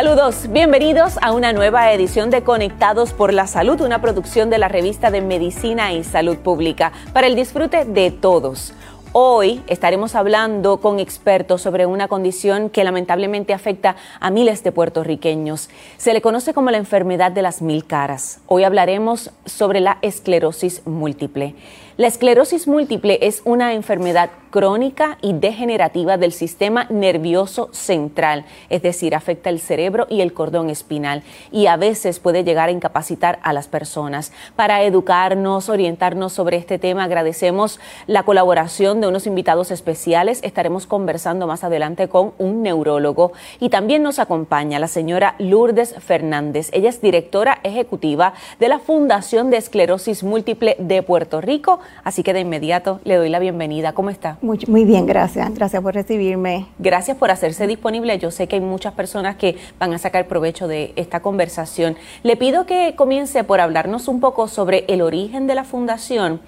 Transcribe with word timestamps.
Saludos, 0.00 0.46
bienvenidos 0.50 1.18
a 1.22 1.32
una 1.32 1.52
nueva 1.52 1.92
edición 1.92 2.30
de 2.30 2.44
Conectados 2.44 3.12
por 3.12 3.34
la 3.34 3.48
Salud, 3.48 3.80
una 3.80 4.00
producción 4.00 4.48
de 4.48 4.56
la 4.56 4.68
revista 4.68 5.10
de 5.10 5.20
Medicina 5.20 5.92
y 5.92 6.04
Salud 6.04 6.36
Pública, 6.36 6.92
para 7.12 7.26
el 7.26 7.34
disfrute 7.34 7.84
de 7.84 8.12
todos. 8.12 8.74
Hoy 9.10 9.60
estaremos 9.66 10.14
hablando 10.14 10.76
con 10.80 11.00
expertos 11.00 11.62
sobre 11.62 11.84
una 11.84 12.06
condición 12.06 12.70
que 12.70 12.84
lamentablemente 12.84 13.52
afecta 13.52 13.96
a 14.20 14.30
miles 14.30 14.62
de 14.62 14.70
puertorriqueños. 14.70 15.68
Se 15.96 16.12
le 16.12 16.20
conoce 16.20 16.54
como 16.54 16.70
la 16.70 16.78
enfermedad 16.78 17.32
de 17.32 17.42
las 17.42 17.60
mil 17.60 17.84
caras. 17.84 18.38
Hoy 18.46 18.62
hablaremos 18.62 19.32
sobre 19.46 19.80
la 19.80 19.98
esclerosis 20.02 20.86
múltiple. 20.86 21.56
La 21.98 22.06
esclerosis 22.06 22.68
múltiple 22.68 23.18
es 23.22 23.42
una 23.44 23.74
enfermedad 23.74 24.30
crónica 24.50 25.18
y 25.20 25.32
degenerativa 25.32 26.16
del 26.16 26.32
sistema 26.32 26.86
nervioso 26.90 27.68
central, 27.72 28.44
es 28.70 28.82
decir, 28.82 29.16
afecta 29.16 29.50
el 29.50 29.58
cerebro 29.58 30.06
y 30.08 30.20
el 30.20 30.32
cordón 30.32 30.70
espinal 30.70 31.24
y 31.50 31.66
a 31.66 31.76
veces 31.76 32.20
puede 32.20 32.44
llegar 32.44 32.68
a 32.68 32.72
incapacitar 32.72 33.40
a 33.42 33.52
las 33.52 33.66
personas. 33.66 34.32
Para 34.54 34.84
educarnos, 34.84 35.68
orientarnos 35.68 36.32
sobre 36.32 36.56
este 36.56 36.78
tema, 36.78 37.02
agradecemos 37.02 37.80
la 38.06 38.22
colaboración 38.22 39.00
de 39.00 39.08
unos 39.08 39.26
invitados 39.26 39.72
especiales. 39.72 40.38
Estaremos 40.44 40.86
conversando 40.86 41.48
más 41.48 41.64
adelante 41.64 42.08
con 42.08 42.32
un 42.38 42.62
neurólogo 42.62 43.32
y 43.58 43.70
también 43.70 44.04
nos 44.04 44.20
acompaña 44.20 44.78
la 44.78 44.88
señora 44.88 45.34
Lourdes 45.40 45.96
Fernández. 45.98 46.70
Ella 46.72 46.90
es 46.90 47.00
directora 47.00 47.58
ejecutiva 47.64 48.34
de 48.60 48.68
la 48.68 48.78
Fundación 48.78 49.50
de 49.50 49.56
Esclerosis 49.56 50.22
Múltiple 50.22 50.76
de 50.78 51.02
Puerto 51.02 51.40
Rico 51.40 51.80
Así 52.04 52.22
que 52.22 52.32
de 52.32 52.40
inmediato 52.40 53.00
le 53.04 53.16
doy 53.16 53.28
la 53.28 53.38
bienvenida. 53.38 53.92
¿Cómo 53.92 54.10
está? 54.10 54.38
Muy, 54.42 54.58
muy 54.66 54.84
bien, 54.84 55.06
gracias. 55.06 55.52
Gracias 55.54 55.82
por 55.82 55.94
recibirme. 55.94 56.66
Gracias 56.78 57.16
por 57.16 57.30
hacerse 57.30 57.66
disponible. 57.66 58.18
Yo 58.18 58.30
sé 58.30 58.48
que 58.48 58.56
hay 58.56 58.62
muchas 58.62 58.94
personas 58.94 59.36
que 59.36 59.56
van 59.78 59.92
a 59.92 59.98
sacar 59.98 60.26
provecho 60.26 60.68
de 60.68 60.92
esta 60.96 61.20
conversación. 61.20 61.96
Le 62.22 62.36
pido 62.36 62.66
que 62.66 62.94
comience 62.96 63.44
por 63.44 63.60
hablarnos 63.60 64.08
un 64.08 64.20
poco 64.20 64.48
sobre 64.48 64.84
el 64.88 65.02
origen 65.02 65.46
de 65.46 65.54
la 65.54 65.64
fundación 65.64 66.40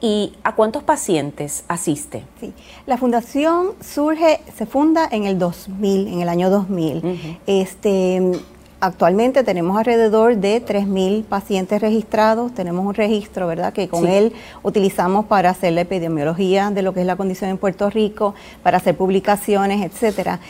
¿Y 0.00 0.32
a 0.44 0.54
cuántos 0.54 0.82
pacientes 0.82 1.64
asiste? 1.68 2.24
Sí, 2.40 2.54
la 2.86 2.96
fundación 2.96 3.72
surge, 3.80 4.40
se 4.56 4.64
funda 4.64 5.06
en 5.10 5.24
el 5.24 5.38
2000, 5.38 6.08
en 6.08 6.20
el 6.22 6.28
año 6.30 6.48
2000. 6.48 7.38
Este 7.46 8.32
Actualmente 8.82 9.44
tenemos 9.44 9.76
alrededor 9.76 10.38
de 10.38 10.64
3.000 10.64 11.24
pacientes 11.24 11.82
registrados, 11.82 12.54
tenemos 12.54 12.86
un 12.86 12.94
registro, 12.94 13.46
¿verdad?, 13.46 13.74
que 13.74 13.88
con 13.88 14.06
él 14.06 14.32
utilizamos 14.62 15.26
para 15.26 15.50
hacer 15.50 15.74
la 15.74 15.82
epidemiología 15.82 16.70
de 16.70 16.80
lo 16.80 16.94
que 16.94 17.00
es 17.00 17.06
la 17.06 17.16
condición 17.16 17.50
en 17.50 17.58
Puerto 17.58 17.90
Rico, 17.90 18.34
para 18.62 18.78
hacer 18.78 18.96
publicaciones, 18.96 19.84
etcétera. 19.84 20.40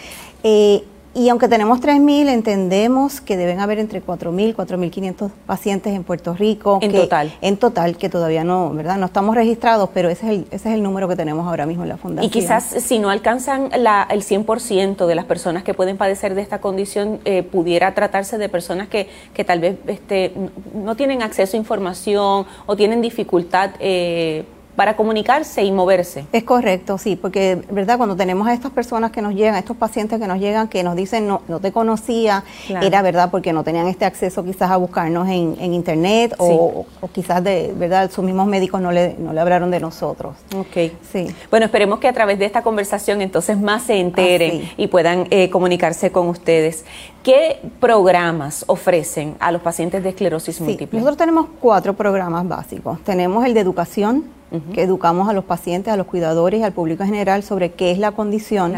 Eh, 0.45 0.85
y 1.13 1.29
aunque 1.29 1.49
tenemos 1.49 1.81
3.000, 1.81 2.29
entendemos 2.29 3.21
que 3.21 3.37
deben 3.37 3.59
haber 3.59 3.81
entre 3.81 4.01
4.000, 4.01 4.55
4.500 4.55 5.31
pacientes 5.45 5.93
en 5.93 6.05
Puerto 6.05 6.35
Rico. 6.35 6.79
En 6.83 6.93
total. 6.93 7.33
En 7.41 7.57
total, 7.57 7.97
que 7.97 8.09
todavía 8.09 8.45
no, 8.45 8.71
¿verdad? 8.71 8.97
No 8.97 9.07
estamos 9.07 9.35
registrados, 9.35 9.91
pero 9.93 10.09
ese 10.09 10.27
es 10.27 10.33
el, 10.33 10.47
ese 10.53 10.69
es 10.69 10.75
el 10.77 10.83
número 10.83 11.09
que 11.09 11.17
tenemos 11.17 11.49
ahora 11.49 11.67
mismo 11.67 11.83
en 11.83 11.89
la 11.89 11.97
fundación. 11.97 12.29
Y 12.29 12.31
quizás 12.31 12.65
si 12.65 13.01
no 13.01 13.11
alcanzan 13.11 13.71
la, 13.77 14.07
el 14.09 14.23
100% 14.23 15.07
de 15.07 15.15
las 15.17 15.25
personas 15.25 15.65
que 15.65 15.75
pueden 15.75 15.97
padecer 15.97 16.37
de 16.37 16.43
esta 16.43 16.61
condición, 16.61 17.19
eh, 17.25 17.43
pudiera 17.43 17.93
tratarse 17.95 18.39
de 18.39 18.49
personas 18.49 18.89
que, 18.89 19.09
que 19.35 19.45
tal 19.45 19.59
vez 19.59 19.79
este, 19.89 20.33
no 20.75 20.95
tienen 20.95 21.23
acceso 21.23 21.57
a 21.57 21.59
información 21.59 22.47
o 22.67 22.77
tienen 22.77 23.01
dificultad. 23.01 23.71
Eh, 23.81 24.45
para 24.81 24.97
comunicarse 24.97 25.63
y 25.63 25.73
moverse. 25.73 26.25
Es 26.33 26.43
correcto, 26.43 26.97
sí, 26.97 27.15
porque, 27.15 27.61
¿verdad? 27.71 27.99
Cuando 27.99 28.17
tenemos 28.17 28.49
a 28.49 28.55
estas 28.55 28.71
personas 28.71 29.11
que 29.11 29.21
nos 29.21 29.35
llegan, 29.35 29.55
a 29.57 29.59
estos 29.59 29.77
pacientes 29.77 30.19
que 30.19 30.27
nos 30.27 30.39
llegan, 30.41 30.69
que 30.69 30.83
nos 30.83 30.97
dicen, 30.97 31.29
no, 31.29 31.43
no 31.49 31.61
te 31.61 31.71
conocía, 31.71 32.45
era 32.81 33.03
verdad 33.03 33.31
porque 33.31 33.53
no 33.53 33.63
tenían 33.63 33.89
este 33.89 34.07
acceso 34.07 34.43
quizás 34.43 34.71
a 34.71 34.79
buscarnos 34.79 35.29
en, 35.29 35.75
internet 35.75 36.35
o, 36.39 36.87
quizás, 37.13 37.45
de 37.45 37.75
verdad, 37.77 38.11
sus 38.11 38.25
mismos 38.25 38.47
médicos 38.47 38.81
no 38.81 38.91
le, 38.91 39.17
no 39.19 39.35
le 39.35 39.41
hablaron 39.43 39.71
de 39.71 39.81
nosotros. 39.81 40.37
Ok. 40.57 40.93
Sí. 41.13 41.27
Bueno, 41.51 41.67
esperemos 41.67 41.99
que 41.99 42.09
a 42.09 42.15
través 42.15 42.39
de 42.39 42.47
esta 42.47 42.63
conversación 42.63 43.21
entonces 43.21 43.61
más 43.61 43.83
se 43.83 44.01
enteren 44.01 44.71
y 44.79 44.87
puedan 44.87 45.27
eh, 45.29 45.51
comunicarse 45.51 46.11
con 46.11 46.27
ustedes. 46.29 46.87
¿Qué 47.23 47.61
programas 47.81 48.65
ofrecen 48.67 49.37
a 49.41 49.53
los 49.53 49.61
pacientes 49.61 50.03
de 50.03 50.09
esclerosis 50.09 50.59
múltiple? 50.59 51.01
Nosotros 51.01 51.19
tenemos 51.19 51.49
cuatro 51.61 51.93
programas 51.93 52.49
básicos. 52.49 52.99
Tenemos 53.05 53.45
el 53.45 53.53
de 53.53 53.61
educación, 53.61 54.40
que 54.73 54.83
educamos 54.83 55.29
a 55.29 55.33
los 55.33 55.45
pacientes, 55.45 55.93
a 55.93 55.97
los 55.97 56.07
cuidadores 56.07 56.61
y 56.61 56.63
al 56.63 56.73
público 56.73 57.03
en 57.03 57.11
general 57.11 57.43
sobre 57.43 57.73
qué 57.73 57.91
es 57.91 57.99
la 57.99 58.13
condición. 58.13 58.75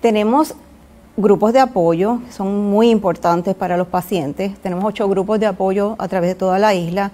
Tenemos 0.00 0.54
grupos 1.16 1.52
de 1.52 1.60
apoyo, 1.60 2.20
que 2.24 2.32
son 2.32 2.70
muy 2.70 2.90
importantes 2.90 3.54
para 3.54 3.76
los 3.76 3.88
pacientes. 3.88 4.56
Tenemos 4.58 4.84
ocho 4.84 5.08
grupos 5.08 5.40
de 5.40 5.46
apoyo 5.46 5.96
a 5.98 6.08
través 6.08 6.30
de 6.30 6.34
toda 6.34 6.58
la 6.58 6.74
isla. 6.74 7.12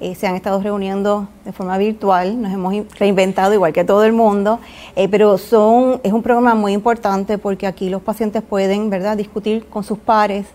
Eh, 0.00 0.14
se 0.14 0.28
han 0.28 0.36
estado 0.36 0.62
reuniendo 0.62 1.28
de 1.44 1.52
forma 1.52 1.76
virtual, 1.76 2.40
nos 2.40 2.52
hemos 2.52 2.72
reinventado 2.96 3.52
igual 3.52 3.72
que 3.72 3.82
todo 3.82 4.04
el 4.04 4.12
mundo, 4.12 4.60
eh, 4.94 5.08
pero 5.08 5.38
son, 5.38 6.00
es 6.04 6.12
un 6.12 6.22
programa 6.22 6.54
muy 6.54 6.72
importante 6.72 7.36
porque 7.36 7.66
aquí 7.66 7.90
los 7.90 8.00
pacientes 8.00 8.42
pueden 8.42 8.90
¿verdad? 8.90 9.16
discutir 9.16 9.66
con 9.66 9.82
sus 9.82 9.98
pares 9.98 10.46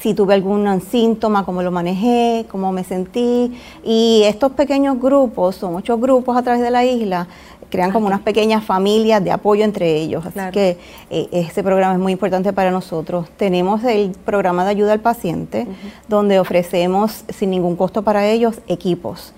si 0.00 0.14
tuve 0.14 0.34
algún 0.34 0.80
síntoma, 0.80 1.44
cómo 1.44 1.62
lo 1.62 1.70
manejé, 1.70 2.46
cómo 2.50 2.72
me 2.72 2.84
sentí. 2.84 3.52
Y 3.84 4.22
estos 4.24 4.52
pequeños 4.52 5.00
grupos, 5.00 5.56
son 5.56 5.74
ocho 5.74 5.98
grupos 5.98 6.36
a 6.36 6.42
través 6.42 6.62
de 6.62 6.70
la 6.70 6.84
isla, 6.84 7.26
crean 7.68 7.90
como 7.90 8.06
unas 8.06 8.20
pequeñas 8.20 8.64
familias 8.64 9.22
de 9.22 9.32
apoyo 9.32 9.64
entre 9.64 9.96
ellos. 9.96 10.24
Así 10.24 10.38
que 10.52 10.78
eh, 11.10 11.28
este 11.32 11.62
programa 11.62 11.94
es 11.94 12.00
muy 12.00 12.12
importante 12.12 12.52
para 12.52 12.70
nosotros. 12.70 13.28
Tenemos 13.36 13.82
el 13.84 14.12
programa 14.24 14.64
de 14.64 14.70
ayuda 14.70 14.92
al 14.92 15.00
paciente, 15.00 15.66
donde 16.08 16.38
ofrecemos 16.38 17.24
sin 17.28 17.50
ningún 17.50 17.76
costo 17.76 18.02
para 18.02 18.26
ellos 18.26 18.60
equipos. 18.68 19.32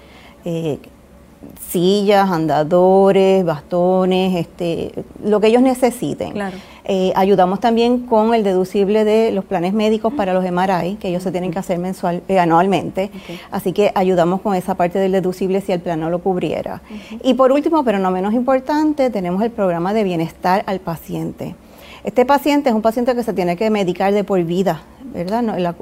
Eh, 0.44 0.78
sillas, 1.70 2.30
andadores, 2.30 3.44
bastones, 3.44 4.36
este, 4.36 4.92
lo 5.24 5.40
que 5.40 5.48
ellos 5.48 5.62
necesiten. 5.62 6.34
Eh, 6.92 7.12
ayudamos 7.14 7.60
también 7.60 8.00
con 8.00 8.34
el 8.34 8.42
deducible 8.42 9.04
de 9.04 9.30
los 9.30 9.44
planes 9.44 9.72
médicos 9.72 10.12
para 10.12 10.34
los 10.34 10.44
MRI, 10.44 10.96
que 10.96 11.06
ellos 11.06 11.22
se 11.22 11.30
tienen 11.30 11.52
que 11.52 11.60
hacer 11.60 11.78
mensual, 11.78 12.24
eh, 12.26 12.40
anualmente. 12.40 13.12
Así 13.52 13.72
que 13.72 13.92
ayudamos 13.94 14.40
con 14.40 14.56
esa 14.56 14.74
parte 14.74 14.98
del 14.98 15.12
deducible 15.12 15.60
si 15.60 15.70
el 15.70 15.78
plan 15.78 16.00
no 16.00 16.10
lo 16.10 16.18
cubriera. 16.18 16.82
Y 17.22 17.34
por 17.34 17.52
último, 17.52 17.84
pero 17.84 18.00
no 18.00 18.10
menos 18.10 18.34
importante, 18.34 19.08
tenemos 19.08 19.40
el 19.44 19.52
programa 19.52 19.94
de 19.94 20.02
bienestar 20.02 20.64
al 20.66 20.80
paciente. 20.80 21.54
Este 22.02 22.24
paciente 22.24 22.70
es 22.70 22.74
un 22.74 22.82
paciente 22.82 23.14
que 23.14 23.22
se 23.22 23.32
tiene 23.32 23.56
que 23.56 23.68
medicar 23.68 24.12
de 24.14 24.24
por 24.24 24.42
vida, 24.42 24.82
¿verdad? 25.12 25.42
la, 25.42 25.74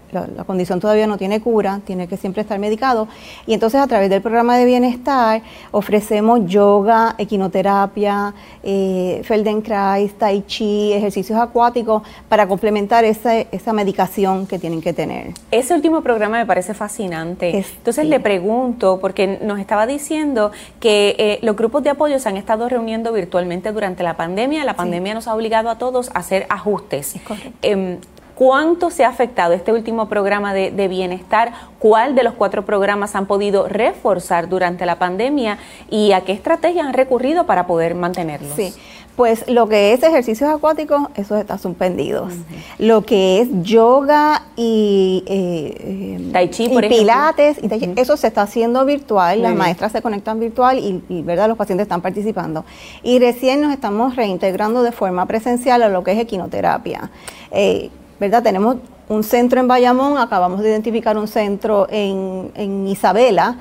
condición 0.45 0.81
todavía 0.81 1.07
no 1.07 1.17
tiene 1.17 1.41
cura, 1.41 1.81
tiene 1.85 2.09
que 2.09 2.17
siempre 2.17 2.43
estar 2.43 2.59
medicado. 2.59 3.09
Y 3.47 3.55
entonces 3.55 3.81
a 3.81 3.87
través 3.87 4.11
del 4.11 4.23
programa 4.23 4.57
de 4.57 4.65
bienestar 4.65 5.43
ofrecemos 5.71 6.41
yoga, 6.47 7.15
equinoterapia, 7.19 8.35
eh, 8.63 9.21
Feldenkrais, 9.25 10.15
Tai 10.15 10.43
Chi, 10.47 10.93
ejercicios 10.93 11.39
acuáticos 11.39 12.03
para 12.29 12.49
complementar 12.49 13.05
esa, 13.05 13.37
esa 13.39 13.73
medicación 13.73 14.47
que 14.47 14.59
tienen 14.59 14.81
que 14.81 14.93
tener. 14.93 15.35
Ese 15.51 15.75
último 15.75 16.03
programa 16.03 16.39
me 16.39 16.47
parece 16.47 16.75
fascinante. 16.75 17.57
entonces 17.57 18.07
le 18.07 18.21
pregunto, 18.21 18.99
porque 19.01 19.39
nos 19.43 19.61
estaba 19.61 19.87
diciendo 19.87 20.51
que 20.81 21.15
eh, 21.19 21.39
los 21.43 21.57
grupos 21.57 21.83
de 21.83 21.91
apoyo 21.91 22.19
se 22.19 22.29
han 22.29 22.37
estado 22.37 22.69
reuniendo 22.69 23.13
virtualmente 23.13 23.73
durante 23.73 24.03
la 24.03 24.17
pandemia. 24.17 24.65
La 24.65 24.75
pandemia 24.75 25.15
nos 25.15 25.29
ha 25.29 25.35
obligado 25.35 25.71
a 25.71 25.79
todos 25.79 26.08
hacer 26.15 26.47
ajustes. 26.49 27.15
Em, 27.63 27.99
¿Cuánto 28.39 28.91
se 28.91 29.05
ha 29.05 29.09
afectado 29.09 29.53
este 29.53 29.73
último 29.73 30.09
programa 30.09 30.55
de, 30.55 30.87
bienestar? 30.87 31.53
¿Cuál 31.81 32.15
de 32.15 32.23
los 32.23 32.35
cuatro 32.35 32.65
programas 32.65 33.17
han 33.17 33.27
podido 33.27 33.67
reforzar 33.67 34.49
durante 34.49 34.87
la 34.87 34.97
pandemia 34.97 35.59
y 35.91 36.13
a 36.13 36.21
qué 36.21 36.35
estrategias 36.35 36.87
han 36.87 36.93
recurrido 36.93 37.47
para 37.47 37.67
poder 37.67 37.97
mantenerlos? 37.97 38.55
Sí, 38.55 38.73
pues 39.19 39.49
lo 39.49 39.69
que 39.69 39.93
es 39.93 40.03
ejercicios 40.05 40.49
acuáticos, 40.49 41.09
eso 41.17 41.37
está 41.37 41.59
suspendidos. 41.59 42.33
Lo 42.79 43.03
que 43.03 43.41
es 43.41 43.49
yoga 43.63 44.45
y, 44.55 45.25
eh, 45.27 46.31
tai 46.33 46.49
chi, 46.51 46.69
pilates, 46.69 47.59
eso 47.97 48.17
se 48.17 48.29
está 48.29 48.43
haciendo 48.43 48.85
virtual, 48.85 49.43
las 49.43 49.57
maestras 49.57 49.91
se 49.91 50.03
conectan 50.03 50.39
virtual 50.39 50.79
y, 50.79 51.23
verdad 51.23 51.49
los 51.49 51.59
pacientes 51.59 51.87
están 51.87 52.01
participando. 52.01 52.65
Y 53.03 53.19
recién 53.19 53.61
nos 53.61 53.73
estamos 53.73 54.15
reintegrando 54.15 54.85
de 54.85 54.93
forma 54.93 55.27
presencial 55.27 55.83
a 55.83 55.89
lo 55.89 56.05
que 56.05 56.13
es 56.13 56.21
equinoterapia. 56.21 57.11
Eh, 57.51 57.91
¿verdad? 58.21 58.45
Tenemos 58.45 58.77
un 59.09 59.25
centro 59.25 59.59
en 59.59 59.67
Bayamón, 59.67 60.17
acabamos 60.19 60.61
de 60.61 60.69
identificar 60.69 61.19
un 61.19 61.27
centro 61.27 61.89
en, 61.91 62.53
en 62.55 62.87
Isabela, 62.87 63.57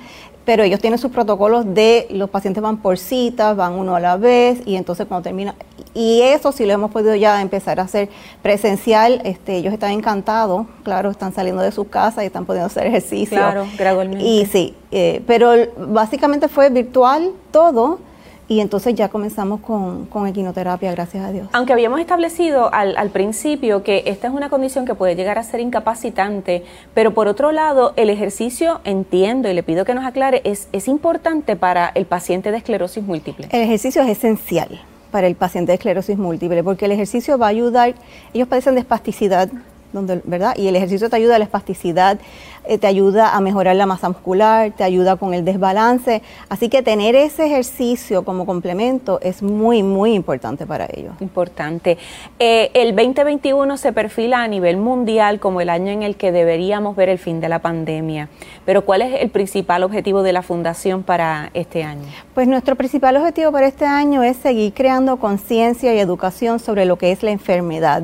pero 0.47 0.63
ellos 0.63 0.79
tienen 0.79 0.97
sus 0.97 1.11
protocolos 1.11 1.65
de 1.73 2.07
los 2.09 2.29
pacientes 2.29 2.63
van 2.63 2.77
por 2.77 2.97
citas, 2.97 3.53
van 3.57 3.73
uno 3.73 3.97
a 3.97 3.99
la 3.99 4.15
vez 4.15 4.59
y 4.65 4.77
entonces 4.77 5.05
cuando 5.05 5.23
termina 5.23 5.55
y 5.93 6.21
eso 6.21 6.53
sí 6.53 6.65
lo 6.65 6.71
hemos 6.71 6.89
podido 6.89 7.15
ya 7.15 7.41
empezar 7.41 7.81
a 7.81 7.83
hacer 7.83 8.07
presencial, 8.41 9.19
este, 9.25 9.57
ellos 9.57 9.73
están 9.73 9.91
encantados, 9.91 10.65
claro, 10.83 11.11
están 11.11 11.33
saliendo 11.33 11.61
de 11.61 11.73
sus 11.73 11.87
casas 11.87 12.23
y 12.23 12.27
están 12.27 12.45
pudiendo 12.45 12.67
hacer 12.67 12.87
ejercicio. 12.87 13.37
Claro, 13.37 13.65
gradualmente. 13.77 14.23
Y 14.23 14.45
sí, 14.45 14.73
eh, 14.91 15.21
pero 15.27 15.51
básicamente 15.75 16.47
fue 16.47 16.69
virtual 16.69 17.31
todo 17.51 17.99
y 18.47 18.61
entonces 18.61 18.95
ya 18.95 19.09
comenzamos 19.09 19.59
con, 19.59 20.05
con, 20.05 20.27
equinoterapia, 20.27 20.91
gracias 20.91 21.25
a 21.25 21.31
Dios. 21.31 21.47
Aunque 21.51 21.73
habíamos 21.73 21.99
establecido 21.99 22.73
al, 22.73 22.95
al, 22.95 23.09
principio 23.09 23.83
que 23.83 24.03
esta 24.05 24.27
es 24.27 24.33
una 24.33 24.49
condición 24.49 24.85
que 24.85 24.95
puede 24.95 25.15
llegar 25.15 25.37
a 25.37 25.43
ser 25.43 25.59
incapacitante, 25.59 26.63
pero 26.93 27.13
por 27.13 27.27
otro 27.27 27.51
lado, 27.51 27.93
el 27.97 28.09
ejercicio, 28.09 28.79
entiendo 28.85 29.49
y 29.49 29.53
le 29.53 29.63
pido 29.63 29.83
que 29.83 29.93
nos 29.93 30.05
aclare, 30.05 30.41
es, 30.45 30.69
es 30.71 30.87
importante 30.87 31.55
para 31.55 31.89
el 31.89 32.05
paciente 32.05 32.51
de 32.51 32.57
esclerosis 32.57 33.03
múltiple. 33.03 33.49
El 33.51 33.61
ejercicio 33.61 34.01
es 34.01 34.09
esencial 34.09 34.79
para 35.11 35.27
el 35.27 35.35
paciente 35.35 35.71
de 35.71 35.75
esclerosis 35.75 36.17
múltiple 36.17 36.63
porque 36.63 36.85
el 36.85 36.91
ejercicio 36.91 37.37
va 37.37 37.47
a 37.47 37.49
ayudar, 37.49 37.95
ellos 38.33 38.47
padecen 38.47 38.75
de 38.75 38.81
espasticidad, 38.81 39.49
donde, 39.93 40.21
¿verdad? 40.25 40.53
Y 40.57 40.67
el 40.67 40.75
ejercicio 40.75 41.09
te 41.09 41.15
ayuda 41.15 41.35
a 41.35 41.39
la 41.39 41.45
espasticidad, 41.45 42.19
eh, 42.67 42.77
te 42.77 42.87
ayuda 42.87 43.35
a 43.35 43.39
mejorar 43.39 43.75
la 43.77 43.85
masa 43.85 44.09
muscular, 44.09 44.71
te 44.75 44.83
ayuda 44.83 45.15
con 45.15 45.33
el 45.33 45.45
desbalance. 45.45 46.21
Así 46.49 46.67
que 46.67 46.81
tener 46.81 47.15
ese 47.15 47.45
ejercicio 47.45 48.25
como 48.25 48.45
complemento 48.45 49.19
es 49.21 49.41
muy, 49.41 49.83
muy 49.83 50.13
importante 50.13 50.65
para 50.65 50.87
ellos. 50.91 51.13
Importante. 51.21 51.97
Eh, 52.39 52.71
el 52.73 52.93
2021 52.95 53.77
se 53.77 53.93
perfila 53.93 54.43
a 54.43 54.47
nivel 54.47 54.75
mundial 54.75 55.39
como 55.39 55.61
el 55.61 55.69
año 55.69 55.91
en 55.91 56.03
el 56.03 56.17
que 56.17 56.33
deberíamos 56.33 56.95
ver 56.97 57.07
el 57.07 57.19
fin 57.19 57.39
de 57.39 57.47
la 57.47 57.59
pandemia. 57.59 58.27
Pero 58.65 58.83
¿cuál 58.83 59.01
es 59.01 59.21
el 59.21 59.29
principal 59.29 59.83
objetivo 59.83 60.21
de 60.21 60.33
la 60.33 60.41
Fundación 60.41 61.03
para 61.03 61.51
este 61.53 61.83
año? 61.83 62.07
Pues 62.33 62.49
nuestro 62.49 62.75
principal 62.75 63.15
objetivo 63.15 63.51
para 63.53 63.67
este 63.67 63.85
año 63.85 64.23
es 64.23 64.35
seguir 64.35 64.73
creando 64.73 65.17
conciencia 65.17 65.93
y 65.93 65.99
educación 65.99 66.59
sobre 66.59 66.85
lo 66.85 66.97
que 66.97 67.11
es 67.13 67.23
la 67.23 67.31
enfermedad. 67.31 68.03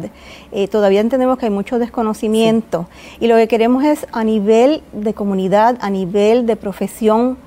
Eh, 0.54 0.68
todavía 0.68 1.02
entendemos 1.02 1.38
que 1.38 1.48
hay 1.48 1.52
mucho 1.52 1.80
desconocimiento 1.80 2.88
y 3.20 3.28
lo 3.28 3.36
que 3.36 3.48
queremos 3.48 3.84
es 3.84 4.08
a 4.12 4.24
nivel 4.24 4.53
de 4.92 5.14
comunidad, 5.14 5.78
a 5.82 5.90
nivel 5.90 6.46
de 6.46 6.56
profesión 6.56 7.38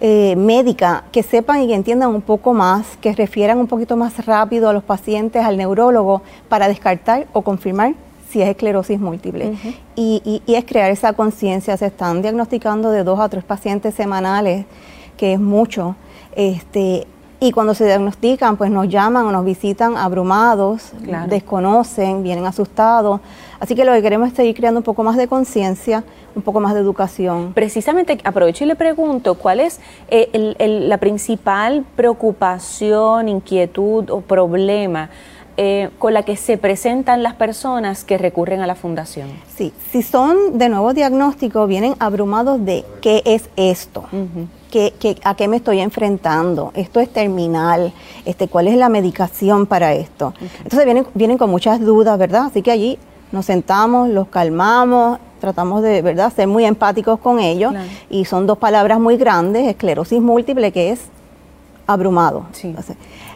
eh, 0.00 0.34
médica, 0.36 1.04
que 1.12 1.22
sepan 1.22 1.62
y 1.62 1.68
que 1.68 1.74
entiendan 1.74 2.10
un 2.10 2.20
poco 2.20 2.52
más, 2.52 2.96
que 3.00 3.12
refieran 3.12 3.58
un 3.58 3.66
poquito 3.66 3.96
más 3.96 4.26
rápido 4.26 4.68
a 4.68 4.72
los 4.72 4.82
pacientes, 4.82 5.44
al 5.44 5.56
neurólogo, 5.56 6.22
para 6.48 6.68
descartar 6.68 7.26
o 7.32 7.42
confirmar 7.42 7.94
si 8.28 8.42
es 8.42 8.48
esclerosis 8.48 8.98
múltiple. 8.98 9.56
y, 9.96 10.42
y, 10.46 10.54
es 10.54 10.64
crear 10.64 10.90
esa 10.90 11.12
conciencia. 11.12 11.76
Se 11.76 11.86
están 11.86 12.22
diagnosticando 12.22 12.90
de 12.90 13.04
dos 13.04 13.20
a 13.20 13.28
tres 13.28 13.44
pacientes 13.44 13.94
semanales, 13.94 14.66
que 15.16 15.34
es 15.34 15.40
mucho. 15.40 15.96
Este, 16.34 17.06
y 17.44 17.52
cuando 17.52 17.74
se 17.74 17.84
diagnostican, 17.84 18.56
pues 18.56 18.70
nos 18.70 18.88
llaman 18.88 19.26
o 19.26 19.30
nos 19.30 19.44
visitan 19.44 19.98
abrumados, 19.98 20.92
desconocen, 21.28 22.22
vienen 22.22 22.46
asustados. 22.46 23.20
Así 23.60 23.74
que 23.74 23.84
lo 23.84 23.92
que 23.92 24.00
queremos 24.00 24.28
es 24.28 24.34
seguir 24.34 24.54
creando 24.54 24.80
un 24.80 24.84
poco 24.84 25.02
más 25.02 25.18
de 25.18 25.28
conciencia, 25.28 26.04
un 26.34 26.40
poco 26.40 26.60
más 26.60 26.72
de 26.72 26.80
educación. 26.80 27.52
Precisamente, 27.52 28.18
aprovecho 28.24 28.64
y 28.64 28.66
le 28.66 28.76
pregunto, 28.76 29.34
¿cuál 29.34 29.60
es 29.60 29.78
eh, 30.08 30.54
la 30.88 30.96
principal 30.96 31.84
preocupación, 31.96 33.28
inquietud 33.28 34.08
o 34.08 34.22
problema 34.22 35.10
eh, 35.56 35.90
con 35.98 36.14
la 36.14 36.22
que 36.22 36.36
se 36.36 36.58
presentan 36.58 37.22
las 37.22 37.34
personas 37.34 38.04
que 38.04 38.18
recurren 38.18 38.60
a 38.60 38.66
la 38.66 38.74
fundación? 38.74 39.28
Sí, 39.56 39.72
si 39.90 40.02
son 40.02 40.58
de 40.58 40.68
nuevo 40.68 40.92
diagnóstico, 40.94 41.66
vienen 41.66 41.94
abrumados 41.98 42.64
de 42.64 42.84
qué 43.00 43.22
es 43.24 43.48
esto 43.56 44.06
a 45.22 45.34
qué 45.34 45.48
me 45.48 45.56
estoy 45.56 45.80
enfrentando, 45.80 46.72
esto 46.74 47.00
es 47.00 47.08
terminal, 47.12 47.92
este, 48.24 48.48
cuál 48.48 48.68
es 48.68 48.76
la 48.76 48.88
medicación 48.88 49.66
para 49.66 49.92
esto. 49.94 50.34
Entonces 50.58 50.84
vienen, 50.84 51.06
vienen 51.14 51.38
con 51.38 51.50
muchas 51.50 51.80
dudas, 51.80 52.18
¿verdad? 52.18 52.46
Así 52.46 52.62
que 52.62 52.70
allí 52.70 52.98
nos 53.30 53.46
sentamos, 53.46 54.08
los 54.08 54.28
calmamos, 54.28 55.18
tratamos 55.40 55.82
de, 55.82 56.02
¿verdad?, 56.02 56.32
ser 56.34 56.48
muy 56.48 56.64
empáticos 56.64 57.20
con 57.20 57.38
ellos. 57.38 57.72
Y 58.10 58.24
son 58.24 58.46
dos 58.46 58.58
palabras 58.58 58.98
muy 58.98 59.16
grandes, 59.16 59.68
esclerosis 59.68 60.20
múltiple, 60.20 60.72
que 60.72 60.90
es 60.90 61.00
abrumado. 61.86 62.46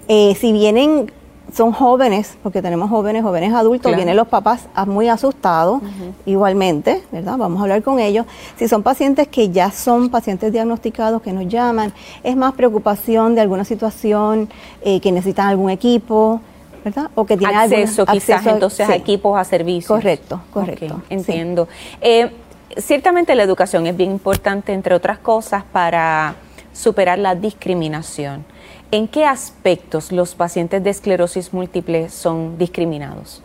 Eh, 0.08 0.34
si 0.40 0.52
vienen 0.52 1.12
son 1.52 1.72
jóvenes, 1.72 2.36
porque 2.42 2.60
tenemos 2.60 2.90
jóvenes, 2.90 3.22
jóvenes 3.22 3.54
adultos, 3.54 3.94
vienen 3.96 4.16
los 4.16 4.28
papás 4.28 4.68
muy 4.86 5.08
asustados, 5.08 5.80
igualmente, 6.26 7.02
¿verdad? 7.10 7.36
Vamos 7.38 7.60
a 7.60 7.62
hablar 7.62 7.82
con 7.82 7.98
ellos. 7.98 8.26
Si 8.56 8.68
son 8.68 8.82
pacientes 8.82 9.28
que 9.28 9.48
ya 9.50 9.70
son 9.70 10.10
pacientes 10.10 10.52
diagnosticados, 10.52 11.22
que 11.22 11.32
nos 11.32 11.48
llaman, 11.48 11.92
es 12.22 12.36
más 12.36 12.52
preocupación 12.52 13.34
de 13.34 13.40
alguna 13.40 13.64
situación, 13.64 14.48
eh, 14.82 15.00
que 15.00 15.10
necesitan 15.10 15.48
algún 15.48 15.70
equipo, 15.70 16.40
¿verdad? 16.84 17.10
O 17.14 17.24
que 17.24 17.36
tienen 17.36 17.56
acceso, 17.56 18.04
quizás 18.06 18.46
entonces 18.46 18.88
a 18.88 18.94
equipos, 18.94 19.38
a 19.38 19.44
servicios. 19.44 19.88
Correcto, 19.88 20.40
correcto. 20.52 21.02
entiendo. 21.08 21.68
Eh, 22.00 22.30
ciertamente 22.76 23.34
la 23.34 23.42
educación 23.42 23.86
es 23.86 23.96
bien 23.96 24.10
importante, 24.10 24.72
entre 24.72 24.94
otras 24.94 25.18
cosas, 25.18 25.64
para 25.72 26.34
superar 26.72 27.18
la 27.18 27.34
discriminación. 27.34 28.44
¿En 28.90 29.06
qué 29.06 29.26
aspectos 29.26 30.12
los 30.12 30.34
pacientes 30.34 30.82
de 30.82 30.88
esclerosis 30.88 31.52
múltiple 31.52 32.08
son 32.08 32.56
discriminados? 32.56 33.42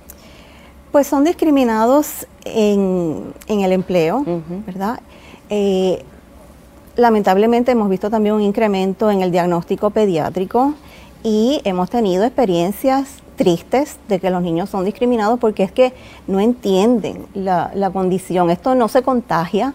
Pues 0.93 1.07
son 1.07 1.25
discriminados 1.25 2.27
en, 2.45 3.33
el 3.47 3.71
empleo, 3.73 4.23
¿verdad? 4.65 5.01
Eh, 5.49 6.01
lamentablemente 6.95 7.71
hemos 7.73 7.89
visto 7.89 8.09
también 8.09 8.35
un 8.35 8.41
incremento 8.41 9.11
en 9.11 9.21
el 9.21 9.31
diagnóstico 9.31 9.89
pediátrico 9.89 10.75
y 11.23 11.59
hemos 11.65 11.89
tenido 11.89 12.23
experiencias 12.23 13.17
tristes 13.35 13.97
de 14.07 14.19
que 14.19 14.29
los 14.29 14.41
niños 14.43 14.69
son 14.69 14.85
discriminados 14.85 15.39
porque 15.39 15.63
es 15.63 15.73
que 15.73 15.93
no 16.25 16.39
entienden 16.39 17.25
la, 17.33 17.69
la 17.73 17.89
condición. 17.89 18.49
Esto 18.49 18.75
no 18.75 18.87
se 18.87 19.01
contagia, 19.01 19.73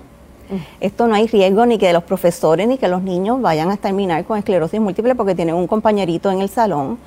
esto 0.81 1.07
no 1.07 1.15
hay 1.15 1.27
riesgo 1.27 1.67
ni 1.67 1.79
que 1.79 1.93
los 1.93 2.03
profesores 2.05 2.67
ni 2.69 2.79
que 2.79 2.89
los 2.89 3.03
niños 3.03 3.41
vayan 3.41 3.71
a 3.71 3.77
terminar 3.77 4.25
con 4.25 4.39
esclerosis 4.39 4.81
múltiple 4.81 5.15
porque 5.15 5.35
tienen 5.35 5.55
un 5.55 5.67
compañerito 5.67 6.31
en 6.31 6.41
el 6.41 6.49
salón. 6.49 6.99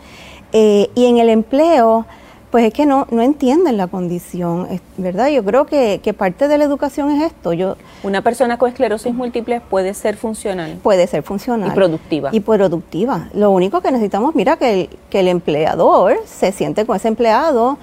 Eh, 0.54 0.90
y 0.96 1.06
en 1.06 1.18
el 1.18 1.30
empleo, 1.30 2.06
pues 2.52 2.66
es 2.66 2.74
que 2.74 2.86
no, 2.86 3.08
no 3.10 3.22
entienden 3.22 3.78
la 3.78 3.88
condición, 3.88 4.68
¿verdad? 4.98 5.30
Yo 5.30 5.44
creo 5.46 5.66
que, 5.66 6.14
parte 6.18 6.50
de 6.50 6.58
la 6.58 6.66
educación 6.66 7.10
es 7.12 7.24
esto. 7.24 7.54
Yo, 7.54 7.78
Una 8.04 8.22
persona 8.22 8.58
con 8.58 8.70
esclerosis 8.70 9.14
múltiple 9.14 9.62
puede 9.62 9.94
ser 9.94 10.18
funcional. 10.18 10.78
Puede 10.84 11.08
ser 11.08 11.24
funcional. 11.24 11.70
Y 11.70 11.72
productiva. 11.72 12.30
Y 12.34 12.42
productiva. 12.42 13.30
Lo 13.34 13.52
único 13.52 13.80
que 13.80 13.92
necesitamos, 13.92 14.36
mira, 14.36 14.58
que 14.58 14.90
que 15.10 15.22
el 15.22 15.30
empleador 15.30 16.18
se 16.26 16.52
siente 16.52 16.86
con 16.86 16.98
ese 16.98 17.08
empleado 17.08 17.78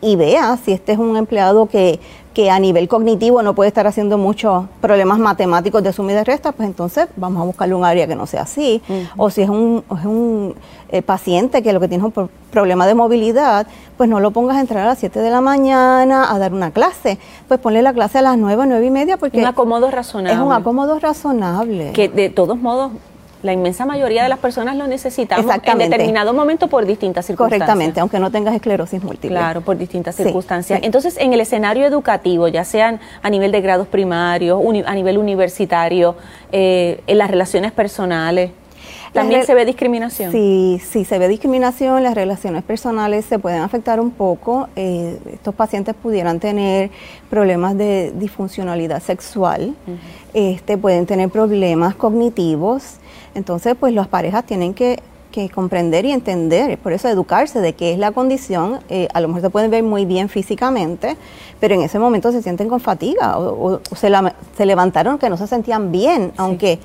y 0.00 0.16
vea 0.16 0.58
si 0.62 0.72
este 0.72 0.92
es 0.92 0.98
un 0.98 1.16
empleado 1.16 1.66
que 1.66 1.98
que 2.34 2.50
a 2.50 2.58
nivel 2.58 2.88
cognitivo 2.88 3.42
no 3.42 3.54
puede 3.54 3.68
estar 3.68 3.86
haciendo 3.86 4.18
muchos 4.18 4.64
problemas 4.80 5.18
matemáticos 5.18 5.82
de 5.82 5.92
suma 5.92 6.12
y 6.12 6.14
de 6.16 6.24
resta, 6.24 6.52
pues 6.52 6.68
entonces 6.68 7.06
vamos 7.16 7.40
a 7.40 7.44
buscarle 7.44 7.74
un 7.74 7.84
área 7.84 8.06
que 8.08 8.16
no 8.16 8.26
sea 8.26 8.42
así. 8.42 8.82
O 9.16 9.30
si 9.30 9.42
es 9.42 9.48
un, 9.48 9.84
es 9.98 10.04
un 10.04 10.54
eh, 10.90 11.00
paciente 11.00 11.62
que 11.62 11.72
lo 11.72 11.80
que 11.80 11.88
tiene 11.88 12.06
es 12.06 12.12
un 12.14 12.28
problema 12.50 12.86
de 12.86 12.94
movilidad, 12.94 13.66
pues 13.96 14.10
no 14.10 14.18
lo 14.18 14.32
pongas 14.32 14.56
a 14.56 14.60
entrar 14.60 14.82
a 14.84 14.86
las 14.86 14.98
7 14.98 15.20
de 15.20 15.30
la 15.30 15.40
mañana 15.40 16.32
a 16.32 16.38
dar 16.38 16.52
una 16.52 16.72
clase. 16.72 17.18
Pues 17.46 17.60
ponle 17.60 17.82
la 17.82 17.92
clase 17.92 18.18
a 18.18 18.22
las 18.22 18.36
9, 18.36 18.64
9 18.66 18.84
y 18.84 18.90
media 18.90 19.16
porque... 19.16 19.38
Un 19.38 19.46
acomodo 19.46 19.90
razonable. 19.90 20.34
Es 20.34 20.44
un 20.44 20.52
acomodo 20.52 20.98
razonable. 20.98 21.92
Que 21.92 22.08
de 22.08 22.30
todos 22.30 22.58
modos 22.58 22.90
la 23.44 23.52
inmensa 23.52 23.84
mayoría 23.84 24.22
de 24.22 24.30
las 24.30 24.38
personas 24.38 24.74
lo 24.74 24.86
necesitamos 24.86 25.54
en 25.64 25.78
determinado 25.78 26.32
momento 26.32 26.68
por 26.68 26.86
distintas 26.86 27.26
circunstancias. 27.26 27.60
Correctamente, 27.60 28.00
aunque 28.00 28.18
no 28.18 28.30
tengas 28.30 28.54
esclerosis 28.54 29.02
múltiple. 29.02 29.36
Claro, 29.36 29.60
por 29.60 29.76
distintas 29.76 30.16
circunstancias. 30.16 30.80
Entonces, 30.82 31.18
en 31.18 31.34
el 31.34 31.40
escenario 31.40 31.84
educativo, 31.84 32.48
ya 32.48 32.64
sean 32.64 33.00
a 33.22 33.28
nivel 33.28 33.52
de 33.52 33.60
grados 33.60 33.86
primarios, 33.86 34.58
a 34.86 34.94
nivel 34.94 35.18
universitario, 35.18 36.16
eh, 36.52 37.02
en 37.06 37.18
las 37.18 37.30
relaciones 37.30 37.72
personales, 37.72 38.50
¿También 39.12 39.46
se 39.46 39.54
ve 39.54 39.64
discriminación? 39.64 40.32
Sí, 40.32 40.80
sí, 40.84 41.04
se 41.04 41.20
ve 41.20 41.28
discriminación. 41.28 42.02
Las 42.02 42.16
relaciones 42.16 42.64
personales 42.64 43.24
se 43.24 43.38
pueden 43.38 43.60
afectar 43.60 44.00
un 44.00 44.10
poco. 44.10 44.68
Eh, 44.74 45.18
estos 45.32 45.54
pacientes 45.54 45.94
pudieran 45.94 46.40
tener 46.40 46.90
problemas 47.30 47.78
de 47.78 48.12
disfuncionalidad 48.16 49.00
sexual, 49.00 49.76
este, 50.34 50.76
pueden 50.76 51.06
tener 51.06 51.28
problemas 51.30 51.94
cognitivos. 51.94 52.98
Entonces, 53.34 53.74
pues 53.78 53.92
las 53.92 54.08
parejas 54.08 54.44
tienen 54.44 54.74
que, 54.74 55.00
comprender 55.52 56.04
y 56.04 56.12
entender, 56.12 56.78
por 56.78 56.92
eso 56.92 57.08
educarse 57.08 57.60
de 57.60 57.72
qué 57.72 57.92
es 57.92 57.98
la 57.98 58.12
condición. 58.12 58.78
Eh, 58.88 59.08
a 59.12 59.20
lo 59.20 59.26
mejor 59.26 59.42
se 59.42 59.50
pueden 59.50 59.68
ver 59.68 59.82
muy 59.82 60.04
bien 60.04 60.28
físicamente, 60.28 61.16
pero 61.58 61.74
en 61.74 61.82
ese 61.82 61.98
momento 61.98 62.30
se 62.30 62.40
sienten 62.40 62.68
con 62.68 62.78
fatiga 62.78 63.36
o, 63.36 63.80
se, 63.96 64.10
levantaron 64.64 65.18
que 65.18 65.28
no 65.28 65.36
se 65.36 65.48
sentían 65.48 65.90
bien, 65.90 66.32
aunque 66.36 66.78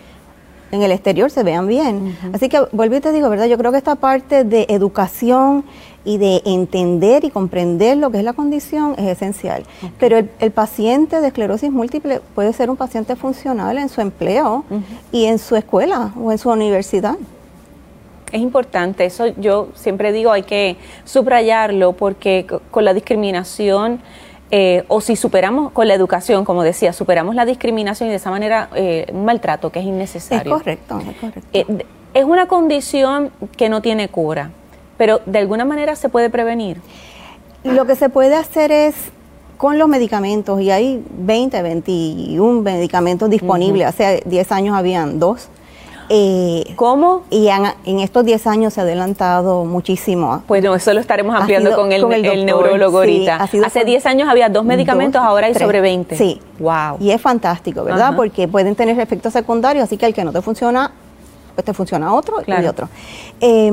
en 0.72 0.82
el 0.84 0.92
exterior 0.92 1.32
se 1.32 1.44
vean 1.44 1.68
bien. 1.68 2.18
Así 2.34 2.50
que 2.50 2.60
vuelvo 2.72 2.96
y 2.96 3.00
te 3.00 3.12
digo, 3.12 3.30
¿verdad? 3.30 3.46
Yo 3.48 3.58
creo 3.58 3.72
que 3.72 3.78
esta 3.78 3.96
parte 3.96 4.44
de 4.44 4.66
educación 4.70 5.64
y 6.06 6.18
de 6.18 6.42
entender 6.46 7.26
y 7.26 7.30
comprender 7.30 7.98
lo 7.98 8.10
que 8.10 8.20
es 8.20 8.24
la 8.24 8.34
condición 8.34 8.96
es 8.98 9.06
esencial. 9.06 9.64
Pero 10.00 10.18
el, 10.18 10.52
paciente 10.52 11.22
de 11.22 11.28
esclerosis 11.28 11.72
múltiple 11.72 12.22
puede 12.36 12.54
ser 12.54 12.70
un 12.70 12.78
paciente 12.78 13.16
funcional 13.16 13.78
en 13.78 13.90
su 13.90 14.02
empleo 14.02 14.64
y 15.12 15.26
en 15.26 15.40
su 15.40 15.56
escuela 15.56 16.14
o 16.20 16.32
en 16.32 16.38
su 16.38 16.50
universidad. 16.50 17.16
Es 18.32 18.42
importante, 18.42 19.06
eso 19.06 19.28
yo 19.38 19.70
siempre 19.74 20.12
digo, 20.12 20.32
hay 20.32 20.44
que 20.44 20.78
subrayarlo 21.04 21.94
porque 21.94 22.46
con 22.70 22.86
la 22.86 22.94
discriminación 22.94 24.02
eh, 24.52 24.84
o 24.88 25.00
si 25.00 25.16
superamos 25.16 25.72
con 25.72 25.88
la 25.88 25.94
educación, 25.94 26.44
como 26.44 26.64
decía, 26.64 26.92
superamos 26.92 27.36
la 27.36 27.46
discriminación 27.46 28.08
y 28.08 28.12
de 28.12 28.16
esa 28.16 28.32
manera 28.32 28.70
eh, 28.76 29.06
un 29.12 29.26
maltrato 29.26 29.72
que 29.72 29.80
es 29.80 29.86
innecesario. 29.86 30.56
Es 30.56 30.58
correcto, 30.58 31.00
es 31.00 31.18
correcto. 31.18 31.50
Eh, 31.54 31.86
es 32.16 32.26
una 32.26 32.48
condición 32.48 33.32
que 33.56 33.70
no 33.70 33.82
tiene 33.82 34.10
cura, 34.10 34.50
pero 34.98 35.22
de 35.28 35.40
alguna 35.40 35.66
manera 35.66 35.96
se 35.96 36.10
puede 36.10 36.32
prevenir. 36.32 36.82
Lo 37.64 37.86
que 37.86 37.96
se 37.96 38.10
puede 38.10 38.36
hacer 38.36 38.72
es 38.72 38.96
con 39.58 39.78
los 39.78 39.88
medicamentos, 39.88 40.62
y 40.62 40.72
hay 40.72 41.04
20, 41.10 41.62
21 41.62 42.62
medicamentos 42.62 43.30
disponibles, 43.30 43.88
hace 43.88 44.24
10 44.26 44.52
años 44.52 44.76
habían 44.76 45.20
dos, 45.20 45.50
eh, 46.10 46.74
¿Cómo? 46.76 47.24
Y 47.30 47.50
en, 47.50 48.00
estos 48.00 48.26
10 48.26 48.48
años 48.48 48.74
se 48.74 48.82
ha 48.82 48.84
adelantado 48.84 49.64
muchísimo. 49.66 50.44
Pues 50.48 50.64
no, 50.64 50.74
eso 50.74 50.94
lo 50.94 51.00
estaremos 51.00 51.36
ampliando 51.36 51.76
con, 51.76 51.92
el, 51.92 52.46
neurólogo 52.46 53.00
ahorita. 53.00 53.36
Hace 53.36 53.86
10 53.86 54.06
años 54.08 54.28
había 54.28 54.50
dos 54.50 54.66
medicamentos, 54.66 55.22
ahora 55.22 55.48
hay 55.48 55.54
sobre 55.54 55.82
20. 55.82 56.16
Sí. 56.16 56.42
Wow. 56.58 56.98
Y 57.00 57.12
es 57.12 57.22
fantástico, 57.22 57.84
¿verdad? 57.84 58.16
Porque 58.16 58.48
pueden 58.48 58.76
tener 58.76 59.00
efectos 59.00 59.34
secundarios, 59.34 59.84
así 59.84 59.98
que 59.98 60.08
el 60.08 60.14
que 60.14 60.24
no 60.24 60.32
te 60.32 60.42
funciona, 60.42 60.92
pues 61.54 61.66
te 61.66 61.74
funciona 61.74 62.14
otro 62.14 62.38
y 62.46 62.66
otro. 62.66 62.90
Eh, 63.40 63.72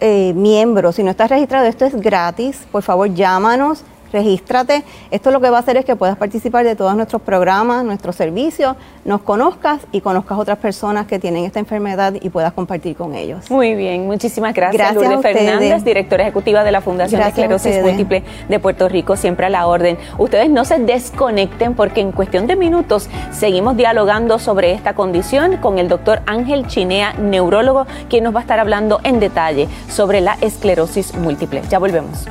eh, 0.00 0.32
miembro, 0.34 0.90
si 0.92 1.04
no 1.04 1.10
estás 1.10 1.30
registrado, 1.30 1.66
esto 1.66 1.84
es 1.84 1.94
gratis, 1.94 2.66
por 2.72 2.82
favor 2.82 3.14
llámanos 3.14 3.84
regístrate. 4.12 4.84
Esto 5.10 5.30
lo 5.30 5.40
que 5.40 5.50
va 5.50 5.58
a 5.58 5.60
hacer 5.60 5.76
es 5.76 5.84
que 5.84 5.96
puedas 5.96 6.16
participar 6.16 6.64
de 6.64 6.76
todos 6.76 6.94
nuestros 6.96 7.22
programas, 7.22 7.84
nuestros 7.84 8.16
servicios, 8.16 8.76
nos 9.04 9.22
conozcas 9.22 9.80
y 9.92 10.00
conozcas 10.00 10.38
otras 10.38 10.58
personas 10.58 11.06
que 11.06 11.18
tienen 11.18 11.44
esta 11.44 11.58
enfermedad 11.58 12.14
y 12.20 12.28
puedas 12.30 12.52
compartir 12.52 12.96
con 12.96 13.14
ellos. 13.14 13.50
Muy 13.50 13.74
bien, 13.74 14.06
muchísimas 14.06 14.54
gracias. 14.54 14.94
gracias 14.94 15.02
Lourdes 15.02 15.22
Fernández, 15.22 15.84
directora 15.84 16.24
ejecutiva 16.24 16.64
de 16.64 16.72
la 16.72 16.80
Fundación 16.80 17.20
de 17.20 17.28
Esclerosis 17.28 17.82
Múltiple 17.82 18.22
de 18.48 18.58
Puerto 18.58 18.88
Rico, 18.88 19.16
siempre 19.16 19.46
a 19.46 19.50
la 19.50 19.66
orden. 19.66 19.98
Ustedes 20.18 20.50
no 20.50 20.64
se 20.64 20.78
desconecten 20.78 21.74
porque 21.74 22.00
en 22.00 22.12
cuestión 22.12 22.46
de 22.46 22.56
minutos 22.56 23.08
seguimos 23.30 23.76
dialogando 23.76 24.38
sobre 24.38 24.72
esta 24.72 24.94
condición 24.94 25.56
con 25.58 25.78
el 25.78 25.88
doctor 25.88 26.20
Ángel 26.26 26.66
Chinea, 26.66 27.14
neurólogo, 27.14 27.86
quien 28.08 28.24
nos 28.24 28.34
va 28.34 28.40
a 28.40 28.42
estar 28.42 28.58
hablando 28.58 29.00
en 29.04 29.20
detalle 29.20 29.68
sobre 29.88 30.20
la 30.20 30.36
esclerosis 30.40 31.14
múltiple. 31.14 31.62
Ya 31.68 31.78
volvemos. 31.78 32.26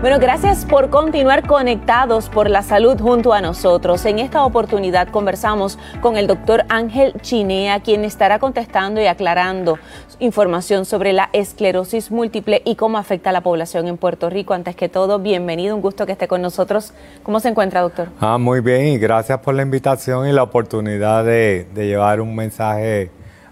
Bueno, 0.00 0.18
gracias 0.18 0.64
por 0.64 0.88
continuar 0.88 1.46
conectados 1.46 2.30
por 2.30 2.48
la 2.48 2.62
salud 2.62 2.98
junto 2.98 3.34
a 3.34 3.42
nosotros. 3.42 4.06
En 4.06 4.18
esta 4.18 4.46
oportunidad 4.46 5.08
conversamos 5.08 5.78
con 6.00 6.16
el 6.16 6.26
doctor 6.26 6.64
Ángel 6.70 7.12
Chinea, 7.20 7.80
quien 7.80 8.06
estará 8.06 8.38
contestando 8.38 9.02
y 9.02 9.06
aclarando 9.06 9.78
información 10.18 10.86
sobre 10.86 11.12
la 11.12 11.28
esclerosis 11.34 12.10
múltiple 12.10 12.62
y 12.64 12.76
cómo 12.76 12.96
afecta 12.96 13.28
a 13.28 13.34
la 13.34 13.42
población 13.42 13.88
en 13.88 13.98
Puerto 13.98 14.30
Rico. 14.30 14.54
Antes 14.54 14.74
que 14.74 14.88
todo, 14.88 15.18
bienvenido, 15.18 15.76
un 15.76 15.82
gusto 15.82 16.06
que 16.06 16.12
esté 16.12 16.28
con 16.28 16.40
nosotros. 16.40 16.94
¿Cómo 17.22 17.38
se 17.38 17.50
encuentra, 17.50 17.82
doctor? 17.82 18.08
Ah, 18.20 18.38
muy 18.38 18.60
bien 18.60 18.86
y 18.86 18.96
gracias 18.98 19.40
por 19.40 19.54
la 19.54 19.60
invitación 19.60 20.26
y 20.26 20.32
la 20.32 20.44
oportunidad 20.44 21.26
de, 21.26 21.68
de 21.74 21.86
llevar 21.86 22.22
un 22.22 22.34
mensaje 22.34 23.10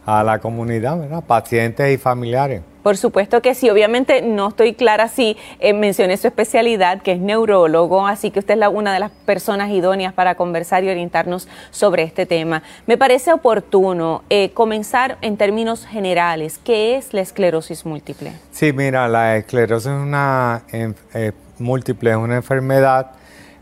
a 0.09 0.25
la 0.25 0.39
comunidad, 0.39 0.99
¿verdad? 0.99 1.23
pacientes 1.23 1.93
y 1.93 1.99
familiares. 1.99 2.63
Por 2.83 2.97
supuesto 2.97 3.43
que 3.43 3.55
sí, 3.55 3.69
obviamente 3.69 4.23
no 4.23 4.49
estoy 4.49 4.73
clara 4.73 5.09
si 5.09 5.37
eh, 5.61 5.75
mencioné 5.75 6.17
su 6.17 6.27
especialidad, 6.27 7.03
que 7.03 7.13
es 7.13 7.21
neurólogo, 7.21 8.07
así 8.07 8.31
que 8.31 8.39
usted 8.39 8.55
es 8.55 8.61
la, 8.61 8.71
una 8.71 8.95
de 8.95 9.01
las 9.01 9.11
personas 9.11 9.69
idóneas 9.69 10.15
para 10.15 10.35
conversar 10.35 10.83
y 10.83 10.89
orientarnos 10.89 11.47
sobre 11.71 12.05
este 12.05 12.25
tema. 12.25 12.63
Me 12.87 12.97
parece 12.97 13.35
oportuno 13.35 14.23
eh, 14.31 14.51
comenzar 14.55 15.19
en 15.21 15.37
términos 15.37 15.85
generales. 15.85 16.59
¿Qué 16.65 16.97
es 16.97 17.13
la 17.13 17.21
esclerosis 17.21 17.85
múltiple? 17.85 18.33
Sí, 18.51 18.73
mira, 18.73 19.09
la 19.09 19.37
esclerosis 19.37 19.89
es 19.93 19.93
una 19.93 20.63
eh, 20.73 21.33
múltiple, 21.59 22.13
es 22.13 22.17
una 22.17 22.37
enfermedad 22.37 23.11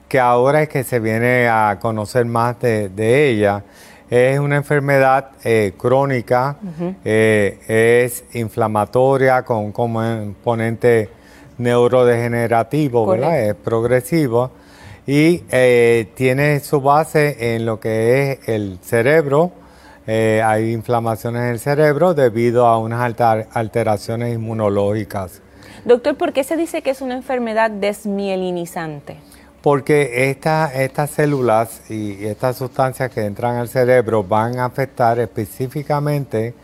que 0.08 0.20
ahora 0.20 0.62
es 0.62 0.68
que 0.68 0.84
se 0.84 1.00
viene 1.00 1.48
a 1.48 1.78
conocer 1.80 2.24
más 2.24 2.60
de, 2.60 2.88
de 2.88 3.30
ella 3.30 3.64
es 4.10 4.38
una 4.38 4.56
enfermedad 4.56 5.30
eh, 5.42 5.74
crónica, 5.76 6.56
eh, 7.04 7.58
es 8.04 8.24
inflamatoria 8.34 9.42
con 9.42 9.58
un 9.58 9.72
componente 9.72 11.10
neurodegenerativo, 11.58 13.06
¿verdad? 13.06 13.40
Es 13.40 13.54
progresivo 13.54 14.50
y 15.06 15.42
eh, 15.50 16.08
tiene 16.14 16.60
su 16.60 16.80
base 16.80 17.54
en 17.54 17.66
lo 17.66 17.80
que 17.80 18.32
es 18.32 18.48
el 18.48 18.78
cerebro. 18.82 19.52
hay 20.06 20.72
inflamaciones 20.72 21.42
en 21.42 21.48
el 21.48 21.58
cerebro 21.58 22.14
debido 22.14 22.66
a 22.66 22.78
unas 22.78 23.14
alteraciones 23.52 24.34
inmunológicas. 24.34 25.42
Doctor, 25.84 26.16
¿por 26.16 26.32
qué 26.32 26.44
se 26.44 26.56
dice 26.56 26.82
que 26.82 26.90
es 26.90 27.00
una 27.00 27.14
enfermedad 27.14 27.70
desmielinizante? 27.70 29.18
Porque 29.66 30.30
estas 30.30 31.10
células 31.10 31.90
y 31.90 32.24
estas 32.24 32.56
sustancias 32.56 33.10
que 33.10 33.24
entran 33.24 33.56
al 33.56 33.68
cerebro 33.68 34.22
van 34.22 34.60
a 34.60 34.66
afectar 34.66 35.18
específicamente 35.18 36.54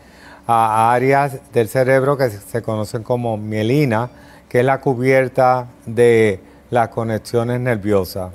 a 0.47 0.93
áreas 0.93 1.37
del 1.51 1.67
cerebro 1.67 2.15
que 2.15 2.29
se 2.29 2.61
conocen 2.61 3.03
como 3.03 3.35
mielina, 3.35 4.09
que 4.47 4.61
es 4.61 4.65
la 4.65 4.79
cubierta 4.79 5.67
de 5.85 6.39
las 6.69 6.87
conexiones 6.87 7.59
nerviosas. 7.59 8.31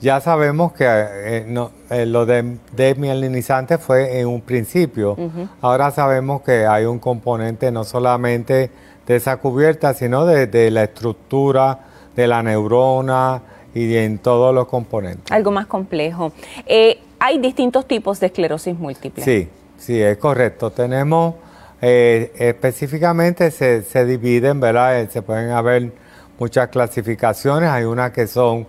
Ya 0.00 0.20
sabemos 0.20 0.70
que 0.72 0.84
eh, 0.86 1.68
eh, 1.90 2.06
lo 2.06 2.26
de 2.26 2.58
desmielinizante 2.70 3.76
fue 3.76 4.20
en 4.20 4.28
un 4.28 4.42
principio. 4.42 5.16
Ahora 5.60 5.90
sabemos 5.90 6.42
que 6.42 6.64
hay 6.64 6.84
un 6.84 7.00
componente 7.00 7.72
no 7.72 7.82
solamente 7.82 8.70
de 9.04 9.16
esa 9.16 9.38
cubierta, 9.38 9.94
sino 9.94 10.26
de 10.26 10.70
la 10.70 10.84
estructura 10.84 11.90
de 12.14 12.26
la 12.26 12.42
neurona, 12.42 13.42
y 13.74 13.96
en 13.96 14.18
todos 14.18 14.54
los 14.54 14.66
componentes. 14.66 15.30
Algo 15.30 15.50
más 15.50 15.66
complejo. 15.66 16.32
Eh, 16.66 17.00
hay 17.18 17.38
distintos 17.38 17.86
tipos 17.86 18.20
de 18.20 18.26
esclerosis 18.26 18.76
múltiple. 18.76 19.22
Sí, 19.22 19.48
sí, 19.78 20.00
es 20.00 20.16
correcto. 20.18 20.70
Tenemos, 20.70 21.34
eh, 21.80 22.32
específicamente 22.36 23.50
se, 23.50 23.82
se, 23.82 24.04
dividen, 24.04 24.60
¿verdad? 24.60 25.00
Eh, 25.00 25.08
se 25.10 25.22
pueden 25.22 25.50
haber 25.50 25.92
muchas 26.38 26.68
clasificaciones. 26.68 27.70
Hay 27.70 27.84
unas 27.84 28.10
que 28.10 28.26
son 28.26 28.66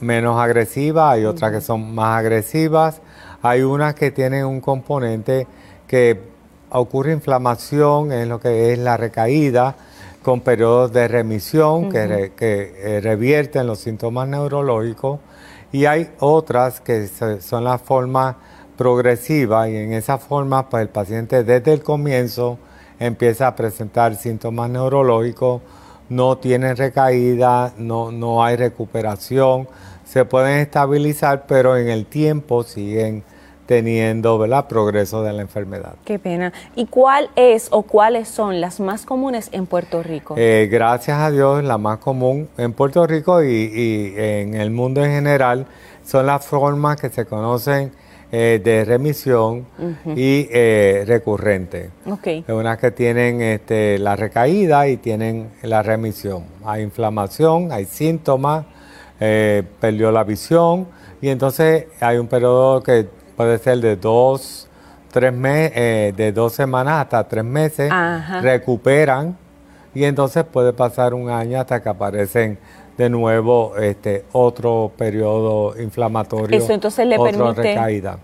menos 0.00 0.38
agresivas, 0.38 1.12
hay 1.12 1.24
otras 1.24 1.52
que 1.52 1.60
son 1.60 1.94
más 1.94 2.18
agresivas. 2.18 3.00
Hay 3.42 3.62
unas 3.62 3.94
que 3.94 4.10
tienen 4.10 4.44
un 4.44 4.60
componente 4.60 5.46
que 5.86 6.18
ocurre 6.70 7.12
inflamación 7.12 8.10
en 8.10 8.28
lo 8.28 8.40
que 8.40 8.72
es 8.72 8.78
la 8.78 8.96
recaída 8.96 9.76
con 10.24 10.40
periodos 10.40 10.90
de 10.92 11.06
remisión 11.06 11.90
que, 11.90 12.32
eh, 12.40 13.00
revierten 13.02 13.66
los 13.66 13.78
síntomas 13.78 14.26
neurológicos 14.26 15.20
y 15.70 15.84
hay 15.84 16.10
otras 16.18 16.80
que 16.80 17.06
son 17.40 17.62
la 17.62 17.78
forma 17.78 18.38
progresiva 18.76 19.68
y 19.68 19.76
en 19.76 19.92
esa 19.92 20.16
forma 20.16 20.70
pues 20.70 20.80
el 20.80 20.88
paciente 20.88 21.44
desde 21.44 21.74
el 21.74 21.82
comienzo 21.82 22.58
empieza 22.98 23.48
a 23.48 23.54
presentar 23.54 24.16
síntomas 24.16 24.70
neurológicos, 24.70 25.60
no 26.08 26.38
tiene 26.38 26.74
recaída, 26.74 27.74
no, 27.76 28.10
no 28.10 28.42
hay 28.42 28.56
recuperación, 28.56 29.68
se 30.06 30.24
pueden 30.24 30.58
estabilizar 30.58 31.44
pero 31.46 31.76
en 31.76 31.88
el 31.88 32.06
tiempo 32.06 32.62
siguen 32.62 33.22
teniendo 33.66 34.38
¿verdad? 34.38 34.66
progreso 34.68 35.22
de 35.22 35.32
la 35.32 35.42
enfermedad. 35.42 35.94
Qué 36.04 36.18
pena. 36.18 36.52
¿Y 36.74 36.86
cuál 36.86 37.30
es 37.36 37.68
o 37.70 37.82
cuáles 37.82 38.28
son 38.28 38.60
las 38.60 38.80
más 38.80 39.06
comunes 39.06 39.48
en 39.52 39.66
Puerto 39.66 40.02
Rico? 40.02 40.34
Eh, 40.36 40.68
gracias 40.70 41.18
a 41.18 41.30
Dios, 41.30 41.64
la 41.64 41.78
más 41.78 41.98
común 41.98 42.48
en 42.58 42.72
Puerto 42.72 43.06
Rico 43.06 43.42
y, 43.42 44.14
en 44.16 44.54
el 44.54 44.70
mundo 44.70 45.04
en 45.04 45.10
general 45.12 45.66
son 46.04 46.26
las 46.26 46.44
formas 46.44 47.00
que 47.00 47.08
se 47.08 47.24
conocen 47.24 47.92
eh, 48.30 48.60
de 48.62 48.84
remisión 48.84 49.66
y 50.04 50.48
eh, 50.50 51.04
recurrente. 51.06 51.90
Okay. 52.06 52.44
Unas 52.48 52.78
que 52.78 52.90
tienen 52.90 53.40
este, 53.40 53.98
la 53.98 54.16
recaída 54.16 54.86
y 54.88 54.98
tienen 54.98 55.50
la 55.62 55.82
remisión. 55.82 56.44
Hay 56.64 56.82
inflamación, 56.82 57.72
hay 57.72 57.86
síntomas, 57.86 58.66
perdió 59.18 60.10
la 60.12 60.24
visión 60.24 60.88
y 61.22 61.30
entonces 61.30 61.86
hay 62.00 62.18
un 62.18 62.26
periodo 62.26 62.82
que 62.82 63.08
puede 63.36 63.58
ser 63.58 63.78
de 63.78 63.96
dos, 63.96 64.68
tres 65.12 65.32
meses, 65.32 65.72
eh, 65.76 66.12
de 66.16 66.32
dos 66.32 66.52
semanas 66.52 67.02
hasta 67.02 67.26
tres 67.28 67.44
meses, 67.44 67.90
recuperan 68.42 69.36
y 69.94 70.04
entonces 70.04 70.44
puede 70.44 70.72
pasar 70.72 71.14
un 71.14 71.30
año 71.30 71.60
hasta 71.60 71.82
que 71.82 71.88
aparecen 71.88 72.58
de 72.96 73.10
nuevo 73.10 73.76
este 73.76 74.24
otro 74.32 74.92
periodo 74.96 75.80
inflamatorio. 75.80 76.56
Eso 76.56 76.72
entonces 76.72 77.06
le 77.06 77.18
permite 77.18 77.76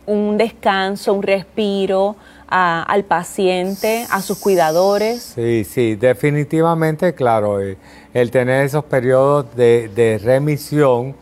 un 0.07 0.37
descanso, 0.37 1.15
un 1.15 1.23
respiro 1.23 2.17
al 2.49 3.05
paciente, 3.05 4.07
a 4.11 4.21
sus 4.21 4.39
cuidadores. 4.39 5.33
Sí, 5.35 5.65
sí, 5.65 5.95
definitivamente, 5.95 7.15
claro, 7.15 7.61
eh, 7.61 7.77
el, 8.13 8.31
tener 8.31 8.65
esos 8.65 8.85
periodos 8.85 9.55
de, 9.55 9.89
de 9.89 10.19
remisión 10.19 11.15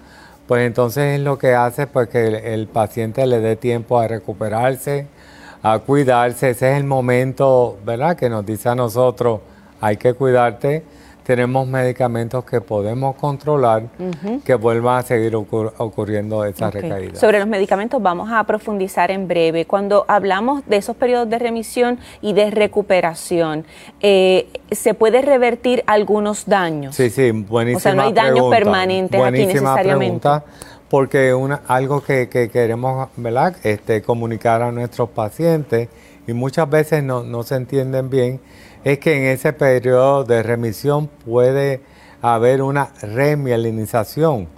pues 0.49 0.67
entonces 0.67 1.19
es 1.19 1.21
lo 1.21 1.38
que 1.38 1.55
hace 1.55 1.87
pues 1.87 2.09
que 2.09 2.55
el, 2.55 2.67
paciente 2.69 3.26
le 3.26 3.38
dé 3.38 3.55
tiempo 3.55 4.00
a 4.00 4.09
recuperarse, 4.09 5.07
a 5.62 5.78
cuidarse. 5.81 6.50
Ese 6.50 6.73
es 6.73 6.78
el 6.78 6.85
momento, 6.85 7.78
¿verdad? 7.85 8.17
Que 8.17 8.31
nos 8.31 8.47
dice 8.47 8.71
a 8.71 8.75
nosotros, 8.75 9.40
hay 9.78 9.99
que 9.99 10.14
cuidarte 10.14 10.83
tenemos 11.28 11.68
medicamentos 11.68 12.42
que 12.47 12.62
podemos 12.62 13.14
controlar 13.16 13.82
que 14.47 14.54
vuelvan 14.54 15.00
a 15.00 15.02
seguir 15.02 15.37
ocurriendo 15.37 16.42
esa 16.47 16.70
recaída. 16.70 17.20
Sobre 17.20 17.38
los 17.38 17.47
medicamentos 17.47 18.00
vamos 18.00 18.30
a 18.32 18.42
profundizar 18.44 19.11
en 19.11 19.28
breve. 19.28 19.66
Cuando 19.66 20.06
hablamos 20.08 20.64
de 20.64 20.78
esos 20.78 20.97
periodos 20.97 21.28
de 21.28 21.38
remisión 21.38 21.99
y 22.23 22.32
de 22.32 22.50
recuperación, 22.50 23.66
eh, 24.00 24.49
¿se 24.70 24.94
puede 24.94 25.20
revertir 25.20 25.85
algunos 25.87 26.47
daños? 26.47 26.97
Sí, 26.97 27.11
sí, 27.11 27.30
buenísima 27.32 27.76
O 27.76 27.80
sea, 27.80 27.94
no 27.94 28.02
hay 28.04 28.14
daños 28.14 28.49
permanentes 28.49 29.20
aquí 29.20 29.44
necesariamente. 29.44 30.20
Pregunta 30.23 30.44
porque 30.88 31.35
una, 31.35 31.61
algo 31.68 32.02
que, 32.02 32.30
queremos 32.30 33.11
¿verdad? 33.18 33.54
Este, 33.64 34.00
comunicar 34.00 34.62
a 34.62 34.73
nuestros 34.73 35.10
pacientes 35.10 35.91
y 36.26 36.32
muchas 36.32 36.71
veces 36.71 37.04
no, 37.04 37.23
no 37.23 37.43
se 37.43 37.56
entienden 37.56 38.08
bien 38.08 38.41
es 38.84 38.99
que 38.99 39.17
en 39.17 39.25
ese 39.25 39.52
periodo 39.52 40.25
de 40.25 40.43
remisión 40.43 41.08
puede 41.08 41.80
haber 42.23 42.62
una 42.62 42.91
remielinización, 43.02 44.49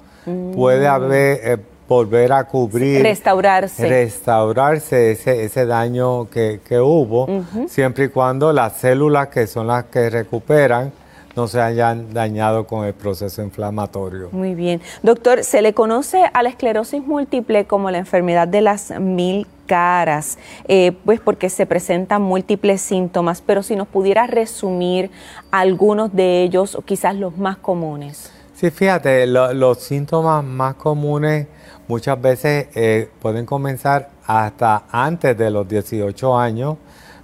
puede 0.54 0.88
mm. 0.88 0.92
haber 0.92 1.40
eh, 1.42 1.58
volver 1.88 2.32
a 2.32 2.44
cubrir, 2.44 3.02
restaurarse, 3.02 3.88
restaurarse 3.88 5.12
ese, 5.12 5.44
ese 5.44 5.66
daño 5.66 6.30
que, 6.30 6.60
hubo, 6.80 7.26
siempre 7.68 8.04
y 8.04 8.08
cuando 8.08 8.52
las 8.52 8.76
células 8.76 9.28
que 9.28 9.46
son 9.46 9.66
las 9.66 9.86
que 9.86 10.08
recuperan 10.08 10.92
no 11.36 11.46
se 11.48 11.60
hayan 11.60 12.12
dañado 12.12 12.66
con 12.66 12.84
el 12.84 12.94
proceso 12.94 13.42
inflamatorio. 13.42 14.28
Muy 14.32 14.54
bien. 14.54 14.80
Doctor, 15.02 15.44
se 15.44 15.62
le 15.62 15.74
conoce 15.74 16.24
a 16.32 16.42
la 16.42 16.48
esclerosis 16.48 17.06
múltiple 17.06 17.66
como 17.66 17.90
la 17.90 17.98
enfermedad 17.98 18.48
de 18.48 18.60
las 18.60 18.90
mil 18.98 19.46
caras, 19.66 20.36
eh, 20.66 20.92
pues 21.04 21.20
porque 21.20 21.48
se 21.48 21.64
presentan 21.64 22.22
múltiples 22.22 22.80
síntomas, 22.80 23.40
pero 23.40 23.62
si 23.62 23.76
nos 23.76 23.86
pudiera 23.86 24.26
resumir 24.26 25.12
algunos 25.52 26.12
de 26.12 26.42
ellos, 26.42 26.74
o 26.74 26.82
quizás 26.82 27.14
los 27.14 27.38
más 27.38 27.56
comunes. 27.56 28.32
Sí, 28.56 28.70
fíjate, 28.70 29.26
los 29.28 29.78
síntomas 29.78 30.44
más 30.44 30.74
comunes 30.74 31.46
muchas 31.86 32.20
veces 32.20 32.66
eh, 32.74 33.08
pueden 33.22 33.46
comenzar 33.46 34.10
hasta 34.26 34.82
antes 34.90 35.38
de 35.38 35.50
los 35.50 35.68
18 35.68 36.36
años, 36.36 36.76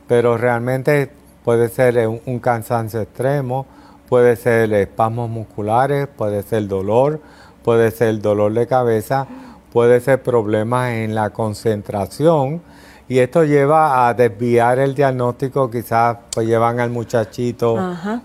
pero 0.07 0.37
realmente 0.37 1.11
puede 1.45 1.69
ser 1.69 2.09
un 2.09 2.39
cansancio 2.39 3.01
extremo, 3.01 3.67
Puede 4.09 4.37
ser 4.37 4.73
espasmos 4.73 5.29
musculares, 5.29 6.07
puede 6.07 6.43
ser 6.43 6.69
dolor, 6.69 7.21
puede 7.65 7.91
ser 7.91 8.21
dolor 8.21 8.53
de 8.53 8.67
cabeza, 8.67 9.27
puede 9.73 10.01
ser 10.01 10.23
problemas 10.23 10.93
en 10.93 11.15
la 11.15 11.31
concentración. 11.31 12.63
Y 13.09 13.19
esto 13.19 13.45
lleva 13.45 14.09
a 14.09 14.15
desviar 14.15 14.79
el 14.79 14.95
diagnóstico, 14.95 15.71
quizás 15.71 16.19
pues 16.33 16.47
llevan 16.47 16.81
al 16.81 16.91
muchachito 16.91 17.77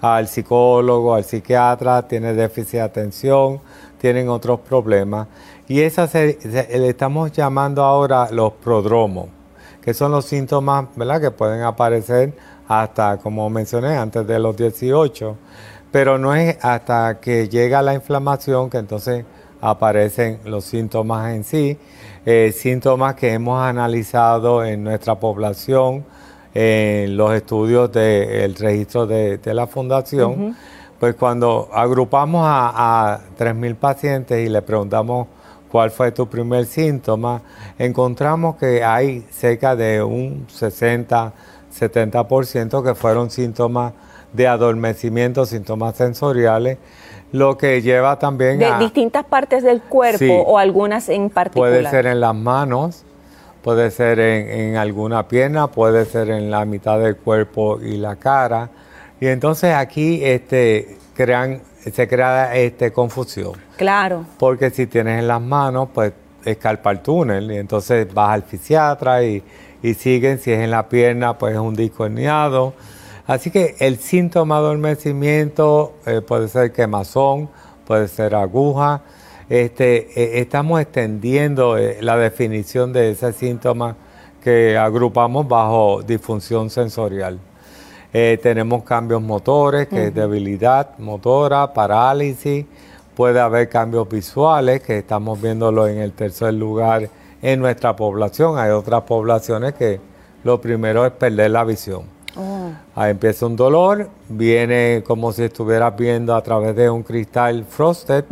al 0.02 0.28
psicólogo, 0.28 1.14
al 1.14 1.24
psiquiatra, 1.24 2.08
tiene 2.08 2.34
déficit 2.34 2.74
de 2.74 2.82
atención, 2.82 3.60
tienen 4.00 4.30
otros 4.30 4.60
problemas. 4.62 5.28
Y 5.68 5.82
esas 5.82 6.14
le 6.14 6.90
estamos 6.90 7.32
llamando 7.32 7.84
ahora 7.84 8.30
los 8.32 8.54
prodromos, 8.54 9.28
que 9.82 9.94
son 9.94 10.12
los 10.12 10.26
síntomas, 10.26 10.86
¿verdad? 10.96 11.22
que 11.22 11.32
pueden 11.32 11.62
aparecer 11.62 12.34
hasta 12.68 13.18
como 13.18 13.50
mencioné 13.50 13.98
antes 13.98 14.26
de 14.26 14.40
los 14.40 14.56
18 14.56 15.36
pero 15.92 16.18
no 16.18 16.34
es 16.34 16.58
hasta 16.64 17.20
que 17.20 17.50
llega 17.50 17.82
la 17.82 17.94
inflamación 17.94 18.70
que 18.70 18.78
entonces 18.78 19.26
aparecen 19.60 20.40
los 20.46 20.66
síntomas 20.66 21.34
en 21.34 21.44
sí, 21.44 21.78
eh, 22.26 22.54
síntomas 22.56 23.16
que 23.16 23.34
hemos 23.34 23.62
analizado 23.62 24.64
en 24.66 24.84
nuestra 24.84 25.16
población, 25.16 26.06
en 26.54 27.16
los 27.16 27.34
estudios 27.34 27.92
del 27.92 28.56
registro 28.56 29.06
de, 29.06 29.40
la 29.46 29.68
fundación, 29.68 30.56
pues 31.00 31.16
cuando 31.16 31.70
agrupamos 31.74 32.44
a, 32.46 33.14
a 33.14 33.20
3.000 33.38 33.76
pacientes 33.76 34.46
y 34.46 34.50
le 34.50 34.62
preguntamos 34.62 35.28
cuál 35.72 35.92
fue 35.92 36.12
tu 36.12 36.28
primer 36.28 36.66
síntoma, 36.66 37.42
encontramos 37.80 38.58
que 38.58 38.84
hay 38.84 39.26
cerca 39.32 39.74
de 39.76 40.04
un 40.04 40.46
60-70% 40.48 42.84
que 42.84 42.96
fueron 42.96 43.30
síntomas 43.30 43.94
de 44.34 44.48
adormecimiento, 44.48 45.46
síntomas 45.46 45.96
sensoriales, 45.96 46.78
lo 47.32 47.58
que 47.58 47.82
lleva 47.82 48.20
también 48.20 48.60
de 48.60 48.78
distintas 48.80 49.26
partes 49.26 49.64
del 49.64 49.82
cuerpo 49.82 50.34
o 50.46 50.58
algunas 50.58 51.10
en 51.10 51.30
particular. 51.30 51.72
Puede 51.72 51.90
ser 51.90 52.06
en 52.06 52.20
las 52.20 52.36
manos, 52.36 53.04
puede 53.62 53.92
ser 53.92 54.20
en, 54.20 54.76
alguna 54.76 55.28
pierna, 55.28 55.68
puede 55.68 56.06
ser 56.06 56.30
en 56.30 56.52
la 56.52 56.66
mitad 56.66 57.00
del 57.00 57.18
cuerpo 57.18 57.80
y 57.82 57.98
la 57.98 58.18
cara. 58.18 58.70
Y 59.20 59.28
entonces 59.28 59.74
aquí 59.74 60.20
este, 60.24 60.98
crean, 61.16 61.62
se 61.80 62.08
crea 62.08 62.56
este, 62.56 62.92
confusión. 62.92 63.54
Claro. 63.78 64.26
Porque 64.38 64.70
si 64.70 64.88
tienes 64.88 65.20
en 65.20 65.28
las 65.28 65.42
manos, 65.42 65.90
pues 65.94 66.12
escalpa 66.44 66.92
el 66.92 67.00
túnel 67.00 67.52
y 67.52 67.58
entonces 67.58 68.12
vas 68.14 68.32
al 68.32 68.44
fisiatra 68.44 69.24
y, 69.24 69.44
y 69.84 69.94
siguen, 69.94 70.40
si 70.40 70.52
es 70.52 70.60
en 70.60 70.72
la 70.72 70.90
pierna, 70.90 71.38
pues 71.38 71.54
es 71.54 71.60
un 71.60 71.76
disco 71.76 72.06
herniado 72.06 72.74
Así 73.28 73.52
que 73.52 73.76
el 73.80 73.98
síntoma 73.98 74.60
de 74.60 74.66
adormecimiento 74.66 75.94
eh, 76.06 76.22
puede 76.22 76.48
ser 76.48 76.72
quemazón, 76.72 77.50
puede 77.86 78.08
ser 78.08 78.36
aguja. 78.36 79.02
Este, 79.50 80.10
eh, 80.20 80.40
estamos 80.40 80.82
extendiendo 80.82 81.78
eh, 81.78 81.98
la 82.02 82.18
definición 82.18 82.94
de 82.94 83.12
ese 83.12 83.32
síntoma 83.34 83.96
que 84.44 84.78
agrupamos 84.78 85.48
bajo 85.48 86.02
disfunción 86.02 86.70
sensorial. 86.70 87.40
tenemos 88.12 88.84
cambios 88.84 89.22
motores, 89.22 89.88
que 89.88 90.08
es 90.08 90.14
debilidad 90.14 90.98
motora, 90.98 91.72
parálisis, 91.74 92.66
puede 93.16 93.40
haber 93.40 93.70
cambios 93.70 94.10
visuales, 94.10 94.82
que 94.82 94.98
estamos 94.98 95.40
viéndolo 95.40 95.88
en 95.88 96.00
el 96.00 96.12
tercer 96.12 96.56
lugar 96.56 97.08
en 97.42 97.60
nuestra 97.60 97.96
población. 97.96 98.58
Hay 98.58 98.72
otras 98.72 99.04
poblaciones 99.04 99.76
que 99.76 100.00
lo 100.44 100.60
primero 100.60 101.06
es 101.06 101.12
perder 101.12 101.52
la 101.52 101.64
visión. 101.64 102.21
Ahí 102.96 103.12
empieza 103.12 103.46
un 103.46 103.56
dolor, 103.56 104.10
viene 104.30 105.04
como 105.06 105.32
si 105.32 105.44
estuvieras 105.44 105.96
viendo 105.96 106.36
a 106.36 106.42
través 106.42 106.76
de 106.76 106.90
un 106.90 107.04
cristal 107.04 107.66
frosted 107.66 108.26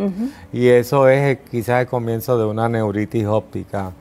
y 0.52 0.68
eso 0.68 1.08
es 1.08 1.40
quizás 1.50 1.82
el 1.82 1.88
comienzo 1.88 2.38
de 2.38 2.46
una 2.46 2.68
neuritis 2.68 3.26
óptica. 3.26 3.92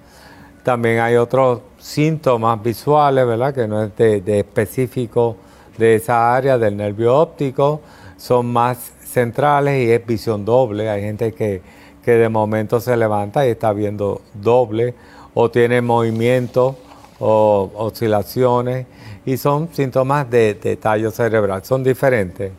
También 0.62 1.00
hay 1.00 1.16
otros 1.16 1.60
síntomas 1.78 2.62
visuales, 2.62 3.26
¿verdad? 3.26 3.54
Que 3.54 3.66
no 3.66 3.84
es 3.84 3.96
de, 3.96 4.38
específico 4.38 5.36
de 5.78 5.94
esa 5.94 6.34
área 6.34 6.58
del 6.58 6.76
nervio 6.76 7.16
óptico, 7.16 7.80
son 8.16 8.52
más 8.52 8.92
centrales 9.04 9.86
y 9.86 9.90
es 9.90 10.04
visión 10.04 10.44
doble. 10.44 10.90
Hay 10.90 11.02
gente 11.02 11.32
que, 11.32 11.62
que 12.04 12.12
de 12.12 12.28
momento 12.28 12.80
se 12.80 12.96
levanta 12.96 13.46
y 13.46 13.50
está 13.50 13.72
viendo 13.72 14.20
doble 14.34 14.94
o 15.34 15.50
tiene 15.50 15.80
movimiento 15.80 16.76
o 17.20 17.70
oscilaciones 17.76 18.86
y 19.24 19.36
son 19.36 19.68
síntomas 19.72 20.28
de, 20.30 20.78
tallo 20.80 21.10
cerebral, 21.10 21.64
son 21.64 21.84
diferentes. 21.84 22.52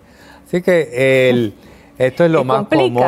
Así 0.45 0.61
que 0.61 1.29
el, 1.29 1.53
esto 1.99 2.23
es 2.23 2.31
lo 2.31 2.45
más 2.45 2.65
común, 2.65 3.03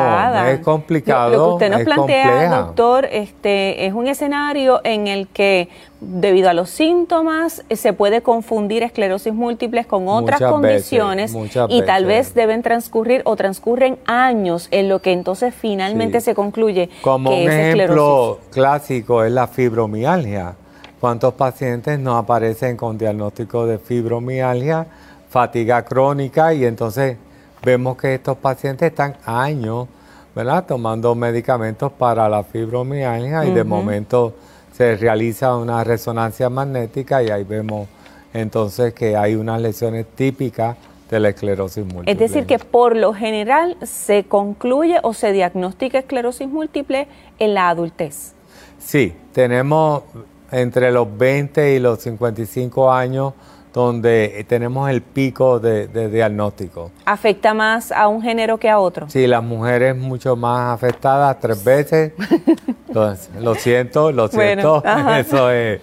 es 0.48 0.60
complicado. 0.60 1.30
Lo, 1.30 1.58
que 1.58 1.64
usted 1.64 1.70
nos 1.70 1.82
plantea, 1.82 2.60
doctor, 2.60 3.08
este, 3.10 3.86
es 3.86 3.94
un 3.94 4.06
escenario 4.06 4.82
en 4.84 5.06
el 5.06 5.28
que 5.28 5.70
debido 6.00 6.50
a 6.50 6.52
los 6.52 6.68
síntomas 6.68 7.64
se 7.70 7.92
puede 7.94 8.20
confundir 8.20 8.82
esclerosis 8.82 9.32
múltiple 9.32 9.86
con 9.86 10.08
otras 10.08 10.42
condiciones 10.42 11.34
y 11.70 11.82
tal 11.82 12.04
vez 12.04 12.34
deben 12.34 12.60
transcurrir 12.62 13.22
o 13.24 13.34
transcurren 13.34 13.96
años 14.04 14.68
en 14.70 14.90
lo 14.90 14.98
que 15.00 15.12
entonces 15.12 15.54
finalmente 15.54 16.20
se 16.20 16.34
concluye 16.34 16.90
Como 17.00 17.30
que 17.30 17.44
un 17.44 17.50
es 17.50 17.74
ejemplo 17.74 18.40
clásico 18.50 19.24
es 19.24 19.32
la 19.32 19.46
fibromialgia 19.46 20.56
¿Cuántos 21.02 21.34
pacientes 21.34 21.98
nos 21.98 22.22
aparecen 22.22 22.76
con 22.76 22.96
diagnóstico 22.96 23.66
de 23.66 23.80
fibromialgia, 23.80 24.86
fatiga 25.28 25.84
crónica 25.84 26.54
y 26.54 26.64
entonces 26.64 27.16
vemos 27.60 27.96
que 27.96 28.14
estos 28.14 28.36
pacientes 28.36 28.92
están 28.92 29.16
años, 29.26 29.88
¿verdad? 30.32 30.64
Tomando 30.64 31.12
medicamentos 31.16 31.90
para 31.90 32.28
la 32.28 32.44
fibromialgia 32.44 33.44
y 33.44 33.50
de 33.50 33.64
momento 33.64 34.32
se 34.72 34.94
realiza 34.94 35.56
una 35.56 35.82
resonancia 35.82 36.48
magnética 36.48 37.20
y 37.20 37.30
ahí 37.30 37.42
vemos 37.42 37.88
entonces 38.32 38.94
que 38.94 39.16
hay 39.16 39.34
unas 39.34 39.60
lesiones 39.60 40.06
típicas 40.14 40.76
de 41.10 41.18
la 41.18 41.30
esclerosis 41.30 41.84
múltiple. 41.84 42.12
Es 42.12 42.18
decir, 42.20 42.46
que 42.46 42.60
por 42.60 42.94
lo 42.94 43.12
general 43.12 43.76
se 43.82 44.22
concluye 44.22 45.00
o 45.02 45.14
se 45.14 45.32
diagnostica 45.32 45.98
esclerosis 45.98 46.46
múltiple 46.46 47.08
en 47.40 47.54
la 47.54 47.70
adultez. 47.70 48.34
Sí, 48.78 49.14
tenemos 49.32 50.04
entre 50.52 50.92
los 50.92 51.18
20 51.18 51.74
y 51.74 51.80
los 51.80 52.00
55 52.00 52.92
años 52.92 53.32
donde 53.72 54.44
tenemos 54.48 54.90
el 54.90 55.00
pico 55.00 55.58
de, 55.58 55.88
diagnóstico. 56.10 56.90
¿Afecta 57.06 57.54
más 57.54 57.90
a 57.90 58.06
un 58.08 58.22
género 58.22 58.58
que 58.58 58.68
a 58.68 58.78
otro? 58.78 59.08
Sí, 59.08 59.26
las 59.26 59.42
mujeres 59.42 59.96
mucho 59.96 60.36
más 60.36 60.74
afectadas 60.74 61.40
tres 61.40 61.64
veces. 61.64 62.12
lo, 63.40 63.54
siento, 63.54 64.12
lo 64.12 64.28
siento. 64.28 64.82
Eso 65.18 65.50
es 65.50 65.80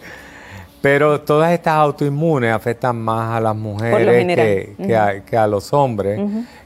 pero 0.81 1.21
todas 1.21 1.51
estas 1.51 1.73
autoinmunes 1.73 2.53
afectan 2.53 3.01
más 3.01 3.37
a 3.37 3.41
las 3.41 3.55
mujeres 3.55 4.25
que, 5.25 5.37
a, 5.37 5.47
los 5.47 5.73
hombres. 5.73 6.19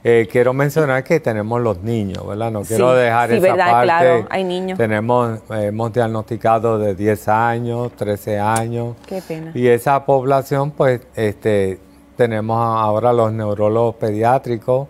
Eh, 0.03 0.27
quiero 0.31 0.53
mencionar 0.53 1.03
que 1.03 1.19
tenemos 1.19 1.61
los 1.61 1.81
niños, 1.81 2.25
¿verdad? 2.27 2.51
No 2.51 2.61
quiero 2.61 2.93
dejar 2.93 3.29
sí, 3.31 3.37
esa 3.37 3.55
parte. 3.55 3.83
Claro, 3.85 4.27
hay 4.29 4.43
niños. 4.43 4.77
Tenemos, 4.77 5.39
hemos 5.49 5.93
diagnosticado 5.93 6.77
de 6.77 6.95
10 6.95 7.27
años, 7.27 7.91
13 7.95 8.39
años. 8.39 8.95
Qué 9.07 9.21
pena. 9.21 9.51
Y 9.53 9.67
esa 9.67 10.05
población, 10.05 10.71
pues, 10.71 11.01
este, 11.15 11.79
tenemos 12.15 12.57
ahora 12.57 13.13
los 13.13 13.31
neurólogos 13.33 13.95
pediátricos 13.95 14.87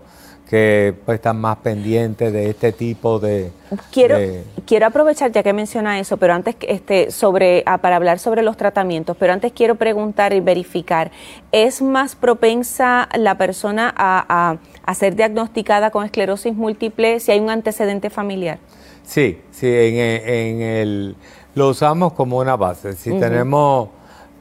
que 0.54 0.94
pues, 1.04 1.16
están 1.16 1.42
más 1.42 1.58
pendientes 1.58 2.32
de 2.32 2.48
este 2.52 2.72
tipo 2.72 3.18
de 3.18 3.50
quiero 3.92 4.20
quiero 4.68 4.86
aprovechar 4.86 5.32
ya 5.32 5.42
que 5.42 5.52
menciona 5.52 6.00
eso 6.00 6.18
pero 6.18 6.36
antes 6.36 6.56
este 6.62 7.10
sobre 7.10 7.64
ah, 7.66 7.80
para 7.80 7.96
hablar 7.96 8.20
sobre 8.20 8.44
los 8.44 8.56
tratamientos 8.56 9.18
pero 9.20 9.34
antes 9.34 9.52
quiero 9.52 9.74
preguntar 9.74 10.32
y 10.32 10.42
verificar 10.42 11.10
es 11.52 11.82
más 11.82 12.16
propensa 12.16 13.10
la 13.18 13.36
persona 13.36 13.92
a, 13.98 14.58
ser 14.94 15.16
diagnosticada 15.16 15.90
con 15.90 16.06
esclerosis 16.06 16.54
múltiple 16.54 17.20
si 17.20 17.32
hay 17.32 17.40
un 17.40 17.50
antecedente 17.50 18.12
familiar 18.12 18.60
sí 19.02 19.42
sí 19.50 19.66
en, 19.66 20.62
el 20.62 21.16
lo 21.56 21.70
usamos 21.70 22.14
como 22.14 22.38
una 22.38 22.56
base. 22.56 22.94
Si 22.94 23.10
tenemos 23.20 23.90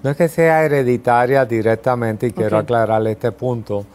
no 0.03 0.11
es 0.11 0.17
que 0.19 0.29
sea 0.29 0.63
hereditaria 0.63 1.47
directamente 1.47 2.27
y 2.27 2.33
quiero 2.33 2.59
aclararle 2.59 3.13
este 3.13 3.33
punto 3.33 3.87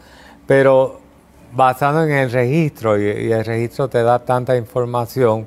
pero 0.44 1.07
basado 1.52 2.04
en 2.04 2.10
el 2.10 2.30
registro, 2.30 3.00
y, 3.00 3.32
el 3.32 3.44
registro 3.44 3.88
te 3.88 4.02
da 4.02 4.18
tanta 4.18 4.56
información, 4.56 5.46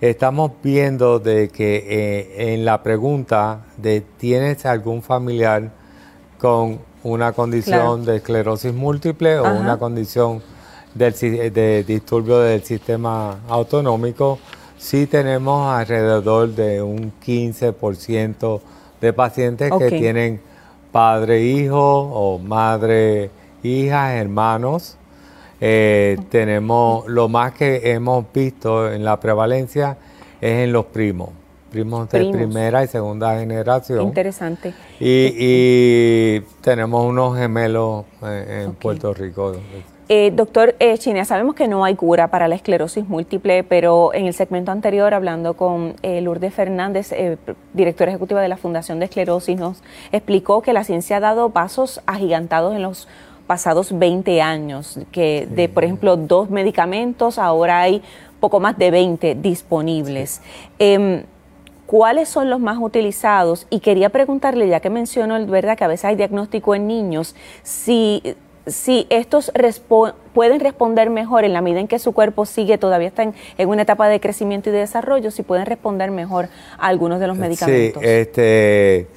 estamos 0.00 0.52
viendo 0.62 1.18
de 1.18 1.48
que 1.48 1.84
eh, 1.88 2.52
en 2.54 2.64
la 2.64 2.82
pregunta 2.82 3.66
de 3.76 4.00
¿tienes 4.00 4.66
algún 4.66 5.02
familiar 5.02 5.70
con 6.38 6.80
una 7.04 7.32
condición 7.32 8.04
de 8.04 8.16
esclerosis 8.16 8.72
múltiple 8.72 9.38
o 9.38 9.44
una 9.54 9.78
condición 9.78 10.42
de 10.94 11.84
disturbio 11.86 12.40
del 12.40 12.62
sistema 12.64 13.40
autonómico? 13.48 14.38
Sí 14.78 15.06
tenemos 15.06 15.72
alrededor 15.72 16.48
de 16.48 16.82
un 16.82 17.12
15% 17.24 18.60
de 19.00 19.12
pacientes 19.12 19.70
que 19.78 19.90
tienen 19.90 20.40
padre, 20.90 21.42
hijo 21.42 21.78
o 21.78 22.38
madre, 22.38 23.30
hija, 23.62 24.16
hermanos 24.16 24.96
eh, 25.64 26.18
tenemos 26.28 27.06
lo 27.06 27.28
más 27.28 27.52
que 27.52 27.92
hemos 27.92 28.24
visto 28.32 28.90
en 28.90 29.04
la 29.04 29.20
prevalencia 29.20 29.96
es 30.40 30.64
en 30.64 30.72
los 30.72 30.86
primos, 30.86 31.28
primos, 31.70 32.10
de 32.10 32.32
primera 32.32 32.82
y 32.82 32.88
segunda 32.88 33.38
generación. 33.38 34.02
Interesante. 34.02 34.74
Y, 34.98 36.40
tenemos 36.62 37.06
unos 37.06 37.38
gemelos 37.38 38.06
eh, 38.24 38.64
en 38.64 38.74
Puerto 38.74 39.14
Rico. 39.14 39.52
Eh, 40.08 40.32
doctor 40.34 40.74
eh, 40.80 40.98
China, 40.98 41.24
sabemos 41.24 41.54
que 41.54 41.68
no 41.68 41.84
hay 41.84 41.94
cura 41.94 42.26
para 42.26 42.48
la 42.48 42.56
esclerosis 42.56 43.06
múltiple, 43.06 43.62
pero 43.62 44.12
en 44.14 44.26
el 44.26 44.34
segmento 44.34 44.72
anterior, 44.72 45.14
hablando 45.14 45.54
con 45.54 45.94
Lourdes 46.02 46.52
Fernández, 46.52 47.14
directora 47.72 48.10
ejecutiva 48.10 48.42
de 48.42 48.48
la 48.48 48.56
Fundación 48.56 48.98
de 48.98 49.04
Esclerosis, 49.04 49.56
nos 49.56 49.80
explicó 50.10 50.60
que 50.60 50.72
la 50.72 50.82
ciencia 50.82 51.18
ha 51.18 51.20
dado 51.20 51.50
pasos 51.50 52.00
agigantados 52.06 52.74
en 52.74 52.82
los 52.82 53.06
pasados 53.46 53.96
20 53.98 54.40
años, 54.42 54.98
que 55.10 55.46
de, 55.50 55.68
por 55.68 55.84
ejemplo, 55.84 56.16
dos 56.16 56.50
medicamentos, 56.50 57.38
ahora 57.38 57.80
hay 57.80 58.02
poco 58.40 58.60
más 58.60 58.76
de 58.78 58.90
20 58.90 59.36
disponibles. 59.36 60.40
Em, 60.78 61.24
¿Cuáles 61.86 62.28
son 62.28 62.48
los 62.48 62.58
más 62.58 62.78
utilizados? 62.80 63.66
Y 63.68 63.80
quería 63.80 64.08
preguntarle, 64.08 64.66
ya 64.66 64.80
que 64.80 64.88
mencionó, 64.88 65.44
¿verdad?, 65.46 65.76
que 65.76 65.84
a 65.84 65.88
veces 65.88 66.06
hay 66.06 66.16
diagnóstico 66.16 66.74
en 66.74 66.86
niños, 66.86 67.34
si, 67.62 68.22
si 68.66 69.06
estos 69.10 69.52
pueden 70.32 70.60
responder 70.60 71.10
mejor 71.10 71.44
en 71.44 71.52
la 71.52 71.60
medida 71.60 71.80
en 71.80 71.88
que 71.88 71.98
su 71.98 72.12
cuerpo 72.12 72.46
sigue, 72.46 72.78
todavía 72.78 73.08
está 73.08 73.24
en, 73.24 73.34
una 73.68 73.82
etapa 73.82 74.08
de 74.08 74.20
crecimiento 74.20 74.70
y 74.70 74.72
de 74.72 74.78
desarrollo, 74.78 75.30
si 75.30 75.42
pueden 75.42 75.66
responder 75.66 76.10
mejor 76.10 76.48
a 76.78 76.86
algunos 76.86 77.20
de 77.20 77.26
los 77.26 77.36
medicamentos. 77.36 78.02
Sí, 78.02 78.08
este 78.08 79.08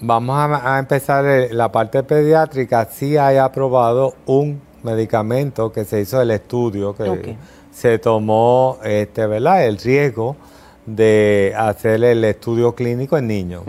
Vamos 0.00 0.38
a, 0.38 0.78
empezar 0.78 1.26
eh, 1.26 1.48
la 1.52 1.72
parte 1.72 2.02
pediátrica. 2.02 2.86
Sí 2.90 3.16
hay 3.16 3.36
aprobado 3.36 4.14
un 4.26 4.60
medicamento 4.82 5.72
que 5.72 5.84
se 5.84 6.00
hizo 6.00 6.20
el 6.22 6.30
estudio, 6.30 6.94
que 6.94 7.36
se 7.72 7.98
tomó 7.98 8.78
este, 8.84 9.26
¿verdad? 9.26 9.66
el 9.66 9.78
riesgo 9.78 10.36
de 10.86 11.52
hacer 11.56 12.02
el 12.04 12.24
estudio 12.24 12.74
clínico 12.74 13.18
en 13.18 13.26
niños. 13.26 13.62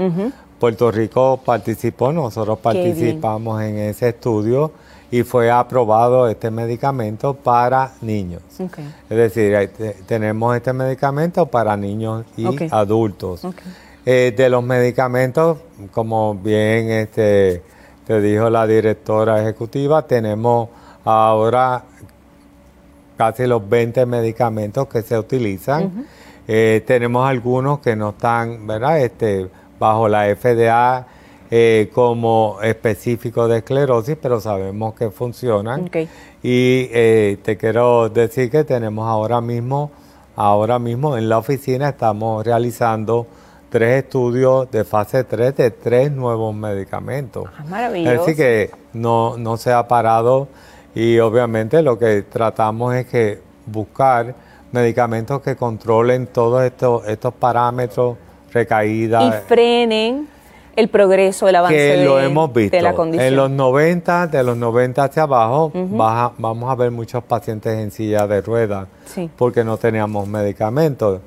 Puerto 0.60 0.92
Rico 0.92 1.40
participó, 1.44 2.12
nosotros 2.12 2.60
participamos 2.60 3.62
en 3.62 3.78
ese 3.78 4.10
estudio 4.10 4.72
y 5.12 5.24
fue 5.24 5.50
aprobado 5.50 6.28
este 6.28 6.52
medicamento 6.52 7.34
para 7.34 7.94
niños. 8.02 8.42
Es 9.10 9.18
decir, 9.18 9.72
tenemos 10.06 10.56
este 10.56 10.74
medicamento 10.74 11.46
para 11.46 11.76
niños 11.76 12.26
y 12.38 12.46
adultos. 12.72 13.42
Eh, 14.12 14.34
de 14.36 14.50
los 14.50 14.64
medicamentos, 14.64 15.60
como 15.92 16.34
bien 16.34 16.90
este, 16.90 17.62
te 18.08 18.20
dijo 18.20 18.50
la 18.50 18.66
directora 18.66 19.40
ejecutiva, 19.40 20.02
tenemos 20.08 20.70
ahora 21.06 21.84
casi 23.18 23.46
los 23.46 23.70
20 23.70 24.08
medicamentos 24.08 24.88
que 24.88 25.04
se 25.04 25.16
utilizan. 25.16 26.08
Eh, 26.48 26.84
tenemos 26.88 27.30
algunos 27.30 27.82
que 27.82 27.96
no 27.96 28.10
están, 28.10 28.66
¿verdad? 28.66 29.00
Este, 29.00 29.48
bajo 29.78 30.10
la 30.10 30.36
FDA 30.36 31.06
eh, 31.52 31.92
como 31.94 32.58
específicos 32.64 33.48
de 33.48 33.58
esclerosis, 33.58 34.18
pero 34.20 34.42
sabemos 34.42 34.96
que 34.96 35.12
funcionan. 35.12 35.88
Y 36.42 36.88
te 37.44 37.58
quiero 37.60 38.10
decir 38.10 38.50
que 38.50 38.64
tenemos 38.64 39.08
ahora 39.08 39.40
mismo, 39.40 39.92
ahora 40.36 40.80
mismo 40.80 41.16
en 41.16 41.30
la 41.30 41.38
oficina 41.38 41.90
estamos 41.90 42.44
realizando 42.44 43.28
tres 43.70 44.04
estudios 44.04 44.70
de 44.72 44.84
fase 44.84 45.24
3 45.24 45.56
de 45.56 45.72
tres 45.72 46.12
nuevos 46.12 46.54
medicamentos. 46.56 47.46
Ah, 47.58 47.64
maravilloso. 47.70 48.12
Es 48.14 48.20
decir, 48.22 48.36
que 48.36 48.72
no, 48.94 49.38
no 49.38 49.58
se 49.58 49.72
ha 49.72 49.88
parado 49.88 50.48
y 50.96 51.20
obviamente 51.20 51.82
lo 51.82 51.98
que 52.00 52.24
tratamos 52.24 52.96
es 52.96 53.06
que 53.06 53.40
buscar 53.66 54.34
medicamentos 54.72 55.42
que 55.42 55.56
controlen 55.56 56.28
todos 56.28 56.64
estos, 56.64 57.08
estos 57.08 57.34
parámetros, 57.34 58.18
recaídas. 58.52 59.36
Y 59.44 59.48
frenen 59.48 60.28
el 60.76 60.88
progreso, 60.90 61.48
el 61.48 61.56
avance 61.56 61.76
que 61.76 61.98
de, 61.98 62.06
lo 62.06 62.20
hemos 62.20 62.54
visto. 62.54 62.76
de 62.76 62.82
la 62.82 62.94
condición. 62.94 63.28
En 63.28 63.36
los 63.36 63.50
90, 63.52 64.28
de 64.28 64.44
los 64.44 64.56
90 64.58 65.04
hacia 65.04 65.24
abajo, 65.24 65.72
baja- 65.74 66.32
vamos 66.38 66.72
a 66.72 66.76
ver 66.76 66.90
muchos 66.92 67.24
pacientes 67.24 67.78
en 67.78 67.92
silla 67.92 68.26
de 68.28 68.42
ruedas 68.42 68.88
Sí. 69.06 69.30
porque 69.38 69.64
no 69.64 69.78
teníamos 69.78 70.28
medicamentos. 70.28 71.20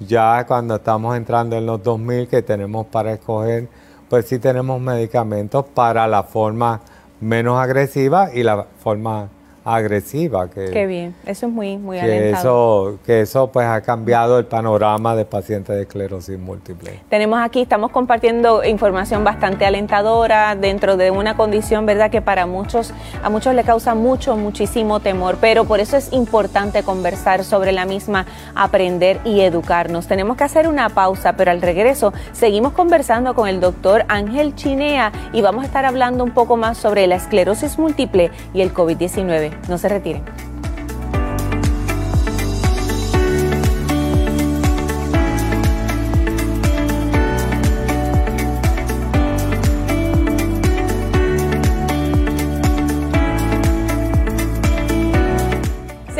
Ya 0.00 0.46
cuando 0.46 0.76
estamos 0.76 1.14
entrando 1.14 1.56
en 1.56 1.66
los 1.66 1.82
2000 1.82 2.26
que 2.26 2.40
tenemos 2.40 2.86
para 2.86 3.12
escoger, 3.12 3.68
pues 4.08 4.26
sí 4.26 4.38
tenemos 4.38 4.80
medicamentos 4.80 5.66
para 5.66 6.06
la 6.08 6.22
forma 6.22 6.80
menos 7.20 7.60
agresiva 7.60 8.30
y 8.34 8.42
la 8.42 8.64
forma 8.82 9.28
agresiva. 9.64 10.48
Que, 10.48 10.70
Qué 10.70 10.86
bien, 10.86 11.14
eso 11.26 11.46
es 11.46 11.52
muy, 11.52 11.76
muy 11.76 11.98
que 11.98 12.02
alentador. 12.02 12.38
eso, 12.38 12.98
que 13.04 13.20
eso 13.20 13.50
pues 13.52 13.66
ha 13.66 13.80
cambiado 13.82 14.38
el 14.38 14.46
panorama 14.46 15.14
de 15.16 15.24
pacientes 15.24 15.76
de 15.76 15.82
esclerosis 15.82 16.38
múltiple. 16.38 17.00
Tenemos 17.08 17.40
aquí, 17.40 17.62
estamos 17.62 17.90
compartiendo 17.90 18.64
información 18.64 19.24
bastante 19.24 19.66
alentadora 19.66 20.54
dentro 20.54 20.96
de 20.96 21.10
una 21.10 21.36
condición, 21.36 21.86
¿verdad? 21.86 22.10
Que 22.10 22.22
para 22.22 22.46
muchos, 22.46 22.92
a 23.22 23.30
muchos 23.30 23.54
le 23.54 23.64
causa 23.64 23.94
mucho, 23.94 24.36
muchísimo 24.36 25.00
temor, 25.00 25.38
pero 25.40 25.64
por 25.64 25.80
eso 25.80 25.96
es 25.96 26.12
importante 26.12 26.82
conversar 26.82 27.44
sobre 27.44 27.72
la 27.72 27.84
misma, 27.84 28.26
aprender 28.54 29.20
y 29.24 29.40
educarnos. 29.40 30.06
Tenemos 30.06 30.36
que 30.36 30.44
hacer 30.44 30.68
una 30.68 30.88
pausa, 30.88 31.34
pero 31.34 31.50
al 31.50 31.62
regreso 31.62 32.12
seguimos 32.32 32.72
conversando 32.72 33.34
con 33.34 33.48
el 33.48 33.60
doctor 33.60 34.04
Ángel 34.08 34.54
Chinea 34.54 35.12
y 35.32 35.42
vamos 35.42 35.64
a 35.64 35.66
estar 35.66 35.84
hablando 35.84 36.24
un 36.24 36.30
poco 36.30 36.56
más 36.56 36.78
sobre 36.78 37.06
la 37.06 37.16
esclerosis 37.16 37.78
múltiple 37.78 38.30
y 38.54 38.62
el 38.62 38.72
COVID-19. 38.72 39.50
No 39.68 39.78
se 39.78 39.88
retiren. 39.88 40.24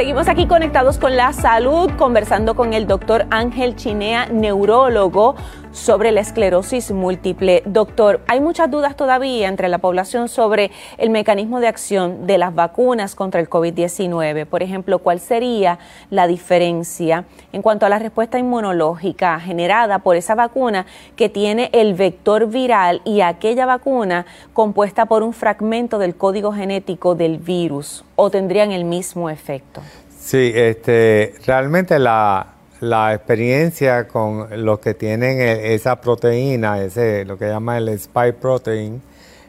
Seguimos 0.01 0.29
aquí 0.29 0.47
conectados 0.47 0.97
con 0.97 1.15
la 1.15 1.33
salud, 1.35 1.91
conversando 1.99 2.55
con 2.57 2.73
el 2.73 2.87
doctor 2.87 3.27
Ángel 3.31 3.77
Chinea, 3.77 4.27
neurólogo, 4.27 5.37
sobre 5.81 6.13
la 6.13 6.21
esclerosis 6.21 6.91
múltiple. 6.93 7.63
Doctor, 7.65 8.21
hay 8.29 8.41
muchas 8.41 8.71
dudas 8.71 8.97
todavía 8.97 9.49
entre 9.49 9.69
la 9.71 9.79
población 9.79 10.29
sobre 10.29 10.71
el 10.99 11.09
mecanismo 11.09 11.59
de 11.59 11.69
acción 11.69 12.27
de 12.27 12.37
las 12.37 12.55
vacunas 12.55 13.15
contra 13.15 13.41
el 13.41 13.49
COVID-19. 13.49 14.45
Por 14.45 14.63
ejemplo, 14.63 14.99
¿cuál 14.99 15.21
sería 15.21 15.79
la 16.11 16.27
diferencia 16.27 17.25
en 17.53 17.63
cuanto 17.63 17.87
a 17.87 17.89
la 17.89 17.99
respuesta 17.99 18.39
inmunológica 18.39 19.41
generada 19.41 20.01
por 20.01 20.17
esa 20.17 20.35
vacuna 20.35 20.85
que 21.17 21.31
tiene 21.31 21.71
el 21.73 21.95
vector 21.95 22.49
viral 22.49 23.01
y 23.07 23.23
aquella 23.23 23.65
vacuna 23.65 24.27
compuesta 24.53 25.07
por 25.07 25.23
un 25.23 25.33
fragmento 25.33 25.99
del 25.99 26.15
código 26.15 26.53
genético 26.53 27.15
del 27.15 27.39
virus? 27.39 28.05
¿O 28.17 28.31
tendrían 28.31 28.71
el 28.71 28.85
mismo 28.85 29.31
efecto? 29.31 29.81
Sí, 30.19 30.53
este, 30.55 31.35
realmente 31.47 31.99
la, 31.99 32.50
la 32.81 33.15
experiencia 33.15 34.09
con 34.09 34.65
los 34.65 34.79
que 34.81 34.95
tienen 34.95 35.41
e- 35.41 35.75
esa 35.75 36.01
proteína, 36.01 36.83
ese, 36.83 37.25
lo 37.25 37.39
que 37.39 37.47
llama 37.49 37.79
el 37.79 37.89
spike 37.91 38.35
protein, 38.35 39.03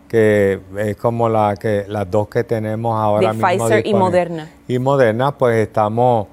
que 0.08 0.60
es 0.78 0.98
como 0.98 1.30
la 1.30 1.56
que, 1.56 1.86
las 1.88 2.10
dos 2.12 2.28
que 2.28 2.44
tenemos 2.44 3.00
ahora 3.00 3.30
De 3.30 3.34
mismo. 3.34 3.48
Pfizer 3.48 3.88
y. 3.88 3.94
Moderna. 3.94 4.50
Y 4.68 4.78
Moderna, 4.80 5.38
pues 5.38 5.56
estamos, 5.68 6.28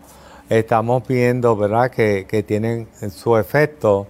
estamos 0.49 1.07
viendo, 1.07 1.57
¿verdad?, 1.57 1.91
que, 1.91 2.27
que 2.29 2.43
tienen 2.43 2.89
su 3.15 3.37
efecto. 3.37 4.09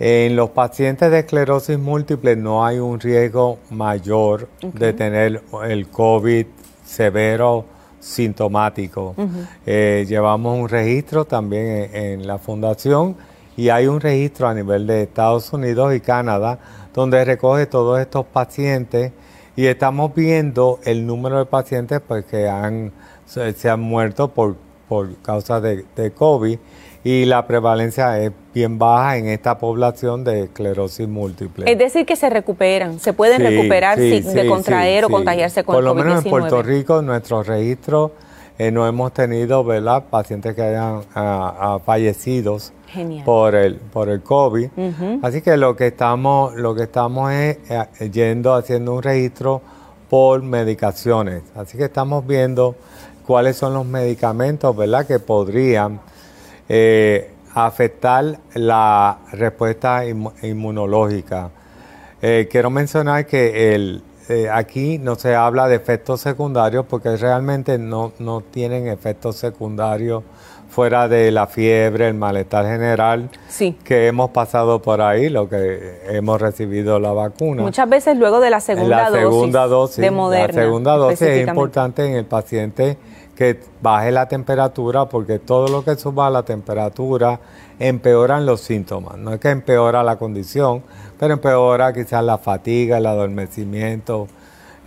En 0.00 0.36
los 0.36 0.50
pacientes 0.50 1.10
de 1.10 1.18
esclerosis 1.18 1.78
múltiple 1.78 2.36
no 2.36 2.64
hay 2.64 2.78
un 2.78 3.00
riesgo 3.00 3.58
mayor 3.70 4.48
de 4.62 4.92
tener 4.92 5.42
el 5.64 5.88
COVID 5.88 6.46
severo 6.86 7.64
sintomático. 8.00 9.14
Eh, 9.66 10.04
llevamos 10.08 10.58
un 10.58 10.68
registro 10.68 11.24
también 11.24 11.90
en, 11.92 12.20
en 12.20 12.26
la 12.26 12.38
fundación 12.38 13.16
y 13.56 13.68
hay 13.70 13.86
un 13.86 14.00
registro 14.00 14.48
a 14.48 14.54
nivel 14.54 14.86
de 14.86 15.02
Estados 15.02 15.52
Unidos 15.52 15.94
y 15.94 16.00
Canadá 16.00 16.58
donde 16.94 17.24
recoge 17.24 17.66
todos 17.66 18.00
estos 18.00 18.26
pacientes 18.26 19.12
y 19.56 19.66
estamos 19.66 20.14
viendo 20.14 20.78
el 20.84 21.06
número 21.06 21.38
de 21.38 21.46
pacientes 21.46 22.00
pues, 22.06 22.24
que 22.24 22.48
han, 22.48 22.92
se, 23.26 23.52
se 23.52 23.68
han 23.68 23.80
muerto 23.80 24.28
por, 24.28 24.56
por 24.88 25.14
causa 25.16 25.60
de, 25.60 25.84
de 25.96 26.10
COVID 26.12 26.58
y 27.04 27.24
la 27.24 27.46
prevalencia 27.46 28.18
es 28.20 28.32
bien 28.52 28.78
baja 28.78 29.16
en 29.16 29.28
esta 29.28 29.58
población 29.58 30.24
de 30.24 30.44
esclerosis 30.44 31.08
múltiple. 31.08 31.70
Es 31.70 31.78
decir, 31.78 32.04
que 32.04 32.16
se 32.16 32.28
recuperan, 32.28 32.98
se 32.98 33.12
pueden 33.12 33.38
Sí, 33.38 33.46
recuperar 33.46 33.98
sí, 33.98 34.20
de 34.20 34.46
contraer 34.46 35.04
o 35.04 35.08
contagiarse 35.08 35.64
con 35.64 35.74
Por 35.74 35.82
el 35.82 35.88
lo 35.88 35.94
menos 35.94 36.24
en 36.24 36.30
COVID-19. 36.30 36.30
Puerto 36.30 36.62
Rico, 36.62 36.98
en 37.00 37.06
nuestro 37.06 37.42
registro, 37.42 38.12
eh, 38.58 38.72
no 38.72 38.86
hemos 38.86 39.12
tenido 39.12 39.62
¿verdad? 39.62 40.04
pacientes 40.10 40.54
que 40.54 40.62
hayan 40.62 41.02
ah, 41.14 41.54
ah, 41.60 41.78
fallecidos 41.84 42.72
Genial. 42.88 43.24
por 43.24 43.54
el, 43.54 43.76
por 43.76 44.08
el 44.08 44.20
COVID. 44.20 44.68
Así 45.22 45.40
que 45.42 45.56
lo 45.56 45.76
que 45.76 45.86
estamos, 45.88 46.54
lo 46.56 46.74
que 46.74 46.82
estamos 46.82 47.30
es 47.30 47.58
eh, 47.70 48.10
yendo 48.10 48.54
haciendo 48.54 48.94
un 48.94 49.02
registro 49.02 49.62
por 50.10 50.42
medicaciones. 50.42 51.42
Así 51.54 51.78
que 51.78 51.84
estamos 51.84 52.26
viendo 52.26 52.74
cuáles 53.24 53.56
son 53.56 53.74
los 53.74 53.86
medicamentos 53.86 54.76
¿verdad? 54.76 55.06
que 55.06 55.20
podrían 55.20 56.00
eh, 56.68 57.30
afectar 57.54 58.38
la 58.54 59.18
respuesta 59.32 60.04
inmu- 60.04 60.32
inmunológica. 60.42 61.50
Eh, 62.20 62.48
quiero 62.50 62.70
mencionar 62.70 63.26
que 63.26 63.74
el, 63.74 64.02
eh, 64.28 64.48
aquí 64.52 64.98
no 64.98 65.14
se 65.14 65.34
habla 65.34 65.68
de 65.68 65.76
efectos 65.76 66.20
secundarios 66.20 66.84
porque 66.88 67.16
realmente 67.16 67.78
no, 67.78 68.12
no 68.18 68.40
tienen 68.42 68.88
efectos 68.88 69.36
secundarios 69.36 70.22
fuera 70.68 71.08
de 71.08 71.30
la 71.32 71.46
fiebre, 71.46 72.08
el 72.08 72.14
malestar 72.14 72.66
general 72.66 73.30
Sí. 73.48 73.74
que 73.84 74.06
hemos 74.06 74.30
pasado 74.30 74.82
por 74.82 75.00
ahí, 75.00 75.30
lo 75.30 75.48
que 75.48 76.00
hemos 76.10 76.40
recibido 76.40 77.00
la 77.00 77.10
vacuna. 77.12 77.62
Muchas 77.62 77.88
veces 77.88 78.18
luego 78.18 78.38
de 78.40 78.50
la 78.50 78.60
segunda, 78.60 79.10
la 79.10 79.18
segunda 79.18 79.66
dosis, 79.66 79.96
de 79.96 80.10
Moderna. 80.10 80.54
La 80.54 80.62
segunda 80.66 80.96
dosis 80.96 81.22
es 81.22 81.48
importante 81.48 82.04
en 82.06 82.14
el 82.16 82.26
paciente 82.26 82.98
que 83.38 83.60
baje 83.80 84.10
la 84.10 84.26
temperatura 84.26 85.08
porque 85.08 85.38
todo 85.38 85.68
lo 85.68 85.84
que 85.84 85.94
suba 85.94 86.28
la 86.28 86.42
temperatura 86.42 87.38
empeoran 87.78 88.44
los 88.44 88.60
síntomas. 88.62 89.16
No 89.16 89.32
es 89.32 89.38
que 89.38 89.50
empeora 89.50 90.02
la 90.02 90.16
condición, 90.16 90.82
pero 91.20 91.34
empeora 91.34 91.92
quizás 91.92 92.24
la 92.24 92.38
fatiga, 92.38 92.98
el 92.98 93.06
adormecimiento, 93.06 94.26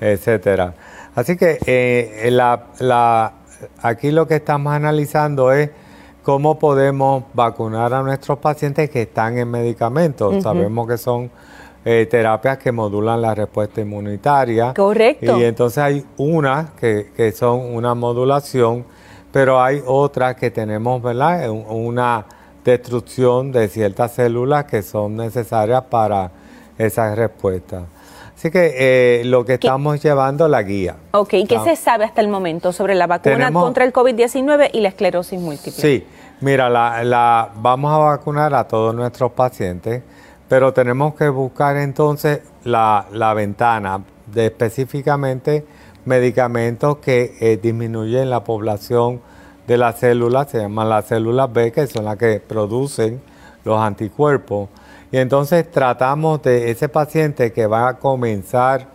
etcétera. 0.01 0.73
Así 1.15 1.37
que 1.37 1.59
eh, 1.65 2.27
la- 2.31 2.65
la- 2.79 3.33
aquí 3.81 4.11
lo 4.11 4.27
que 4.27 4.35
estamos 4.35 4.73
analizando 4.73 5.53
es 5.53 5.69
cómo 6.23 6.59
podemos 6.59 7.23
vacunar 7.33 7.93
a 7.93 8.03
nuestros 8.03 8.39
pacientes 8.39 8.89
que 8.89 9.03
están 9.03 9.37
en 9.37 9.49
medicamentos. 9.49 10.43
Sabemos 10.43 10.87
que 10.89 10.97
son 10.97 11.31
eh, 11.83 12.07
terapias 12.09 12.57
que 12.59 12.71
modulan 12.71 13.21
la 13.21 13.33
respuesta 13.35 13.81
inmunitaria. 13.81 14.73
Correcto. 14.73 15.39
Y 15.39 15.43
entonces 15.45 15.77
hay 15.79 16.05
unas 16.17 16.71
que, 16.71 17.11
que 17.15 17.31
son 17.31 17.59
una 17.75 17.95
modulación, 17.95 18.85
pero 19.31 19.61
hay 19.61 19.81
otras 19.85 20.35
que 20.35 20.51
tenemos, 20.51 21.01
¿verdad? 21.01 21.49
Un- 21.49 21.65
Una 21.69 22.25
destrucción 22.63 23.51
de 23.51 23.67
ciertas 23.67 24.13
células 24.13 24.65
que 24.65 24.81
son 24.83 25.15
necesarias 25.17 25.83
para 25.89 26.31
esa 26.77 27.13
respuesta. 27.15 27.83
Así 28.35 28.49
que 28.49 28.73
eh, 28.77 29.23
lo 29.25 29.45
que 29.45 29.53
estamos 29.55 30.01
llevando 30.01 30.47
la 30.47 30.63
guía. 30.63 30.95
Ok, 31.11 31.29
¿qué 31.47 31.59
se 31.63 31.75
sabe 31.75 32.05
hasta 32.05 32.21
el 32.21 32.27
momento 32.27 32.71
sobre 32.71 32.95
la 32.95 33.05
vacuna 33.07 33.35
Tenemos- 33.35 33.63
contra 33.63 33.83
el 33.85 33.93
COVID-19 33.93 34.69
y 34.73 34.81
la 34.81 34.89
esclerosis 34.89 35.39
múltiple? 35.39 35.71
Sí, 35.73 36.05
mira, 36.39 36.69
la, 36.69 37.03
la- 37.03 37.49
vamos 37.55 37.91
a 37.93 37.97
vacunar 37.97 38.53
a 38.55 38.67
todos 38.67 38.95
nuestros 38.95 39.31
pacientes, 39.31 40.01
pero 40.51 40.73
tenemos 40.73 41.15
que 41.15 41.29
buscar 41.29 41.77
entonces 41.77 42.41
la, 42.65 43.05
la 43.13 43.33
ventana 43.33 44.03
de 44.25 44.47
específicamente 44.47 45.65
medicamentos 46.03 46.97
que 46.97 47.37
eh, 47.39 47.57
disminuyen 47.63 48.29
la 48.29 48.43
población 48.43 49.21
de 49.65 49.77
las 49.77 49.99
células, 49.99 50.51
se 50.51 50.57
llaman 50.57 50.89
las 50.89 51.05
células 51.05 51.53
B, 51.53 51.71
que 51.71 51.87
son 51.87 52.03
las 52.03 52.17
que 52.17 52.41
producen 52.45 53.21
los 53.63 53.79
anticuerpos. 53.79 54.67
Y 55.09 55.19
entonces 55.19 55.71
tratamos 55.71 56.41
de 56.41 56.69
ese 56.69 56.89
paciente 56.89 57.53
que 57.53 57.65
va 57.65 57.87
a 57.87 57.93
comenzar 57.93 58.87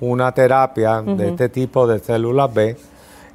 una 0.00 0.32
terapia 0.32 1.02
de 1.02 1.28
este 1.28 1.48
tipo 1.48 1.86
de 1.86 2.00
células 2.00 2.52
B, 2.52 2.76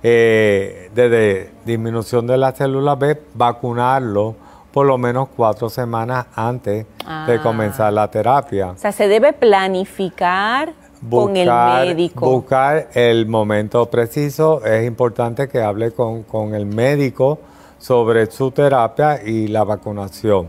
eh, 0.03 0.91
de, 0.93 1.09
de 1.09 1.51
disminución 1.65 2.27
de 2.27 2.35
las 2.35 2.57
células 2.57 2.99
B, 2.99 3.17
vacunarlo 3.33 4.35
por 4.73 4.85
lo 4.85 4.97
menos 4.97 5.29
cuatro 5.33 5.69
semanas 5.69 6.25
antes 6.35 6.85
de 7.27 7.35
Ah. 7.35 7.39
comenzar 7.41 7.91
la 7.93 8.09
terapia. 8.09 8.71
O 8.71 8.77
sea, 8.77 8.91
se 8.91 9.07
debe 9.07 9.33
planificar 9.33 10.73
con 11.09 11.35
el 11.35 11.49
médico. 11.51 12.29
Buscar 12.29 12.89
el 12.93 13.25
momento 13.27 13.89
preciso. 13.89 14.63
Es 14.65 14.85
importante 14.85 15.47
que 15.47 15.61
hable 15.61 15.91
con, 15.91 16.23
con 16.23 16.53
el 16.53 16.65
médico 16.65 17.39
sobre 17.79 18.27
su 18.29 18.51
terapia 18.51 19.21
y 19.25 19.47
la 19.47 19.63
vacunación. 19.63 20.47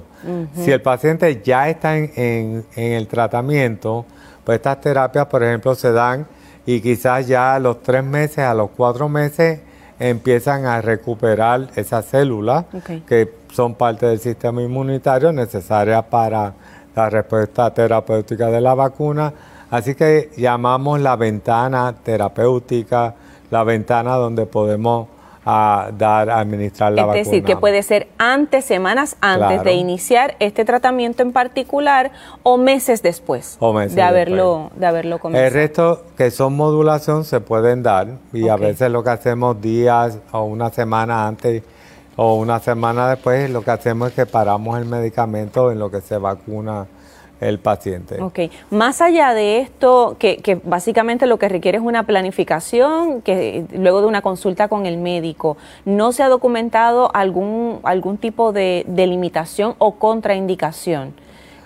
Si 0.55 0.71
el 0.71 0.81
paciente 0.83 1.41
ya 1.43 1.69
está 1.69 1.97
en, 1.97 2.13
en- 2.15 2.67
en 2.77 2.93
el 2.93 3.09
tratamiento, 3.09 4.05
pues 4.45 4.57
estas 4.57 4.81
terapias, 4.81 5.27
por 5.27 5.43
ejemplo, 5.43 5.75
se 5.75 5.91
dan 5.91 6.27
y 6.65 6.81
quizás 6.81 7.27
ya 7.27 7.55
a 7.57 7.59
los 7.59 7.83
tres 7.83 8.05
meses, 8.05 8.39
a 8.41 8.55
los 8.55 8.71
cuatro 8.77 9.09
meses, 9.09 9.61
empiezan 10.11 10.67
a 10.67 10.81
recuperar 10.81 11.69
esas 11.77 12.07
células 12.07 12.65
que 13.07 13.33
son 13.53 13.75
parte 13.75 14.07
del 14.07 14.19
sistema 14.19 14.61
inmunitario 14.61 15.33
necesarias 15.33 16.05
para 16.11 16.53
la 16.97 17.09
respuesta 17.09 17.73
terapéutica 17.73 18.49
de 18.49 18.61
la 18.61 18.75
vacuna. 18.75 19.33
Así 19.71 19.95
que 19.95 20.31
llamamos 20.37 21.01
la 21.01 21.15
ventana 21.15 21.95
terapéutica, 22.03 23.15
la 23.51 23.63
ventana 23.63 24.17
donde 24.17 24.45
podemos 24.45 25.07
ah, 25.45 25.91
dar, 25.97 26.31
administrar 26.31 26.93
la 26.93 27.03
es 27.03 27.07
vacuna. 27.09 27.25
decir, 27.25 27.45
que 27.45 27.57
puede 27.57 27.83
ser 27.83 28.09
antes, 28.19 28.65
semanas 28.65 29.17
antes 29.21 29.49
Claro. 29.49 29.63
de 29.65 29.73
iniciar 29.75 30.37
este 30.39 30.65
tratamiento 30.65 31.23
en 31.23 31.33
particular 31.33 32.11
o 32.43 32.57
meses 32.59 33.03
después 33.03 33.57
O 33.61 33.73
meses 33.73 33.95
de 33.97 34.03
haberlo, 34.03 34.71
de 34.77 34.87
haberlo 34.87 35.19
comenzado. 35.19 35.47
El 35.47 35.53
resto 35.53 36.05
que 36.17 36.31
son 36.31 36.57
modulación 36.57 37.25
se 37.25 37.41
pueden 37.41 37.83
dar 37.83 38.09
y 38.33 38.49
a 38.49 38.57
veces 38.57 38.91
lo 38.91 39.03
que 39.03 39.11
hacemos 39.11 39.61
días 39.61 40.19
o 40.33 40.43
una 40.45 40.71
semana 40.71 41.27
antes 41.27 41.63
o 42.17 42.35
una 42.35 42.61
semana 42.61 43.09
después, 43.09 43.49
lo 43.51 43.63
que 43.63 43.71
hacemos 43.71 44.11
es 44.11 44.15
que 44.15 44.27
paramos 44.27 44.79
el 44.79 44.85
medicamento 44.85 45.71
en 45.73 45.79
lo 45.79 45.91
que 45.91 46.01
se 46.03 46.19
vacuna 46.19 46.87
el 47.43 47.59
paciente. 47.59 48.21
Ok, 48.23 48.39
más 48.71 49.01
allá 49.01 49.35
de 49.35 49.59
esto, 49.59 50.17
que, 50.19 50.37
que 50.39 50.55
básicamente 50.63 51.27
lo 51.27 51.39
que 51.39 51.49
requiere 51.49 51.79
es 51.79 51.85
una 51.85 52.05
planificación, 52.05 53.23
que 53.23 53.65
luego 53.75 54.01
de 54.01 54.07
una 54.07 54.23
consulta 54.23 54.69
con 54.69 54.87
el 54.87 54.97
médico, 54.99 55.57
¿no 55.85 56.13
se 56.13 56.23
ha 56.23 56.29
documentado 56.29 57.11
algún, 57.15 57.81
algún 57.83 58.19
tipo 58.19 58.53
de, 58.53 58.85
de 58.87 59.07
limitación 59.07 59.75
o 59.79 59.97
contraindicación 59.97 61.15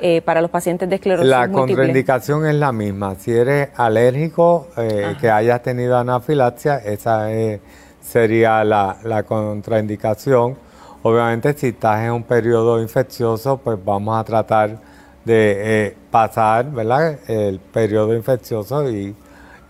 eh, 0.01 0.21
para 0.23 0.41
los 0.41 0.51
pacientes 0.51 0.89
de 0.89 0.97
esclerosis 0.97 1.29
La 1.31 1.47
múltiple? 1.47 1.75
contraindicación 1.75 2.47
es 2.47 2.55
la 2.55 2.73
misma. 2.73 3.15
Si 3.17 3.33
eres 3.33 3.69
alérgico, 3.77 4.69
eh, 4.77 5.15
que 5.21 5.31
hayas 5.31 5.63
tenido 5.63 5.97
anafilaxia, 5.99 6.77
esa 6.79 7.33
es- 7.33 7.61
sería 8.01 8.63
la, 8.63 8.97
la 9.03 9.25
contraindicación. 9.25 10.57
Obviamente, 11.03 11.53
si 11.55 11.69
estás 11.69 12.05
en 12.05 12.13
un 12.13 12.23
periodo 12.23 12.81
infeccioso, 12.81 13.59
pues 13.59 13.79
vamos 13.85 14.19
a 14.19 14.25
tratar 14.25 14.79
de 15.27 15.87
eh, 15.87 15.97
pasar 16.11 16.71
¿verdad? 16.71 17.19
el 17.29 17.59
periodo 17.59 18.15
infeccioso 18.15 18.89
y, 18.89 19.09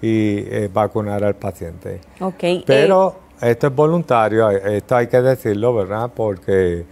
y, 0.02 0.44
eh, 0.46 0.70
vacunar 0.72 1.24
al 1.24 1.34
paciente. 1.34 2.00
Ok, 2.20 2.42
eh, 2.42 2.64
Pero 2.66 3.16
esto 3.40 3.66
es 3.66 3.74
voluntario, 3.74 4.50
esto 4.50 4.96
hay 4.96 5.06
que 5.06 5.20
decirlo, 5.22 5.74
¿verdad? 5.74 6.10
Porque 6.14 6.84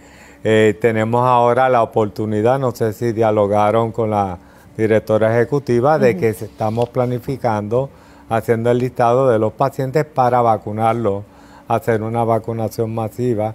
eh, 0.43 0.77
tenemos 0.81 1.25
ahora 1.25 1.69
la 1.69 1.83
oportunidad, 1.83 2.57
no 2.57 2.71
sé 2.71 2.91
si 2.93 3.11
dialogaron 3.11 3.91
con 3.91 4.09
la 4.09 4.39
directora 4.75 5.33
ejecutiva, 5.35 5.99
de 5.99 6.17
que 6.17 6.29
estamos 6.29 6.89
planificando, 6.89 7.91
haciendo 8.29 8.71
el 8.71 8.79
listado 8.79 9.29
de 9.29 9.37
los 9.37 9.53
pacientes 9.53 10.05
para 10.05 10.41
vacunarlos, 10.41 11.23
hacer 11.67 12.01
una 12.01 12.23
vacunación 12.23 12.93
masiva. 12.93 13.53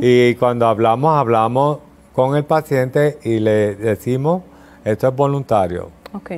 Y 0.00 0.34
cuando 0.36 0.66
hablamos, 0.66 1.16
hablamos 1.16 1.78
con 2.16 2.34
el 2.34 2.44
paciente 2.44 3.18
y 3.24 3.40
le 3.40 3.74
decimos, 3.76 4.42
esto 4.84 5.08
es 5.08 5.14
voluntario. 5.14 5.90
ok. 6.14 6.30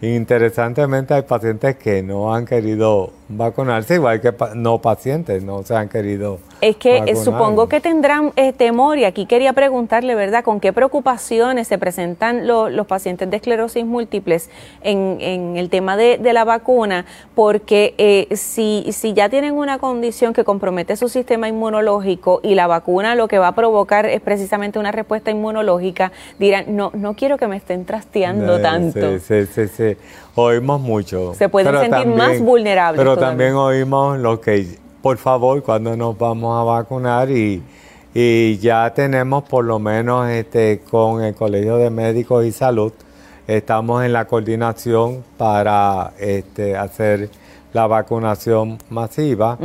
Interesantemente 0.00 1.12
hay 1.12 1.22
pacientes 1.22 1.76
que 1.76 2.02
no 2.02 2.32
han 2.32 2.46
querido 2.46 3.10
vacunarse, 3.28 3.94
igual 3.96 4.20
que 4.20 4.32
pa- 4.32 4.54
no 4.54 4.78
pacientes, 4.78 5.42
no 5.44 5.62
se 5.62 5.76
han 5.76 5.88
querido 5.88 6.38
Es 6.62 6.76
que 6.76 6.96
eh, 6.96 7.00
vacunar. 7.00 7.24
supongo 7.24 7.68
que 7.68 7.80
tendrán 7.80 8.32
eh, 8.36 8.52
temor 8.54 8.96
y 8.96 9.04
aquí 9.04 9.26
quería 9.26 9.52
preguntarle, 9.52 10.14
¿verdad? 10.14 10.42
¿Con 10.42 10.60
qué 10.60 10.72
preocupaciones 10.72 11.68
se 11.68 11.76
presentan 11.76 12.46
lo- 12.46 12.70
los 12.70 12.86
pacientes 12.86 13.28
de 13.30 13.36
esclerosis 13.36 13.84
múltiples 13.84 14.48
en, 14.82 15.18
en 15.20 15.56
el 15.58 15.68
tema 15.68 15.96
de, 15.98 16.16
de 16.16 16.32
la 16.32 16.44
vacuna? 16.44 17.04
Porque 17.34 17.94
eh, 17.98 18.34
si, 18.34 18.86
si 18.92 19.12
ya 19.12 19.28
tienen 19.28 19.54
una 19.54 19.78
condición 19.78 20.32
que 20.32 20.44
compromete 20.44 20.96
su 20.96 21.08
sistema 21.10 21.48
inmunológico 21.48 22.40
y 22.42 22.54
la 22.54 22.66
vacuna 22.66 23.14
lo 23.14 23.28
que 23.28 23.38
va 23.38 23.48
a 23.48 23.54
provocar 23.54 24.06
es 24.06 24.20
precisamente 24.22 24.78
una 24.78 24.90
respuesta 24.90 25.30
inmunológica, 25.30 26.12
dirán, 26.38 26.64
no, 26.76 26.90
no 26.94 27.14
quiero 27.14 27.36
que 27.36 27.46
me 27.46 27.56
estén 27.58 27.84
trasteando 27.84 28.60
tanto. 28.60 29.18
Sí, 29.18 29.44
sí, 29.44 29.46
sí, 29.46 29.68
sí. 29.68 29.96
Oímos 30.40 30.80
mucho. 30.80 31.34
Se 31.34 31.48
pueden 31.48 31.76
sentir 31.80 32.06
más 32.06 32.40
vulnerables 32.40 32.98
Pero 33.00 33.14
todavía. 33.14 33.30
también 33.30 33.54
oímos 33.54 34.18
lo 34.18 34.40
que, 34.40 34.78
por 35.02 35.16
favor, 35.16 35.62
cuando 35.64 35.96
nos 35.96 36.16
vamos 36.16 36.60
a 36.60 36.62
vacunar 36.62 37.28
y, 37.28 37.60
y 38.14 38.56
ya 38.58 38.92
tenemos 38.94 39.42
por 39.44 39.64
lo 39.64 39.80
menos 39.80 40.28
este, 40.28 40.80
con 40.88 41.24
el 41.24 41.34
Colegio 41.34 41.76
de 41.76 41.90
Médicos 41.90 42.44
y 42.44 42.52
Salud, 42.52 42.92
estamos 43.48 44.04
en 44.04 44.12
la 44.12 44.26
coordinación 44.26 45.24
para 45.36 46.12
este, 46.20 46.76
hacer 46.76 47.30
la 47.72 47.88
vacunación 47.88 48.78
masiva 48.90 49.58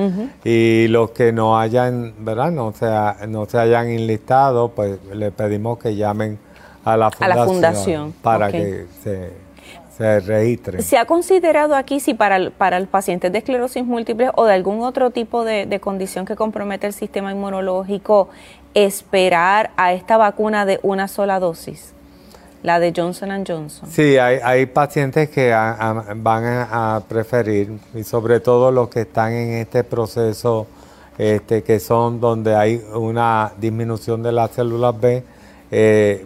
y 0.43 0.88
los 0.88 1.12
que 1.12 1.31
no 1.31 1.57
hayan, 1.57 2.13
¿verdad? 2.19 2.51
No 2.51 2.73
se, 2.73 2.88
no 3.27 3.45
se 3.45 3.59
hayan 3.59 3.89
enlistado, 3.89 4.69
pues 4.69 4.97
le 5.13 5.29
pedimos 5.31 5.77
que 5.77 5.95
llamen 5.95 6.39
a 6.83 6.97
la 6.97 7.07
A 7.07 7.12
fundación, 7.12 7.38
la 7.38 7.45
fundación, 7.45 8.13
para 8.23 8.51
que 8.51 8.88
se, 9.03 9.31
se 9.97 10.19
registren. 10.21 10.82
¿Se 10.82 10.97
ha 10.97 11.06
considerado 11.06 11.75
aquí 11.75 11.99
si 11.99 12.13
para, 12.13 12.38
el- 12.38 12.51
para 12.51 12.77
el 12.77 12.88
paciente 12.88 13.29
de 13.29 13.38
esclerosis 13.38 13.86
múltiple 13.86 14.32
o 14.36 14.45
de 14.45 14.53
algún 14.53 14.82
otro 14.82 15.12
tipo 15.12 15.43
de, 15.45 15.65
de 15.65 15.79
condición 15.79 16.25
que 16.25 16.36
compromete 16.36 16.88
el 16.88 16.93
sistema 16.93 17.32
inmunológico 17.32 18.29
esperar 18.73 19.71
a 19.77 19.93
esta 19.93 20.17
vacuna 20.17 20.65
de 20.65 20.79
una 20.84 21.08
sola 21.08 21.39
dosis? 21.39 21.93
La 22.63 22.79
de 22.79 22.93
Johnson 22.95 23.43
Johnson. 23.45 23.89
Sí, 23.89 24.17
hay, 24.17 24.39
hay 24.41 24.65
pacientes 24.67 25.29
que 25.29 25.51
a- 25.51 25.73
a- 25.73 26.13
van 26.15 26.45
a, 26.45 26.95
a 26.95 26.99
preferir, 27.01 27.77
y 27.93 28.03
sobre 28.03 28.39
todo 28.39 28.71
los 28.71 28.88
que 28.88 29.01
están 29.01 29.34
en 29.34 29.53
este 29.56 29.84
proceso, 29.84 30.65
este, 31.17 31.62
que 31.62 31.79
son 31.82 32.19
donde 32.21 32.56
hay 32.56 32.82
una 32.95 33.51
disminución 33.60 34.23
de 34.23 34.32
las 34.32 34.51
células 34.51 34.99
B. 34.99 35.23
eh. 35.71 36.25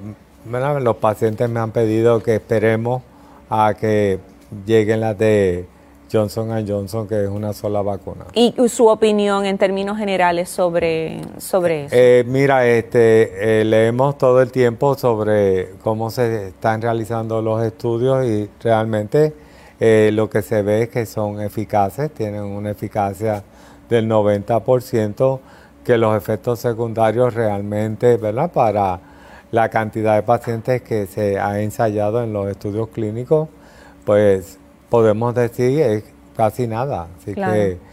Los 0.80 0.96
pacientes 0.96 1.50
me 1.50 1.60
han 1.60 1.72
pedido 1.72 2.24
que 2.24 2.36
esperemos 2.36 3.02
a 3.50 3.74
que 3.74 4.20
lleguen 4.66 5.02
las 5.02 5.18
de 5.18 5.66
Johnson 6.12 6.66
Johnson, 6.68 7.08
que 7.08 7.24
es 7.24 7.30
una 7.30 7.54
sola 7.54 7.82
vacuna. 7.82 8.26
Y 8.34 8.54
su 8.70 8.88
opinión 8.88 9.46
en 9.46 9.58
términos 9.58 9.98
generales 9.98 10.50
sobre, 10.50 11.22
sobre 11.38 11.86
eso. 11.86 11.96
Eh, 11.98 12.24
mira, 12.26 12.66
este, 12.66 13.62
eh, 13.62 13.66
leemos 13.66 14.18
todo 14.18 14.42
el 14.42 14.52
tiempo 14.52 14.96
sobre 14.96 15.72
cómo 15.84 16.10
se 16.10 16.50
están 16.50 16.82
realizando 16.82 17.42
los 17.42 17.64
estudios 17.64 18.26
y 18.26 18.50
realmente 18.62 19.34
eh, 19.80 20.10
lo 20.14 20.30
que 20.30 20.42
se 20.42 20.62
ve 20.62 20.84
es 20.84 20.90
que 20.90 21.06
son 21.06 21.42
eficaces, 21.42 22.12
tienen 22.12 22.44
una 22.44 22.72
eficacia 22.72 23.44
del 23.90 24.10
90%, 24.10 25.40
que 25.84 25.98
los 25.98 26.18
efectos 26.18 26.60
secundarios 26.60 27.34
realmente, 27.34 28.18
¿verdad? 28.18 28.52
Para 28.52 29.00
la 29.52 29.70
cantidad 29.70 30.16
de 30.16 30.24
pacientes 30.24 30.82
que 30.82 31.06
se 31.08 31.40
ha 31.40 31.62
ensayado 31.62 32.24
en 32.24 32.34
los 32.34 32.50
estudios 32.50 32.90
clínicos, 32.90 33.50
pues 34.06 34.60
podemos 34.90 35.36
decir 35.36 35.82
es 35.82 36.04
casi 36.36 36.68
nada. 36.68 37.08
Así 37.18 37.34
Claro. 37.34 37.54
que 37.54 37.88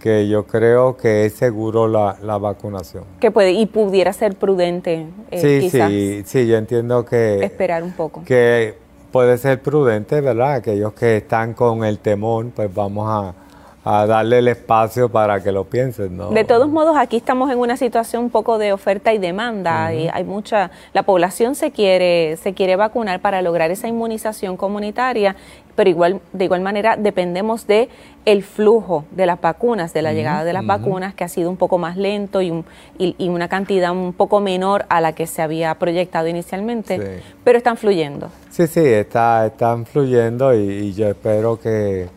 que 0.00 0.28
yo 0.28 0.46
creo 0.46 0.96
que 0.96 1.26
es 1.26 1.34
seguro 1.34 1.86
la, 1.86 2.16
la 2.22 2.38
vacunación. 2.38 3.04
que 3.20 3.30
puede 3.30 3.52
y 3.52 3.66
pudiera 3.66 4.12
ser 4.14 4.34
prudente 4.34 5.06
eh, 5.30 5.40
sí, 5.40 5.60
quizás 5.60 5.90
sí, 5.90 6.22
sí, 6.24 6.46
yo 6.46 6.56
entiendo 6.56 7.04
que, 7.04 7.44
esperar 7.44 7.82
un 7.82 7.92
poco. 7.92 8.24
que 8.24 8.76
puede 9.12 9.36
ser 9.36 9.60
prudente, 9.60 10.20
¿verdad? 10.22 10.54
Aquellos 10.54 10.94
que 10.94 11.18
están 11.18 11.52
con 11.52 11.84
el 11.84 11.98
temor, 11.98 12.46
pues 12.56 12.72
vamos 12.74 13.06
a, 13.08 13.34
a 13.82 14.04
darle 14.06 14.38
el 14.40 14.48
espacio 14.48 15.08
para 15.08 15.42
que 15.42 15.52
lo 15.52 15.64
piensen, 15.64 16.14
¿no? 16.16 16.28
De 16.30 16.44
todos 16.44 16.68
modos, 16.68 16.96
aquí 16.98 17.16
estamos 17.16 17.50
en 17.50 17.58
una 17.58 17.78
situación 17.78 18.24
un 18.24 18.30
poco 18.30 18.58
de 18.58 18.72
oferta 18.74 19.14
y 19.14 19.18
demanda. 19.18 19.94
y 19.94 20.08
hay 20.12 20.22
mucha, 20.24 20.70
la 20.92 21.02
población 21.04 21.54
se 21.54 21.70
quiere, 21.70 22.36
se 22.36 22.52
quiere 22.52 22.76
vacunar 22.76 23.20
para 23.20 23.40
lograr 23.40 23.70
esa 23.70 23.88
inmunización 23.88 24.58
comunitaria, 24.58 25.34
pero 25.76 25.88
igual, 25.88 26.20
de 26.34 26.44
igual 26.44 26.60
manera 26.60 26.96
dependemos 26.98 27.66
de 27.66 27.88
el 28.26 28.42
flujo 28.42 29.06
de 29.12 29.24
las 29.24 29.40
vacunas, 29.40 29.94
de 29.94 30.02
la 30.02 30.12
llegada 30.12 30.44
de 30.44 30.52
las 30.52 30.66
vacunas, 30.66 31.14
que 31.14 31.24
ha 31.24 31.28
sido 31.28 31.48
un 31.48 31.56
poco 31.56 31.78
más 31.78 31.96
lento 31.96 32.42
y, 32.42 32.50
un- 32.50 32.66
y- 32.98 33.14
y 33.16 33.30
una 33.30 33.48
cantidad 33.48 33.92
un 33.92 34.12
poco 34.12 34.40
menor 34.40 34.84
a 34.90 35.00
la 35.00 35.14
que 35.14 35.26
se 35.26 35.40
había 35.40 35.74
proyectado 35.76 36.28
inicialmente, 36.28 36.98
Sí. 36.98 37.22
pero 37.44 37.56
están 37.56 37.78
fluyendo. 37.78 38.28
Sí, 38.50 38.66
sí, 38.66 38.80
está, 38.84 39.46
están 39.46 39.86
fluyendo 39.86 40.54
y, 40.54 40.58
y 40.68 40.92
yo 40.92 41.08
espero 41.08 41.58
que, 41.58 42.08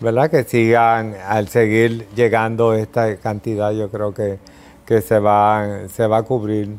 ¿verdad? 0.00 0.30
Que 0.30 0.44
sigan, 0.44 1.14
al 1.26 1.48
seguir 1.48 2.06
llegando 2.14 2.74
esta 2.74 3.16
cantidad, 3.16 3.72
yo 3.72 3.90
creo 3.90 4.14
que, 4.14 4.38
que 4.86 5.00
se, 5.00 5.18
va, 5.18 5.88
se 5.88 6.06
va 6.06 6.18
a 6.18 6.22
cubrir 6.22 6.76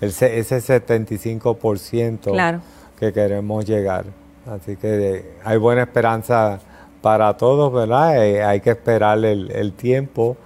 ese 0.00 0.42
75% 0.42 2.60
que 2.98 3.12
queremos 3.12 3.64
llegar. 3.64 4.04
Así 4.50 4.76
que 4.76 5.36
hay 5.44 5.58
buena 5.58 5.82
esperanza 5.82 6.58
para 7.00 7.36
todos, 7.36 7.72
¿verdad? 7.72 8.24
Eh, 8.24 8.42
hay 8.42 8.60
que 8.60 8.70
esperar 8.70 9.24
el, 9.24 9.72
tiempo 9.74 10.36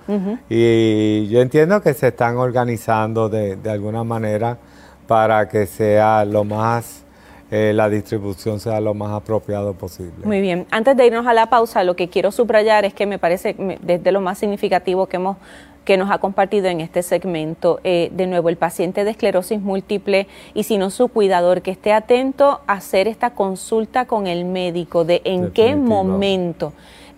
y 0.48 1.28
yo 1.28 1.40
entiendo 1.40 1.80
que 1.82 1.94
se 1.94 2.08
están 2.08 2.36
organizando 2.36 3.28
de, 3.28 3.56
de 3.56 3.70
alguna 3.70 4.04
manera 4.04 4.58
para 5.06 5.48
que 5.48 5.66
sea 5.66 6.24
lo 6.24 6.44
más 6.44 7.05
eh, 7.50 7.72
la 7.74 7.88
distribución 7.88 8.58
sea 8.60 8.80
lo 8.80 8.94
más 8.94 9.12
apropiado 9.12 9.74
posible. 9.74 10.24
Muy 10.24 10.40
bien. 10.40 10.66
Antes 10.70 10.96
de 10.96 11.06
irnos 11.06 11.26
a 11.26 11.32
la 11.32 11.48
pausa, 11.48 11.84
lo 11.84 11.94
que 11.94 12.08
quiero 12.08 12.32
subrayar 12.32 12.84
es 12.84 12.94
que 12.94 13.06
me 13.06 13.18
parece 13.18 13.54
desde 13.82 14.12
lo 14.12 14.20
más 14.20 14.38
significativo 14.38 15.06
que 15.06 15.16
hemos 15.16 15.36
que 15.84 15.96
nos 15.96 16.10
ha 16.10 16.18
compartido 16.18 16.66
en 16.66 16.80
este 16.80 17.02
segmento. 17.02 17.78
Eh, 17.84 18.10
de 18.12 18.26
nuevo, 18.26 18.48
el 18.48 18.56
paciente 18.56 19.04
de 19.04 19.12
esclerosis 19.12 19.60
múltiple 19.60 20.26
y 20.52 20.64
si 20.64 20.78
no 20.78 20.90
su 20.90 21.08
cuidador, 21.08 21.62
que 21.62 21.70
esté 21.70 21.92
atento 21.92 22.60
a 22.66 22.74
hacer 22.74 23.06
esta 23.06 23.30
consulta 23.30 24.04
con 24.04 24.26
el 24.26 24.44
médico 24.44 25.04
de 25.04 25.22
en 25.24 25.52
qué 25.52 25.76
momento 25.76 26.72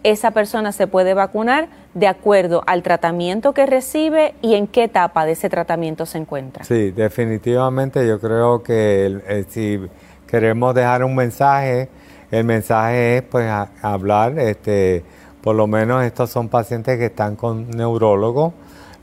esa 0.04 0.30
persona 0.30 0.72
se 0.72 0.86
puede 0.86 1.14
vacunar 1.14 1.68
de 1.94 2.06
acuerdo 2.06 2.62
al 2.66 2.82
tratamiento 2.82 3.52
que 3.52 3.66
recibe 3.66 4.34
y 4.42 4.54
en 4.54 4.66
qué 4.66 4.84
etapa 4.84 5.24
de 5.24 5.32
ese 5.32 5.48
tratamiento 5.48 6.06
se 6.06 6.18
encuentra. 6.18 6.64
Sí, 6.64 6.92
definitivamente 6.92 8.06
yo 8.06 8.20
creo 8.20 8.62
que 8.62 9.20
eh, 9.26 9.44
si 9.48 9.80
queremos 10.28 10.74
dejar 10.74 11.02
un 11.02 11.14
mensaje, 11.16 11.88
el 12.30 12.44
mensaje 12.44 13.16
es 13.16 13.22
pues 13.22 13.50
hablar, 13.82 14.38
este, 14.38 15.02
por 15.42 15.56
lo 15.56 15.66
menos 15.66 16.04
estos 16.04 16.30
son 16.30 16.48
pacientes 16.48 16.98
que 16.98 17.06
están 17.06 17.34
con 17.34 17.70
neurólogos, 17.70 18.52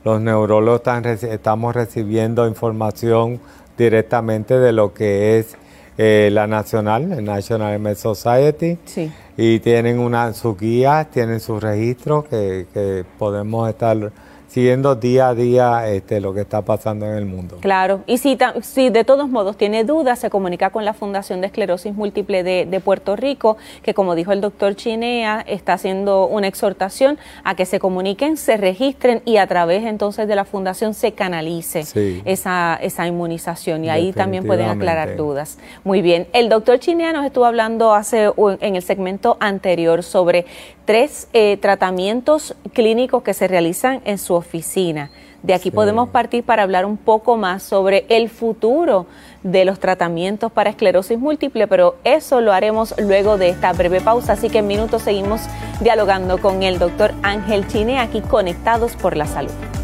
los 0.03 0.21
neurólogos 0.21 0.79
están, 0.79 1.05
estamos 1.05 1.75
recibiendo 1.75 2.47
información 2.47 3.39
directamente 3.77 4.57
de 4.57 4.71
lo 4.71 4.93
que 4.93 5.39
es 5.39 5.57
eh, 5.97 6.29
la 6.31 6.45
nacional, 6.45 7.11
el 7.11 7.25
National 7.25 7.79
MS 7.79 7.99
Society, 7.99 8.77
sí. 8.85 9.11
y 9.35 9.59
tienen 9.59 9.97
una, 9.99 10.33
sus 10.33 10.57
guías, 10.57 11.09
tienen 11.09 11.39
sus 11.39 11.63
registros 11.63 12.25
que, 12.25 12.67
que 12.73 13.03
podemos 13.17 13.67
estar 13.67 14.11
siguiendo 14.55 14.95
día 14.95 15.27
a 15.27 15.35
día 15.35 15.89
este, 15.89 16.21
lo 16.21 16.33
que 16.33 16.39
está 16.39 16.61
pasando 16.61 17.05
en 17.05 17.15
el 17.15 17.25
mundo. 17.25 17.57
Claro, 17.59 18.03
y 18.07 18.19
si, 18.19 18.37
si 18.61 18.89
de 18.89 19.03
todos 19.03 19.27
modos 19.27 19.57
tiene 19.57 19.83
dudas, 19.83 20.19
se 20.19 20.29
comunica 20.29 20.69
con 20.69 20.85
la 20.85 20.93
Fundación 20.93 21.41
de 21.41 21.47
Esclerosis 21.47 21.93
Múltiple 21.93 22.41
de, 22.41 22.79
Puerto 22.79 23.17
Rico, 23.17 23.57
que 23.83 23.93
como 23.93 24.15
dijo 24.15 24.31
el 24.31 24.39
doctor 24.39 24.73
Chinea, 24.77 25.43
está 25.45 25.73
haciendo 25.73 26.27
una 26.27 26.47
exhortación 26.47 27.17
a 27.43 27.55
que 27.55 27.65
se 27.65 27.79
comuniquen, 27.79 28.37
se 28.37 28.55
registren 28.55 29.21
y 29.25 29.37
a 29.37 29.47
través 29.47 29.83
entonces 29.83 30.25
de 30.25 30.37
la 30.37 30.45
Fundación 30.45 30.93
se 30.93 31.11
canalice 31.11 31.83
esa, 32.23 32.79
esa 32.81 33.07
inmunización 33.07 33.83
y 33.83 33.89
ahí 33.89 34.13
también 34.13 34.45
pueden 34.45 34.69
aclarar 34.69 35.17
dudas. 35.17 35.57
Muy 35.83 36.01
bien, 36.01 36.27
el 36.31 36.47
doctor 36.47 36.79
Chinea 36.79 37.11
nos 37.11 37.25
estuvo 37.25 37.43
hablando 37.43 37.93
hace 37.93 38.31
en 38.61 38.77
el 38.77 38.81
segmento 38.81 39.35
anterior 39.41 40.01
sobre 40.01 40.45
tres 40.85 41.27
eh, 41.33 41.57
tratamientos 41.57 42.55
clínicos 42.73 43.23
que 43.23 43.33
se 43.33 43.47
realizan 43.47 44.01
en 44.05 44.17
su 44.17 44.33
oficina. 44.33 45.09
De 45.43 45.53
aquí 45.53 45.69
podemos 45.69 46.09
partir 46.09 46.43
para 46.43 46.63
hablar 46.63 46.85
un 46.85 46.97
poco 46.97 47.37
más 47.37 47.61
sobre 47.61 48.05
el 48.09 48.29
futuro 48.29 49.05
de 49.43 49.63
los 49.63 49.79
tratamientos 49.79 50.51
para 50.51 50.71
esclerosis 50.71 51.19
múltiple, 51.19 51.67
pero 51.67 51.97
eso 52.03 52.41
lo 52.41 52.51
haremos 52.51 52.95
luego 52.97 53.37
de 53.37 53.49
esta 53.49 53.71
breve 53.73 54.01
pausa. 54.01 54.33
Así 54.33 54.49
que 54.49 54.59
en 54.59 54.67
minutos 54.67 55.03
seguimos 55.03 55.41
dialogando 55.81 56.39
con 56.39 56.63
el 56.63 56.79
doctor 56.79 57.13
Ángel 57.21 57.67
Chine, 57.67 57.99
aquí 57.99 58.21
conectados 58.21 58.95
por 58.95 59.15
la 59.15 59.27
salud. 59.27 59.74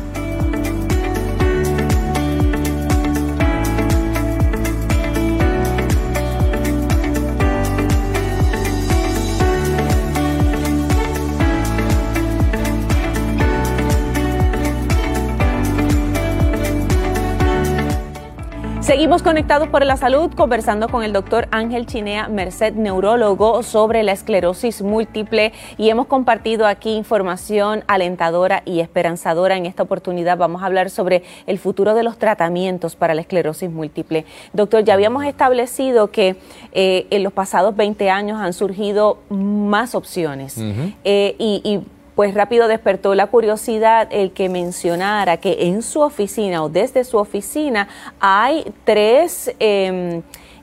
Seguimos 18.92 19.24
conectados 19.24 19.70
por 19.70 19.86
la 19.86 19.96
salud, 19.96 20.34
conversando 20.36 20.90
con 20.90 21.06
el 21.06 21.14
doctor 21.14 21.48
Ángel 21.52 21.86
Chinea 21.86 22.28
Merced, 22.28 22.74
neurólogo, 22.74 23.64
sobre 23.64 24.04
la 24.04 24.12
esclerosis 24.12 24.82
múltiple 24.82 25.54
y 25.78 25.90
hemos 25.90 26.08
compartido 26.08 26.68
aquí 26.68 26.92
información 26.92 27.86
alentadora 27.88 28.64
y 28.66 28.82
esperanzadora. 28.82 29.56
En 29.56 29.66
esta 29.66 29.84
oportunidad 29.84 30.38
vamos 30.38 30.62
a 30.62 30.66
hablar 30.66 30.90
sobre 30.90 31.24
el 31.48 31.58
futuro 31.58 31.94
de 31.94 32.04
los 32.04 32.18
tratamientos 32.18 32.98
para 32.98 33.14
la 33.14 33.22
esclerosis 33.22 33.72
múltiple. 33.72 34.26
Doctor, 34.52 34.84
ya 34.84 34.96
habíamos 34.96 35.24
establecido 35.24 36.12
que 36.12 36.36
eh, 36.74 37.08
en 37.12 37.24
los 37.24 37.32
pasados 37.32 37.74
20 37.78 38.10
años 38.10 38.42
han 38.42 38.52
surgido 38.52 39.20
más 39.30 39.96
opciones 39.96 40.58
eh, 41.06 41.38
y 41.40 41.80
pues 42.22 42.36
rápido 42.36 42.68
despertó 42.68 43.16
la 43.16 43.26
curiosidad 43.26 44.08
el 44.12 44.32
que 44.32 44.48
mencionara 44.48 45.38
que 45.38 45.58
en 45.66 45.82
su 45.82 46.02
oficina 46.02 46.64
o 46.64 46.70
desde 46.70 47.04
su 47.04 47.18
oficina 47.18 47.88
hay 48.20 48.72
tres... 48.84 49.52
Eh, 49.60 50.22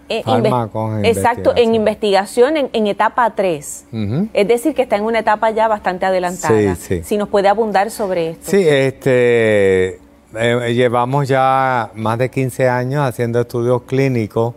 exacto, 0.08 1.52
en 1.56 1.74
investigación 1.74 2.54
en, 2.72 2.86
etapa 2.86 3.34
3. 3.34 3.86
Es 4.34 4.46
decir, 4.46 4.72
que 4.72 4.82
está 4.82 4.94
en 4.94 5.02
una 5.02 5.18
etapa 5.18 5.50
ya 5.50 5.66
bastante 5.66 6.06
adelantada. 6.06 6.76
Si 6.76 7.16
nos 7.16 7.28
puede 7.28 7.48
abundar 7.48 7.90
sobre 7.90 8.30
esto. 8.30 8.52
Sí, 8.52 8.64
este, 8.64 9.98
eh, 10.36 10.74
llevamos 10.74 11.26
ya 11.26 11.90
más 11.96 12.18
de 12.18 12.30
15 12.30 12.68
años 12.68 13.02
haciendo 13.02 13.40
estudios 13.40 13.82
clínicos 13.82 14.54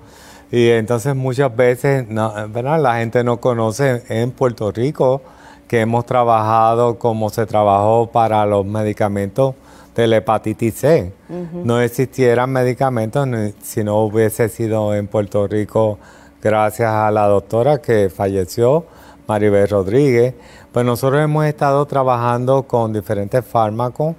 y 0.52 0.70
entonces 0.70 1.16
muchas 1.16 1.56
veces 1.56 2.08
no, 2.08 2.32
la 2.45 2.97
gente 2.97 3.24
no 3.24 3.38
conoce 3.38 4.04
en 4.08 4.30
Puerto 4.30 4.72
Rico 4.72 5.24
que 5.72 5.80
hemos 5.80 6.05
trabajado 6.05 6.99
como 6.99 7.30
se 7.30 7.45
trabajó 7.45 8.07
para 8.11 8.45
los 8.45 8.65
medicamentos 8.65 9.55
de 9.95 10.05
la 10.05 10.17
hepatitis 10.17 10.76
C. 10.76 11.13
No 11.53 11.80
existieran 11.80 12.51
medicamentos 12.51 13.26
si 13.61 13.82
no 13.82 13.99
hubiese 14.01 14.49
sido 14.49 14.93
en 14.93 15.07
Puerto 15.07 15.47
Rico 15.47 15.97
gracias 16.41 16.91
a 16.91 17.09
la 17.09 17.26
doctora 17.28 17.78
que 17.78 18.11
falleció, 18.13 18.84
Maribel 19.30 19.69
Rodríguez. 19.69 20.34
Pues 20.74 20.86
nosotros 20.86 21.22
hemos 21.22 21.45
estado 21.45 21.86
trabajando 21.86 22.63
con 22.63 22.91
diferentes 22.91 23.45
fármacos 23.45 24.17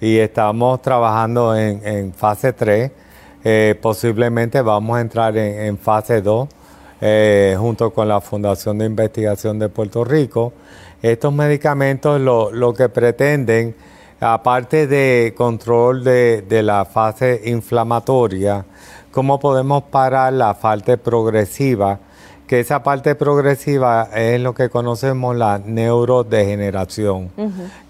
y 0.00 0.16
estamos 0.16 0.80
trabajando 0.80 1.54
en, 1.54 2.14
fase 2.14 2.54
3. 2.54 2.90
Eh, 3.44 3.78
posiblemente 3.78 4.62
vamos 4.62 4.96
a 4.96 5.02
entrar 5.02 5.36
en, 5.36 5.76
fase 5.76 6.22
2 6.22 6.48
eh, 7.02 7.56
junto 7.58 7.92
con 7.92 8.08
la 8.08 8.22
Fundación 8.22 8.78
de 8.78 8.86
Investigación 8.86 9.58
de 9.58 9.68
Puerto 9.68 10.02
Rico. 10.02 10.54
Estos 11.04 11.34
medicamentos 11.34 12.18
lo, 12.18 12.72
que 12.72 12.88
pretenden, 12.88 13.74
aparte 14.20 14.86
de 14.86 15.34
control 15.36 16.02
de, 16.02 16.62
la 16.62 16.86
fase 16.86 17.42
inflamatoria, 17.44 18.64
cómo 19.12 19.38
podemos 19.38 19.82
parar 19.82 20.32
la 20.32 20.54
parte 20.54 20.96
progresiva, 20.96 21.98
que 22.46 22.60
esa 22.60 22.82
parte 22.82 23.14
progresiva 23.16 24.08
es 24.14 24.40
lo 24.40 24.54
que 24.54 24.70
conocemos 24.70 25.36
la 25.36 25.58
neurodegeneración, 25.58 27.30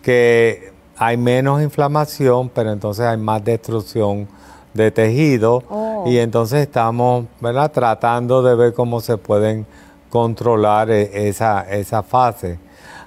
que 0.03 0.73
hay 0.97 1.17
menos 1.17 1.63
inflamación, 1.63 2.49
pero 2.49 2.73
entonces 2.73 3.07
hay 3.07 3.17
más 3.17 3.45
destrucción 3.45 4.27
de 4.73 4.91
tejido 4.91 5.63
oh. 5.71 6.03
y 6.09 6.19
entonces 6.19 6.63
estamos 6.63 7.27
tratando 7.73 8.43
de 8.43 8.57
ver 8.57 8.75
cómo 8.75 9.01
se 9.01 9.19
pueden 9.19 9.67
controlar 10.11 10.91
e, 10.91 11.29
esa, 11.29 11.61
esa 11.71 12.03
fase. 12.03 12.64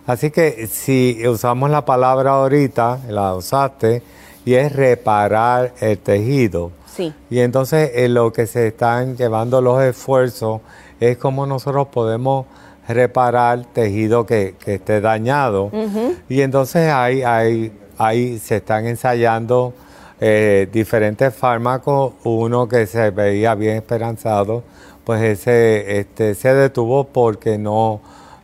Así 0.07 0.31
que 0.31 0.67
si 0.67 1.27
usamos 1.27 1.69
la 1.69 1.85
palabra 1.85 2.31
ahorita, 2.31 3.01
la 3.09 3.35
usaste, 3.35 4.01
y 4.45 4.53
es 4.53 4.71
reparar 4.71 5.73
el 5.81 5.97
tejido. 5.97 6.71
Sí. 6.85 7.13
Y 7.29 7.39
entonces 7.39 7.91
en 7.95 8.13
lo 8.13 8.31
que 8.31 8.47
se 8.47 8.67
están 8.67 9.17
llevando 9.17 9.61
los 9.61 9.83
esfuerzos 9.83 10.61
es 11.01 11.17
cómo 11.17 11.45
nosotros 11.45 11.89
podemos 11.89 12.45
reparar 12.87 13.65
tejido 13.73 14.25
que, 14.25 14.55
esté 14.65 15.01
dañado. 15.01 15.69
Y 16.29 16.41
entonces 16.41 16.89
ahí, 16.89 17.23
ahí, 17.23 17.71
ahí 17.97 18.39
se 18.39 18.57
están 18.57 18.87
ensayando 18.87 19.73
eh, 20.21 20.69
diferentes 20.71 21.35
fármacos. 21.35 22.13
Uno 22.23 22.69
que 22.69 22.87
se 22.87 23.09
veía 23.09 23.55
bien 23.55 23.75
esperanzado, 23.75 24.63
pues 25.03 25.21
ese 25.21 25.99
este, 25.99 26.33
se 26.35 26.53
detuvo 26.53 27.03
porque 27.03 27.57
no 27.57 27.99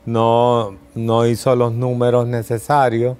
no, 0.06 0.76
no 0.95 1.26
hizo 1.26 1.56
los 1.56 1.74
números 1.74 2.28
necesarios, 2.28 3.18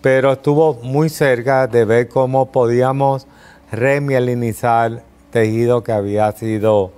pero 0.00 0.32
estuvo 0.32 0.74
muy 0.74 1.08
cerca 1.08 1.66
de 1.66 1.84
ver 1.84 2.08
cómo 2.08 2.50
podíamos 2.50 3.26
remielinizar 3.70 5.02
tejido 5.30 5.82
que 5.82 5.92
había 5.92 6.30
sido 6.32 6.92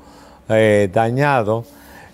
eh, 0.49 0.89
dañado. 0.93 1.65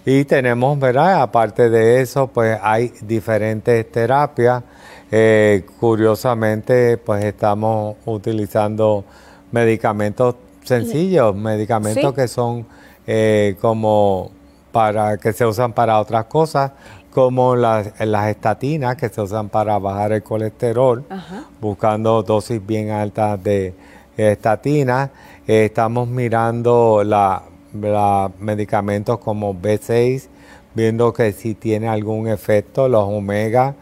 Y 0.04 0.24
tenemos, 0.24 0.78
¿verdad? 0.78 1.22
Aparte 1.22 1.68
de 1.68 2.00
eso, 2.00 2.26
pues 2.28 2.58
hay 2.62 2.92
diferentes 3.02 3.90
terapias. 3.90 4.62
Eh, 5.10 5.66
curiosamente, 5.78 6.96
pues 6.98 7.24
estamos 7.24 7.96
utilizando 8.06 9.04
medicamentos 9.52 10.36
sencillos, 10.62 11.34
medicamentos 11.34 12.14
que 12.14 12.28
son 12.28 12.66
eh, 13.06 13.56
como 13.60 14.30
para 14.72 15.16
que 15.16 15.32
se 15.32 15.44
usan 15.44 15.72
para 15.72 15.98
otras 15.98 16.26
cosas, 16.26 16.70
como 17.10 17.56
las, 17.56 17.92
las 18.00 18.28
estatinas 18.28 18.96
que 18.96 19.08
se 19.08 19.20
usan 19.20 19.48
para 19.48 19.78
bajar 19.78 20.12
el 20.12 20.22
colesterol, 20.22 21.04
buscando 21.60 22.22
dosis 22.22 22.64
bien 22.64 22.90
altas 22.90 23.42
de 23.42 23.74
estatinas. 24.16 25.10
Eh, 25.46 25.66
estamos 25.66 26.08
mirando 26.08 27.02
la, 27.04 27.42
medicamentos 28.38 29.18
como 29.18 29.54
B6, 29.54 30.28
viendo 30.74 31.12
que 31.12 31.32
si 31.32 31.54
tiene 31.54 31.88
algún 31.88 32.28
efecto, 32.28 32.88
los 32.88 33.04
omega, 33.04 33.74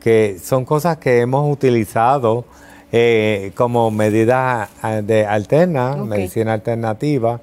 que 0.00 0.38
son 0.40 0.64
cosas 0.64 0.98
que 0.98 1.20
hemos 1.20 1.50
utilizado 1.50 2.44
eh, 2.92 3.52
como 3.54 3.90
medidas 3.90 4.70
eh, 4.84 5.02
de 5.04 5.26
alterna, 5.26 5.96
medicina 5.96 6.54
alternativa, 6.54 7.40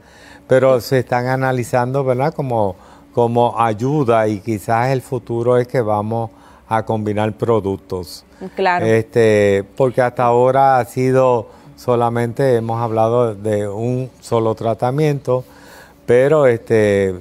pero 0.48 0.80
se 0.80 1.00
están 1.00 1.28
analizando, 1.28 2.04
¿verdad? 2.04 2.34
Como, 2.34 2.76
como 3.16 3.58
ayuda 3.58 4.28
y 4.28 4.42
quizás 4.42 4.90
el 4.90 5.02
futuro 5.02 5.56
es 5.56 5.70
que 5.70 5.80
vamos 5.80 6.32
a 6.68 6.84
combinar 6.84 7.32
productos. 7.32 8.26
Claro. 8.56 8.86
Este, 8.86 9.64
porque 9.78 10.02
hasta 10.02 10.26
ahora 10.26 10.80
ha 10.80 10.84
sido 10.84 11.48
solamente 11.78 12.56
hemos 12.56 12.82
hablado 12.82 13.34
de 13.34 13.70
un 13.70 14.10
solo 14.20 14.54
tratamiento, 14.54 15.46
pero 16.06 16.46
este 16.46 17.16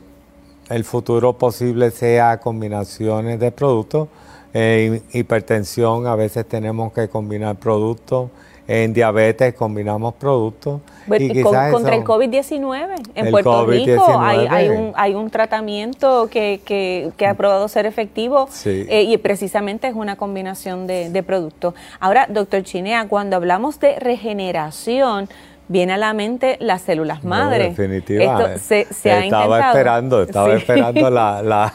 el 0.68 0.82
futuro 0.82 1.34
posible 1.34 1.92
sea 1.92 2.40
combinaciones 2.40 3.38
de 3.38 3.52
productos 3.52 4.08
en 4.52 5.00
hipertensión 5.12 6.08
a 6.08 6.16
veces 6.16 6.44
tenemos 6.48 6.92
que 6.92 7.08
combinar 7.08 7.54
productos. 7.54 8.30
En 8.66 8.94
diabetes 8.94 9.54
combinamos 9.54 10.14
productos. 10.14 10.80
y 11.18 11.42
contra 11.42 11.94
el 11.94 12.02
COVID-19. 12.02 13.10
En 13.14 13.30
Puerto 13.30 13.66
Rico 13.66 14.06
hay, 14.18 14.68
un, 14.68 14.92
hay 14.96 15.14
un 15.14 15.30
tratamiento 15.30 16.28
que, 16.30 16.60
que, 16.64 17.26
ha 17.26 17.34
probado 17.34 17.68
ser 17.68 17.84
efectivo 17.86 18.48
eh, 18.64 19.02
y 19.02 19.16
precisamente 19.18 19.88
es 19.88 19.94
una 19.94 20.16
combinación 20.16 20.86
de, 20.86 21.22
productos. 21.26 21.74
Ahora, 22.00 22.26
doctor 22.28 22.62
Chinea, 22.62 23.06
cuando 23.08 23.36
hablamos 23.36 23.80
de 23.80 23.98
regeneración, 23.98 25.28
viene 25.68 25.94
a 25.94 25.96
la 25.98 26.12
mente 26.12 26.56
las 26.60 26.82
células 26.82 27.24
madre. 27.24 27.68
definitivamente. 27.68 28.58
se, 28.58 28.80
estaba 28.90 29.68
esperando, 29.68 30.22
estaba 30.22 30.54
esperando 30.54 31.10
la, 31.10 31.72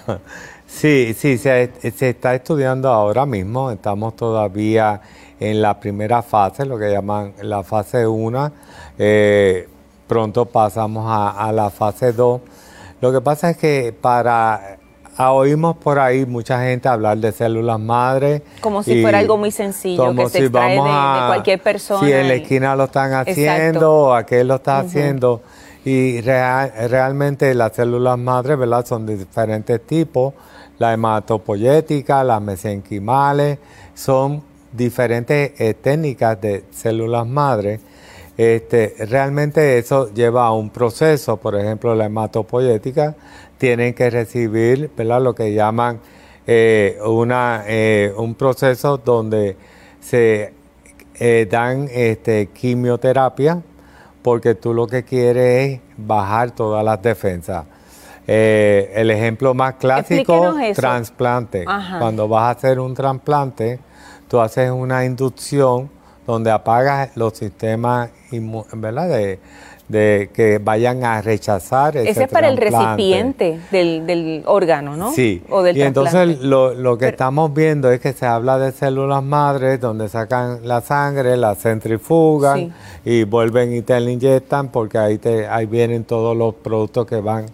Sí, 0.70 1.16
sí, 1.18 1.40
se, 1.40 1.72
está 1.82 2.36
estudiando 2.36 2.90
ahora 2.90 3.26
mismo, 3.26 3.72
estamos 3.72 4.16
todavía 4.16 5.02
en 5.40 5.62
la 5.62 5.80
primera 5.80 6.22
fase, 6.22 6.66
lo 6.66 6.78
que 6.78 6.92
llaman 6.92 7.34
la 7.42 7.64
fase 7.64 8.06
1, 8.06 8.52
eh, 8.98 9.68
pronto 10.08 10.46
pasamos 10.46 11.06
a, 11.08 11.52
la 11.52 11.70
fase 11.70 12.14
2. 12.14 12.42
Lo 13.02 13.12
que 13.12 13.22
pasa 13.22 13.52
es 13.52 13.58
que 13.58 13.94
para 14.00 14.78
oímos 15.18 15.78
por 15.78 16.00
ahí 16.00 16.26
mucha 16.26 16.62
gente 16.62 16.90
hablar 16.90 17.18
de 17.18 17.32
células 17.32 17.80
madre. 17.80 18.42
Como 18.62 18.84
si 18.84 19.02
fuera 19.02 19.20
algo 19.20 19.38
muy 19.38 19.52
sencillo, 19.52 20.14
que 20.16 20.30
se 20.30 20.40
extrae 20.40 20.76
de, 20.76 21.28
cualquier 21.28 21.62
persona. 21.62 22.06
Si 22.06 22.12
en 22.12 22.28
la 22.28 22.34
esquina 22.36 22.76
lo 22.76 22.86
están 22.86 23.14
haciendo 23.14 23.94
o 23.94 24.14
aquel 24.14 24.48
lo 24.48 24.56
está 24.56 24.80
haciendo. 24.80 25.42
Y 25.86 26.20
realmente 26.22 27.54
las 27.54 27.74
células 27.74 28.18
madre, 28.18 28.56
¿verdad? 28.58 28.86
Son 28.86 29.06
de 29.06 29.18
diferentes 29.18 29.86
tipos 29.86 30.34
la 30.80 30.94
hematopoyética, 30.94 32.24
las 32.24 32.42
mesenquimales, 32.42 33.60
son 33.94 34.42
diferentes 34.72 35.59
eh, 35.59 35.74
técnicas 35.74 36.39
de 36.41 36.63
células 36.72 37.28
madre. 37.28 37.80
Este, 38.38 38.95
realmente 38.99 39.78
eso 39.78 40.13
lleva 40.13 40.45
a 40.45 40.53
un 40.53 40.70
proceso, 40.70 41.38
por 41.38 41.55
ejemplo, 41.55 41.93
la 41.93 42.05
hematopoyética 42.05 43.15
tienen 43.57 43.93
que 43.93 44.09
recibir 44.09 44.89
¿verdad? 44.95 45.22
lo 45.22 45.36
que 45.36 45.53
llaman 45.53 45.99
eh, 46.47 46.97
una, 47.05 47.63
eh, 47.67 48.13
un 48.15 48.36
proceso 48.36 48.97
donde 48.97 49.57
se 49.99 50.53
dan 51.49 51.89
este, 51.91 52.47
quimioterapia 52.47 53.61
porque 54.22 54.55
tú 54.55 54.74
lo 54.74 54.88
que 54.88 55.03
quieres 55.03 55.74
es 55.74 55.82
bajar 55.97 56.51
todas 56.51 56.82
las 56.82 57.01
defensas. 57.01 57.65
El 58.26 59.11
ejemplo 59.11 59.53
más 59.53 59.74
clásico, 59.74 60.55
trasplante. 60.74 61.65
Cuando 61.65 62.30
vas 62.30 62.43
a 62.43 62.49
hacer 62.51 62.80
un 62.80 62.93
trasplante, 62.93 63.80
tú 64.30 64.39
haces 64.39 64.71
una 64.71 65.03
inducción 65.03 65.89
donde 66.25 66.51
apagas 66.51 67.17
los 67.17 67.34
sistemas 67.34 68.11
¿verdad? 68.73 69.09
De, 69.89 70.30
que 70.32 70.59
vayan 70.63 71.03
a 71.03 71.19
rechazar 71.19 71.97
ese 71.97 72.11
Ese 72.11 72.23
es 72.25 72.30
para 72.30 72.47
el 72.47 72.57
recipiente 72.57 73.59
del, 73.71 74.43
órgano, 74.45 74.95
¿no? 74.95 75.11
Sí. 75.11 75.41
y 75.73 75.82
entonces 75.82 76.41
lo, 76.41 76.97
que 76.99 77.07
estamos 77.07 77.51
viendo 77.51 77.91
es 77.91 77.99
que 77.99 78.13
se 78.13 78.27
habla 78.27 78.59
de 78.59 78.71
células 78.71 79.23
madres 79.23 79.82
donde 79.82 80.07
sacan 80.07 80.59
la 80.63 80.82
sangre, 80.82 81.36
la 81.38 81.55
centrifugan 81.55 82.71
y 83.03 83.23
vuelven 83.23 83.75
y 83.75 83.82
te 83.82 83.99
la 83.99 84.11
inyectan 84.11 84.67
porque 84.67 84.99
ahí, 84.99 85.17
te, 85.17 85.47
ahí 85.47 85.65
vienen 85.65 86.03
todos 86.03 86.38
los 86.38 86.53
productos 86.53 87.07
que 87.07 87.19
van 87.19 87.47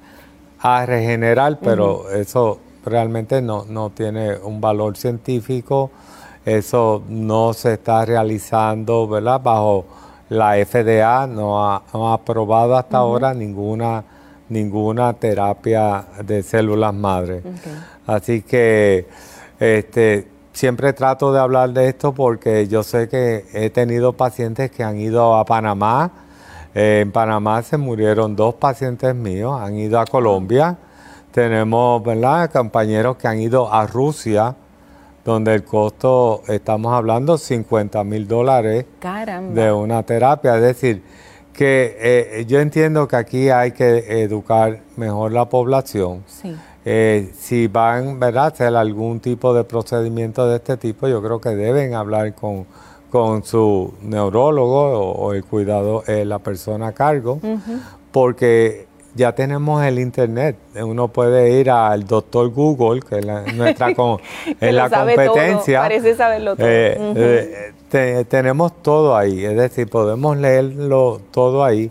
a 0.60 0.86
regenerar, 0.86 1.58
pero 1.62 2.10
eso 2.12 2.60
realmente 2.86 3.42
no, 3.42 3.64
no 3.64 3.92
tiene 3.92 4.36
un 4.38 4.60
valor 4.60 4.98
científico, 4.98 5.90
eso 6.46 7.04
no 7.10 7.54
se 7.54 7.74
está 7.74 8.06
realizando, 8.06 9.08
¿verdad? 9.08 9.42
Bajo 9.42 9.86
la 10.30 10.54
FDA 10.64 11.28
no 11.28 11.64
ha, 11.64 11.82
aprobado 12.14 12.78
hasta 12.78 12.98
ahora 12.98 13.34
ninguna, 13.34 14.04
ninguna 14.50 15.14
terapia 15.14 16.06
de 16.24 16.44
células 16.44 16.94
madre. 16.94 17.42
Así 18.06 18.42
que 18.42 19.08
este, 19.60 20.28
siempre 20.54 20.94
trato 20.94 21.34
de 21.34 21.40
hablar 21.40 21.72
de 21.72 21.90
esto 21.90 22.14
porque 22.14 22.68
yo 22.68 22.84
sé 22.84 23.10
que 23.10 23.46
he 23.54 23.70
tenido 23.70 24.14
pacientes 24.14 24.72
que 24.72 24.84
han 24.84 24.98
ido 24.98 25.36
a 25.36 25.46
Panamá, 25.46 26.12
en 26.76 27.12
Panamá 27.12 27.64
se 27.64 27.78
murieron 27.78 28.36
dos 28.36 28.56
pacientes 28.56 29.16
míos, 29.16 29.58
han 29.60 29.78
ido 29.78 29.98
a 29.98 30.06
Colombia. 30.06 30.78
Tenemos, 31.32 32.04
¿verdad?, 32.04 32.52
compañeros 32.52 33.16
que 33.16 33.30
han 33.30 33.40
ido 33.40 33.74
a 33.74 33.88
Rusia, 33.88 34.56
donde 35.26 35.56
el 35.56 35.64
costo, 35.64 36.44
estamos 36.48 36.94
hablando, 36.94 37.38
50 37.38 38.04
mil 38.04 38.28
dólares 38.28 38.86
de 39.54 39.72
una 39.72 40.04
terapia. 40.04 40.56
Es 40.56 40.62
decir, 40.62 41.02
que 41.52 41.98
eh, 42.00 42.46
yo 42.48 42.60
entiendo 42.60 43.08
que 43.08 43.16
aquí 43.16 43.50
hay 43.50 43.72
que 43.72 44.22
educar 44.22 44.82
mejor 44.96 45.32
la 45.34 45.50
población. 45.50 46.24
Eh, 46.86 47.32
si 47.36 47.68
van 47.68 48.20
¿verdad? 48.20 48.44
a 48.44 48.48
hacer 48.48 48.76
algún 48.76 49.20
tipo 49.20 49.54
de 49.54 49.64
procedimiento 49.64 50.48
de 50.48 50.58
este 50.58 50.78
tipo, 50.78 51.08
yo 51.08 51.22
creo 51.22 51.42
que 51.42 51.50
deben 51.50 51.96
hablar 51.96 52.36
con 52.36 52.68
con 53.16 53.46
su 53.46 53.94
neurólogo 54.02 55.14
o, 55.14 55.32
el 55.32 55.46
cuidado, 55.46 56.04
eh, 56.06 56.26
la 56.26 56.40
persona 56.40 56.88
a 56.88 56.92
cargo, 56.92 57.40
porque 58.12 58.88
ya 59.16 59.34
tenemos 59.34 59.84
el 59.84 59.98
internet. 60.00 60.58
Uno 60.76 61.08
puede 61.08 61.60
ir 61.60 61.70
al 61.72 62.06
doctor 62.06 62.50
Google, 62.50 63.02
que 63.02 63.20
es 63.20 63.26
la, 63.26 63.42
nuestra 63.54 63.96
con, 63.96 64.20
la 64.60 64.90
competencia. 64.90 65.82
Parece 65.82 66.16
saberlo 66.16 66.56
todo. 66.56 66.68
Eh, 66.68 67.74
eh, 67.92 68.26
tenemos 68.28 68.84
todo 68.84 69.16
ahí, 69.16 69.46
es 69.46 69.56
decir, 69.56 69.90
podemos 69.90 70.38
leerlo 70.38 71.22
todo 71.32 71.64
ahí. 71.64 71.90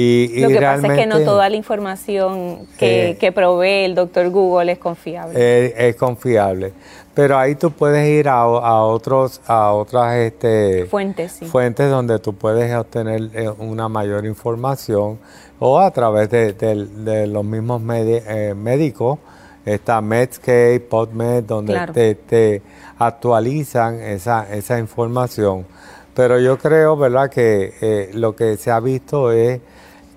Y, 0.00 0.40
Lo 0.42 0.48
que 0.48 0.60
pasa 0.60 0.86
es 0.86 0.92
que 0.92 1.06
no 1.06 1.20
toda 1.24 1.48
la 1.48 1.56
información 1.56 2.68
que, 2.78 3.16
que 3.18 3.32
provee 3.32 3.84
el 3.84 3.96
doctor 3.96 4.30
Google 4.30 4.70
es 4.70 4.78
confiable. 4.78 5.74
es 5.76 5.96
confiable. 5.96 6.72
Pero 7.14 7.36
ahí 7.36 7.56
tú 7.56 7.72
puedes 7.72 8.08
ir 8.08 8.28
a, 8.28 8.46
otros 8.46 9.40
a 9.48 9.72
otras 9.72 10.14
este, 10.18 10.86
fuentes 10.86 11.40
fuentes 11.50 11.90
donde 11.90 12.20
tú 12.20 12.32
puedes 12.32 12.72
obtener 12.72 13.30
eh, 13.34 13.50
una 13.58 13.88
mayor 13.88 14.24
información 14.24 15.18
o 15.58 15.80
a 15.80 15.90
través 15.90 16.30
de, 16.30 17.26
los 17.26 17.44
mismos 17.44 17.82
eh, 17.90 18.54
médicos. 18.56 19.18
Está 19.66 20.00
Medscape, 20.00 20.78
PodMed 20.78 21.42
donde 21.42 22.14
te, 22.24 22.62
actualizan 23.00 24.00
esa, 24.00 24.46
esa 24.54 24.78
información. 24.78 25.66
Pero 26.14 26.38
yo 26.38 26.56
creo 26.56 26.96
verdad 26.96 27.30
que 27.30 27.74
eh, 27.80 28.10
lo 28.14 28.36
que 28.36 28.56
se 28.56 28.70
ha 28.70 28.78
visto 28.78 29.32
es 29.32 29.60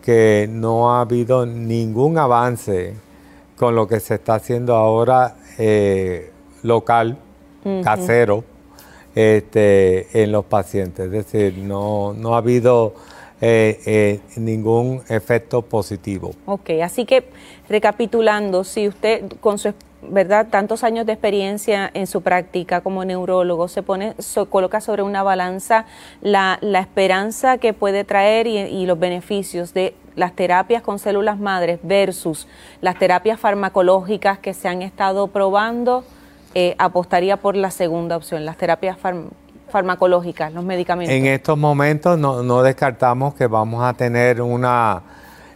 que 0.02 0.48
no 0.50 0.92
ha 0.92 1.02
habido 1.02 1.46
ningún 1.46 2.18
avance 2.18 2.96
con 3.56 3.76
lo 3.76 3.88
que 3.88 4.00
se 4.00 4.16
está 4.16 4.36
haciendo 4.36 4.76
ahora 4.76 5.36
local, 6.64 7.18
casero, 7.84 8.44
este, 9.16 10.24
en 10.24 10.32
los 10.32 10.46
pacientes. 10.46 11.06
Es 11.06 11.12
decir, 11.12 11.58
no, 11.58 12.14
no 12.14 12.36
ha 12.36 12.38
habido 12.38 12.94
eh, 13.44 13.80
eh, 13.86 14.20
ningún 14.38 15.02
efecto 15.10 15.62
positivo. 15.64 16.32
Ok, 16.46 16.70
así 16.84 17.06
que 17.06 17.26
recapitulando, 17.68 18.64
si 18.64 18.88
usted 18.88 19.24
con 19.40 19.58
su 19.58 19.74
¿verdad? 20.02 20.48
Tantos 20.50 20.84
años 20.84 21.06
de 21.06 21.14
experiencia 21.14 21.90
en 21.94 22.08
su 22.08 22.22
práctica 22.22 22.82
como 22.82 23.06
neurólogo, 23.06 23.68
se 23.68 23.84
pone, 23.84 24.16
se 24.20 24.46
coloca 24.46 24.82
sobre 24.82 25.04
una 25.04 25.24
balanza 25.24 25.86
la, 26.22 26.60
esperanza 26.62 27.58
que 27.58 27.74
puede 27.74 28.04
traer 28.04 28.48
y, 28.48 28.86
los 28.86 29.00
beneficios 29.00 29.74
de 29.74 29.96
las 30.16 30.34
terapias 30.34 30.82
con 30.82 31.00
células 31.00 31.40
madres 31.40 31.80
versus 31.84 32.48
las 32.82 32.98
terapias 32.98 33.40
farmacológicas 33.40 34.40
que 34.40 34.54
se 34.54 34.68
han 34.68 34.82
estado 34.82 35.28
probando, 35.28 36.04
eh, 36.54 36.76
apostaría 36.80 37.38
por 37.38 37.56
la 37.56 37.72
segunda 37.72 38.18
opción, 38.18 38.44
las 38.44 38.58
terapias 38.58 38.98
farmacológicas, 39.70 40.52
los 40.54 40.66
medicamentos. 40.66 41.16
En 41.16 41.28
estos 41.28 41.58
momentos 41.58 42.18
no, 42.18 42.44
no 42.44 42.64
descartamos 42.64 43.36
que 43.36 43.48
vamos 43.48 43.84
a 43.84 43.94
tener 43.94 44.42
una 44.42 45.04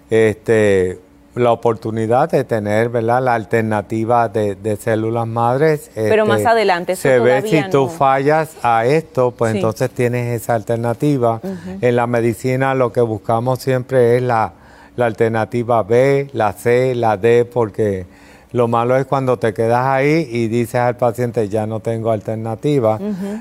este, 0.10 1.02
la 1.36 1.52
oportunidad 1.52 2.32
de 2.32 2.44
tener 2.46 2.90
¿verdad? 2.90 3.22
la 3.22 3.36
alternativa 3.36 4.30
de, 4.30 4.78
células 4.80 5.28
madres. 5.28 5.92
Pero 5.94 6.26
más 6.26 6.38
este, 6.38 6.50
adelante, 6.50 6.96
se 6.96 7.20
ve 7.20 7.42
si 7.42 7.62
tú 7.70 7.88
fallas 7.90 8.56
a 8.64 8.86
esto, 8.86 9.32
pues 9.32 9.56
entonces 9.56 9.90
tienes 9.92 10.42
esa 10.42 10.56
alternativa. 10.56 11.42
En 11.82 11.96
la 11.96 12.08
medicina 12.08 12.74
lo 12.74 12.92
que 12.92 13.02
buscamos 13.02 13.60
siempre 13.60 14.18
es 14.18 14.24
la, 14.24 14.54
alternativa 14.98 15.84
B, 15.84 16.30
la 16.32 16.54
C, 16.54 16.96
la 16.96 17.18
D, 17.18 17.44
porque 17.44 18.06
lo 18.54 18.70
malo 18.70 18.96
es 18.96 19.06
cuando 19.06 19.38
te 19.38 19.54
quedas 19.54 19.86
ahí 19.86 20.30
y 20.32 20.48
dices 20.48 20.76
al 20.76 20.96
paciente 20.96 21.50
ya 21.50 21.68
no 21.68 21.82
tengo 21.82 22.12
alternativa. 22.12 22.98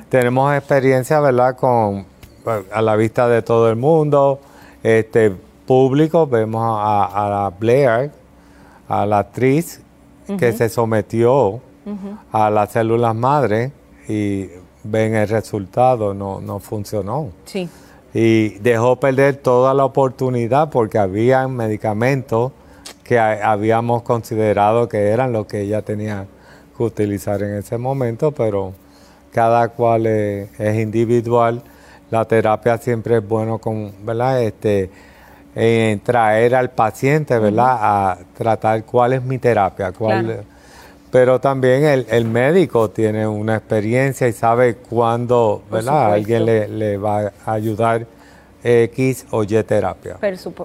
Tenemos 0.08 0.52
experiencia, 0.56 1.20
¿verdad? 1.20 1.56
Con 1.56 2.06
a 2.72 2.82
la 2.82 2.96
vista 2.96 3.28
de 3.28 3.42
todo 3.42 3.70
el 3.70 3.76
mundo. 3.76 4.40
Este, 4.82 5.32
público 5.66 6.26
vemos 6.26 6.62
a, 6.80 7.28
la 7.28 7.52
Blair, 7.58 8.10
a 8.88 9.06
la 9.06 9.18
actriz 9.18 9.80
que 10.38 10.52
se 10.52 10.68
sometió 10.68 11.60
a 12.32 12.50
las 12.50 12.72
células 12.72 13.14
madre 13.14 13.72
y 14.08 14.48
ven 14.82 15.14
el 15.14 15.28
resultado, 15.28 16.14
no, 16.14 16.40
no 16.40 16.58
funcionó. 16.58 17.30
Sí. 17.44 17.68
Y 18.12 18.50
dejó 18.60 18.96
perder 18.96 19.36
toda 19.36 19.74
la 19.74 19.84
oportunidad 19.84 20.70
porque 20.70 20.98
había 20.98 21.48
medicamentos 21.48 22.52
que 23.02 23.18
habíamos 23.18 24.02
considerado 24.02 24.88
que 24.88 25.08
eran 25.08 25.32
los 25.32 25.46
que 25.46 25.62
ella 25.62 25.82
tenía 25.82 26.26
que 26.76 26.82
utilizar 26.82 27.42
en 27.42 27.54
ese 27.54 27.76
momento, 27.76 28.32
pero 28.32 28.72
cada 29.32 29.68
cual 29.68 30.06
es, 30.06 30.48
es 30.58 30.78
individual. 30.78 31.62
La 32.10 32.24
terapia 32.24 32.78
siempre 32.78 33.18
es 33.18 33.28
bueno 33.28 33.58
con, 33.58 33.92
¿verdad? 34.04 34.42
Este, 34.42 34.90
en 35.54 36.00
traer 36.00 36.54
al 36.54 36.70
paciente, 36.70 37.38
¿verdad? 37.38 37.78
A 37.80 38.18
tratar 38.36 38.84
cuál 38.84 39.14
es 39.14 39.22
mi 39.22 39.38
terapia, 39.38 39.92
cuál... 39.92 40.44
Pero 41.10 41.40
también 41.40 41.84
el, 41.84 42.24
médico 42.24 42.90
tiene 42.90 43.24
una 43.24 43.54
experiencia 43.54 44.26
y 44.26 44.32
sabe 44.32 44.74
cuándo, 44.74 45.62
¿verdad? 45.70 46.12
Alguien 46.12 46.44
le, 46.44 46.96
va 46.98 47.32
a 47.46 47.52
ayudar 47.52 48.04
X 48.64 49.24
o 49.30 49.44
Y 49.44 49.62
terapia. 49.62 50.16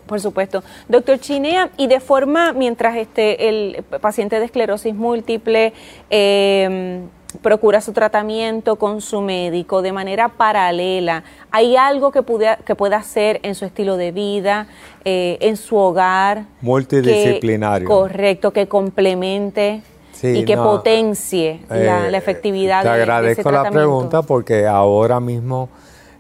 Por, 0.08 0.20
supuesto. 0.20 0.64
Doctor 0.88 1.20
Chinea, 1.20 1.70
y 1.78 1.86
de 1.86 2.00
forma, 2.00 2.52
mientras 2.54 2.96
este, 2.96 3.48
el 3.48 3.84
paciente 4.02 4.40
de 4.40 4.46
esclerosis 4.46 4.96
múltiple 4.96 5.72
eh, 6.10 7.02
procura 7.42 7.80
su 7.82 7.94
tratamiento 7.94 8.78
con 8.78 9.02
su 9.02 9.22
médico 9.22 9.82
de 9.82 9.92
manera 9.92 10.30
paralela. 10.30 11.24
¿Hay 11.52 11.76
algo 11.76 12.12
que, 12.12 12.24
pueda, 12.24 12.58
que 12.58 12.76
pueda 12.76 12.98
hacer 12.98 13.40
en 13.44 13.56
su 13.56 13.66
estilo 13.66 13.98
de 13.98 14.12
vida, 14.12 14.68
eh, 15.06 15.38
en 15.42 15.58
su 15.58 15.76
hogar? 15.76 16.46
Multidisciplinario. 16.62 17.88
correcto, 17.88 18.52
que 18.52 18.68
complemente 18.68 19.82
y 20.22 20.44
que 20.44 20.58
potencie 20.58 21.62
la, 21.70 22.10
eh, 22.10 22.18
efectividad. 22.18 22.84
Te 22.84 22.90
agradezco 22.90 23.52
la 23.52 23.70
pregunta 23.70 24.22
porque 24.22 24.68
ahora 24.68 25.20
mismo 25.20 25.70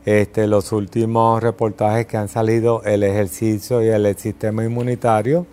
este, 0.05 0.47
los 0.47 0.71
últimos 0.71 1.43
reportajes 1.43 2.05
que 2.05 2.17
han 2.17 2.29
salido, 2.29 2.81
el 2.83 3.03
ejercicio 3.03 3.83
y 3.83 3.89
el 3.89 4.17
sistema 4.17 4.63
inmunitario 4.63 5.45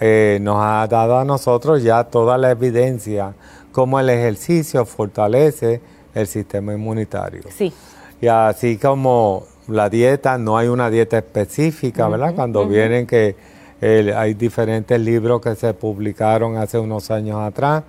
eh, 0.00 0.38
nos 0.40 0.56
ha 0.60 0.86
dado 0.88 1.18
a 1.18 1.24
nosotros 1.24 1.82
ya 1.82 2.04
toda 2.04 2.38
la 2.38 2.50
evidencia 2.50 3.34
cómo 3.78 4.00
el 4.00 4.10
ejercicio 4.10 4.84
fortalece 4.84 5.80
el 6.12 6.26
sistema 6.26 6.72
inmunitario. 6.72 7.42
Sí. 7.56 7.72
Y 8.20 8.26
así 8.26 8.76
como 8.76 9.44
la 9.68 9.88
dieta, 9.88 10.36
no 10.36 10.58
hay 10.58 10.66
una 10.66 10.90
dieta 10.90 11.18
específica, 11.18 12.08
¿verdad? 12.08 12.34
Cuando 12.34 12.66
vienen 12.66 13.06
que 13.06 13.36
hay 13.80 14.34
diferentes 14.34 15.00
libros 15.00 15.40
que 15.40 15.54
se 15.54 15.74
publicaron 15.74 16.56
hace 16.56 16.76
unos 16.76 17.08
años 17.12 17.38
atrás, 17.38 17.84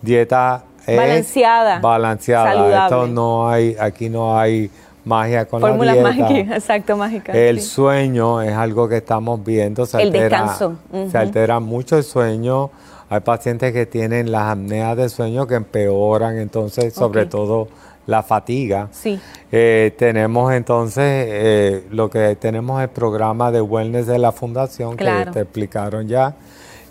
dieta 0.00 0.64
balanceada, 0.86 1.80
balanceada. 1.80 2.84
Esto 2.86 3.06
no 3.06 3.46
hay, 3.46 3.76
aquí 3.78 4.08
no 4.08 4.38
hay 4.38 4.70
magia 5.04 5.44
con 5.44 5.60
la 5.60 5.92
dieta. 5.92 6.02
mágicas, 6.02 6.56
exacto, 6.56 6.96
mágicas. 6.96 7.36
El 7.36 7.60
sueño 7.60 8.40
es 8.40 8.54
algo 8.54 8.88
que 8.88 8.96
estamos 8.96 9.44
viendo. 9.44 9.84
Se 9.84 10.00
el 10.00 10.12
descanso. 10.12 10.76
Se 11.10 11.18
altera 11.18 11.60
mucho 11.60 11.98
el 11.98 12.04
sueño 12.04 12.70
hay 13.08 13.20
pacientes 13.20 13.72
que 13.72 13.86
tienen 13.86 14.32
las 14.32 14.50
apneas 14.52 14.96
de 14.96 15.08
sueño 15.08 15.46
que 15.46 15.54
empeoran, 15.54 16.38
entonces, 16.38 16.92
sobre 16.92 17.26
todo 17.26 17.68
la 18.06 18.22
fatiga. 18.22 18.88
Sí. 18.92 19.20
Eh, 19.52 19.94
tenemos 19.96 20.52
entonces, 20.52 21.04
eh, 21.04 21.86
lo 21.90 22.10
que 22.10 22.36
tenemos 22.36 22.82
el 22.82 22.88
programa 22.88 23.50
de 23.52 23.60
wellness 23.60 24.06
de 24.06 24.18
la 24.18 24.32
fundación, 24.32 24.96
que 24.96 25.26
te 25.32 25.40
explicaron 25.40 26.08
ya. 26.08 26.34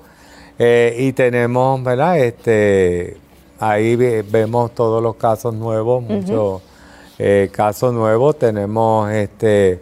eh, 0.58 0.96
y 0.98 1.12
tenemos, 1.12 1.82
¿verdad? 1.82 2.18
Este 2.18 3.21
Ahí 3.64 3.94
vemos 3.94 4.74
todos 4.74 5.00
los 5.00 5.14
casos 5.14 5.54
nuevos, 5.54 6.02
muchos 6.02 6.62
eh, 7.16 7.48
casos 7.52 7.94
nuevos. 7.94 8.36
Tenemos, 8.36 9.08
este, 9.12 9.80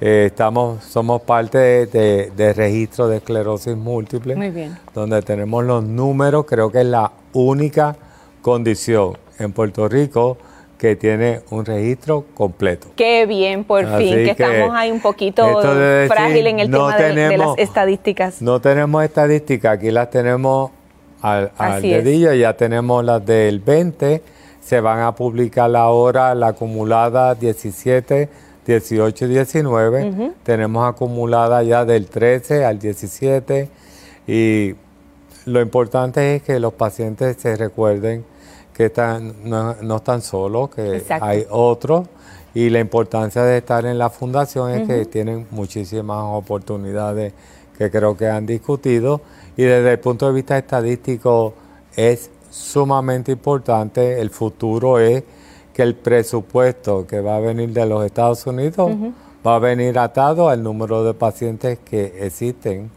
eh, 0.00 0.24
estamos, 0.26 0.82
somos 0.82 1.22
parte 1.22 1.86
de, 1.86 2.52
registro 2.56 3.06
de 3.06 3.18
esclerosis 3.18 3.76
múltiple. 3.76 4.34
Muy 4.34 4.50
bien. 4.50 4.76
Donde 4.92 5.22
tenemos 5.22 5.62
los 5.62 5.84
números, 5.84 6.44
creo 6.44 6.72
que 6.72 6.80
es 6.80 6.86
la 6.86 7.12
única 7.32 7.94
condición 8.42 9.16
en 9.38 9.52
Puerto 9.52 9.88
Rico 9.88 10.36
que 10.76 10.96
tiene 10.96 11.42
un 11.50 11.64
registro 11.64 12.24
completo. 12.34 12.88
Qué 12.96 13.26
bien, 13.26 13.62
por 13.62 13.86
fin, 13.96 14.12
que, 14.12 14.30
estamos 14.30 14.72
ahí 14.74 14.90
un 14.90 15.00
poquito 15.00 15.60
frágil 16.08 16.48
en 16.48 16.58
el 16.58 16.68
tema 16.68 16.96
de, 16.96 17.36
las 17.36 17.58
estadísticas. 17.58 18.42
No 18.42 18.60
tenemos 18.60 19.04
estadísticas, 19.04 19.74
aquí 19.74 19.92
las 19.92 20.10
tenemos 20.10 20.72
al, 21.22 21.82
dedillo. 21.82 22.32
Ya 22.34 22.56
tenemos 22.56 23.04
las 23.04 23.24
del 23.24 23.60
20, 23.60 24.22
Se 24.60 24.80
van 24.80 25.00
a 25.00 25.14
publicar 25.14 25.74
ahora 25.74 26.34
la 26.34 26.48
acumulada 26.48 27.34
17, 27.34 28.28
18 28.66 29.24
y 29.24 29.28
19. 29.28 30.32
Tenemos 30.42 30.88
acumulada 30.88 31.62
ya 31.62 31.84
del 31.84 32.06
13 32.06 32.64
al 32.64 32.78
17 32.78 33.68
y 34.26 34.74
lo 35.46 35.60
importante 35.60 36.36
es 36.36 36.42
que 36.42 36.60
los 36.60 36.74
pacientes 36.74 37.36
se 37.38 37.56
recuerden 37.56 38.24
que 38.74 38.86
están, 38.86 39.34
no, 39.44 39.96
están 39.96 40.22
solos, 40.22 40.70
que 40.70 41.02
hay 41.20 41.46
otros 41.50 42.06
y 42.54 42.70
la 42.70 42.80
importancia 42.80 43.42
de 43.42 43.58
estar 43.58 43.84
en 43.84 43.98
la 43.98 44.10
fundación 44.10 44.70
es 44.70 44.86
que 44.86 45.04
tienen 45.06 45.46
muchísimas 45.50 46.24
oportunidades 46.24 47.32
que 47.78 47.90
creo 47.90 48.16
que 48.16 48.28
han 48.28 48.46
discutido 48.46 49.20
y 49.60 49.64
desde 49.64 49.92
el 49.92 49.98
punto 49.98 50.26
de 50.26 50.32
vista 50.32 50.56
estadístico 50.56 51.52
es 51.94 52.30
sumamente 52.50 53.30
importante. 53.32 54.18
El 54.18 54.30
futuro 54.30 54.98
es 54.98 55.22
que 55.74 55.82
el 55.82 55.96
presupuesto 55.96 57.06
que 57.06 57.20
va 57.20 57.36
a 57.36 57.40
venir 57.40 57.68
de 57.74 57.84
los 57.84 58.02
Estados 58.06 58.46
Unidos 58.46 58.90
va 59.46 59.56
a 59.56 59.58
venir 59.58 59.98
atado 59.98 60.48
al 60.48 60.62
número 60.62 61.04
de 61.04 61.12
pacientes 61.12 61.78
que 61.78 62.24
existen 62.24 62.90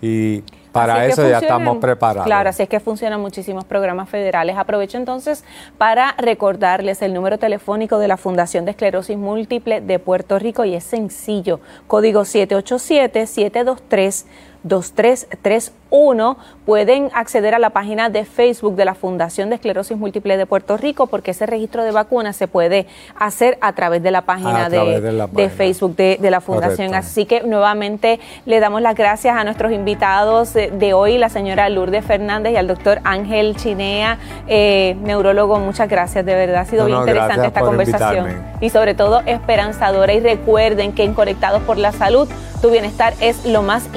y 0.00 0.42
para 0.72 1.06
eso 1.06 1.28
ya 1.28 1.40
estamos 1.40 1.76
preparados. 1.78 2.24
Claro, 2.24 2.48
así 2.48 2.62
es 2.62 2.68
que 2.68 2.80
funcionan 2.80 3.20
muchísimos 3.20 3.64
programas 3.64 4.08
federales. 4.08 4.56
Aprovecho 4.56 4.96
entonces 4.96 5.44
para 5.76 6.14
recordarles 6.18 7.02
el 7.02 7.12
número 7.12 7.38
telefónico 7.38 7.98
de 7.98 8.08
la 8.08 8.16
Fundación 8.16 8.64
de 8.64 8.70
Esclerosis 8.70 9.18
Múltiple 9.18 9.82
de 9.82 9.98
Puerto 9.98 10.38
Rico 10.38 10.64
y 10.64 10.74
es 10.74 10.84
sencillo, 10.84 11.60
código 11.86 12.24
787 12.24 13.26
723 13.26 14.26
2331. 14.62 16.36
Pueden 16.66 17.10
acceder 17.14 17.54
a 17.54 17.58
la 17.58 17.70
página 17.70 18.10
de 18.10 18.24
Facebook 18.26 18.76
de 18.76 18.84
la 18.84 18.94
Fundación 18.94 19.48
de 19.48 19.54
Esclerosis 19.54 19.96
Múltiple 19.96 20.36
de 20.36 20.44
Puerto 20.44 20.76
Rico 20.76 21.06
porque 21.06 21.30
ese 21.30 21.46
registro 21.46 21.82
de 21.82 21.92
vacunas 21.92 22.36
se 22.36 22.46
puede 22.46 22.86
hacer 23.18 23.56
a 23.62 23.72
través 23.72 24.02
de 24.02 24.10
la 24.10 24.22
página, 24.22 24.68
de, 24.68 25.48
Facebook 25.48 25.96
de, 25.96 26.18
la 26.30 26.40
Fundación. 26.40 26.94
Así 26.94 27.24
que 27.24 27.40
nuevamente 27.42 28.20
le 28.44 28.60
damos 28.60 28.82
las 28.82 28.94
gracias 28.94 29.36
a 29.36 29.44
nuestros 29.44 29.72
invitados 29.72 30.52
de 30.52 30.92
hoy, 30.92 31.16
la 31.16 31.30
señora 31.30 31.68
Lourdes 31.70 32.04
Fernández 32.04 32.52
y 32.52 32.56
al 32.56 32.66
doctor 32.66 33.00
Ángel 33.04 33.56
Chinea, 33.56 34.18
eh, 34.46 34.96
neurólogo. 35.02 35.58
Muchas 35.58 35.88
gracias, 35.88 36.26
de 36.26 36.34
verdad. 36.34 36.62
Ha 36.62 36.64
sido 36.66 36.84
bien 36.84 36.98
interesante 36.98 37.46
esta 37.46 37.60
conversación 37.60 38.42
y 38.60 38.68
sobre 38.70 38.94
todo 38.94 39.22
esperanzadora. 39.24 40.12
Y 40.12 40.20
recuerden 40.20 40.92
que 40.92 41.04
en 41.04 41.14
Conectados 41.14 41.62
por 41.62 41.78
la 41.78 41.92
Salud, 41.92 42.28
tu 42.60 42.70
bienestar 42.70 43.14
es 43.20 43.46
lo 43.46 43.62
más 43.62 43.88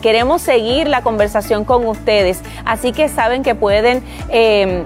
Queremos 0.00 0.42
seguir 0.42 0.88
la 0.88 1.02
conversación 1.02 1.64
con 1.64 1.86
ustedes, 1.86 2.40
así 2.64 2.92
que 2.92 3.08
saben 3.08 3.42
que 3.42 3.54
pueden... 3.54 4.02
Eh, 4.28 4.84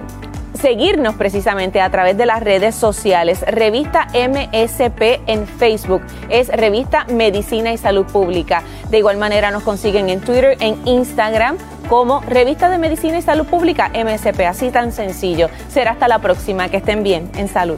seguirnos 0.59 1.13
precisamente 1.15 1.81
a 1.81 1.89
través 1.91 2.17
de 2.17 2.25
las 2.25 2.41
redes 2.41 2.73
sociales. 2.73 3.41
Revista 3.47 4.07
MSP 4.13 5.21
en 5.27 5.45
Facebook 5.45 6.01
es 6.29 6.47
Revista 6.47 7.05
Medicina 7.09 7.71
y 7.71 7.77
Salud 7.77 8.05
Pública. 8.05 8.63
De 8.89 8.97
igual 8.97 9.17
manera 9.17 9.51
nos 9.51 9.61
consiguen 9.61 10.09
en 10.09 10.19
Twitter, 10.19 10.57
en 10.59 10.85
Instagram 10.87 11.57
como 11.87 12.21
Revista 12.21 12.69
de 12.69 12.79
Medicina 12.79 13.19
y 13.19 13.21
Salud 13.21 13.45
Pública 13.45 13.91
MSP. 13.93 14.41
Así 14.47 14.71
tan 14.71 14.91
sencillo. 14.91 15.49
Será 15.69 15.91
hasta 15.91 16.07
la 16.07 16.19
próxima. 16.19 16.69
Que 16.69 16.77
estén 16.77 17.03
bien. 17.03 17.29
En 17.35 17.47
salud. 17.47 17.77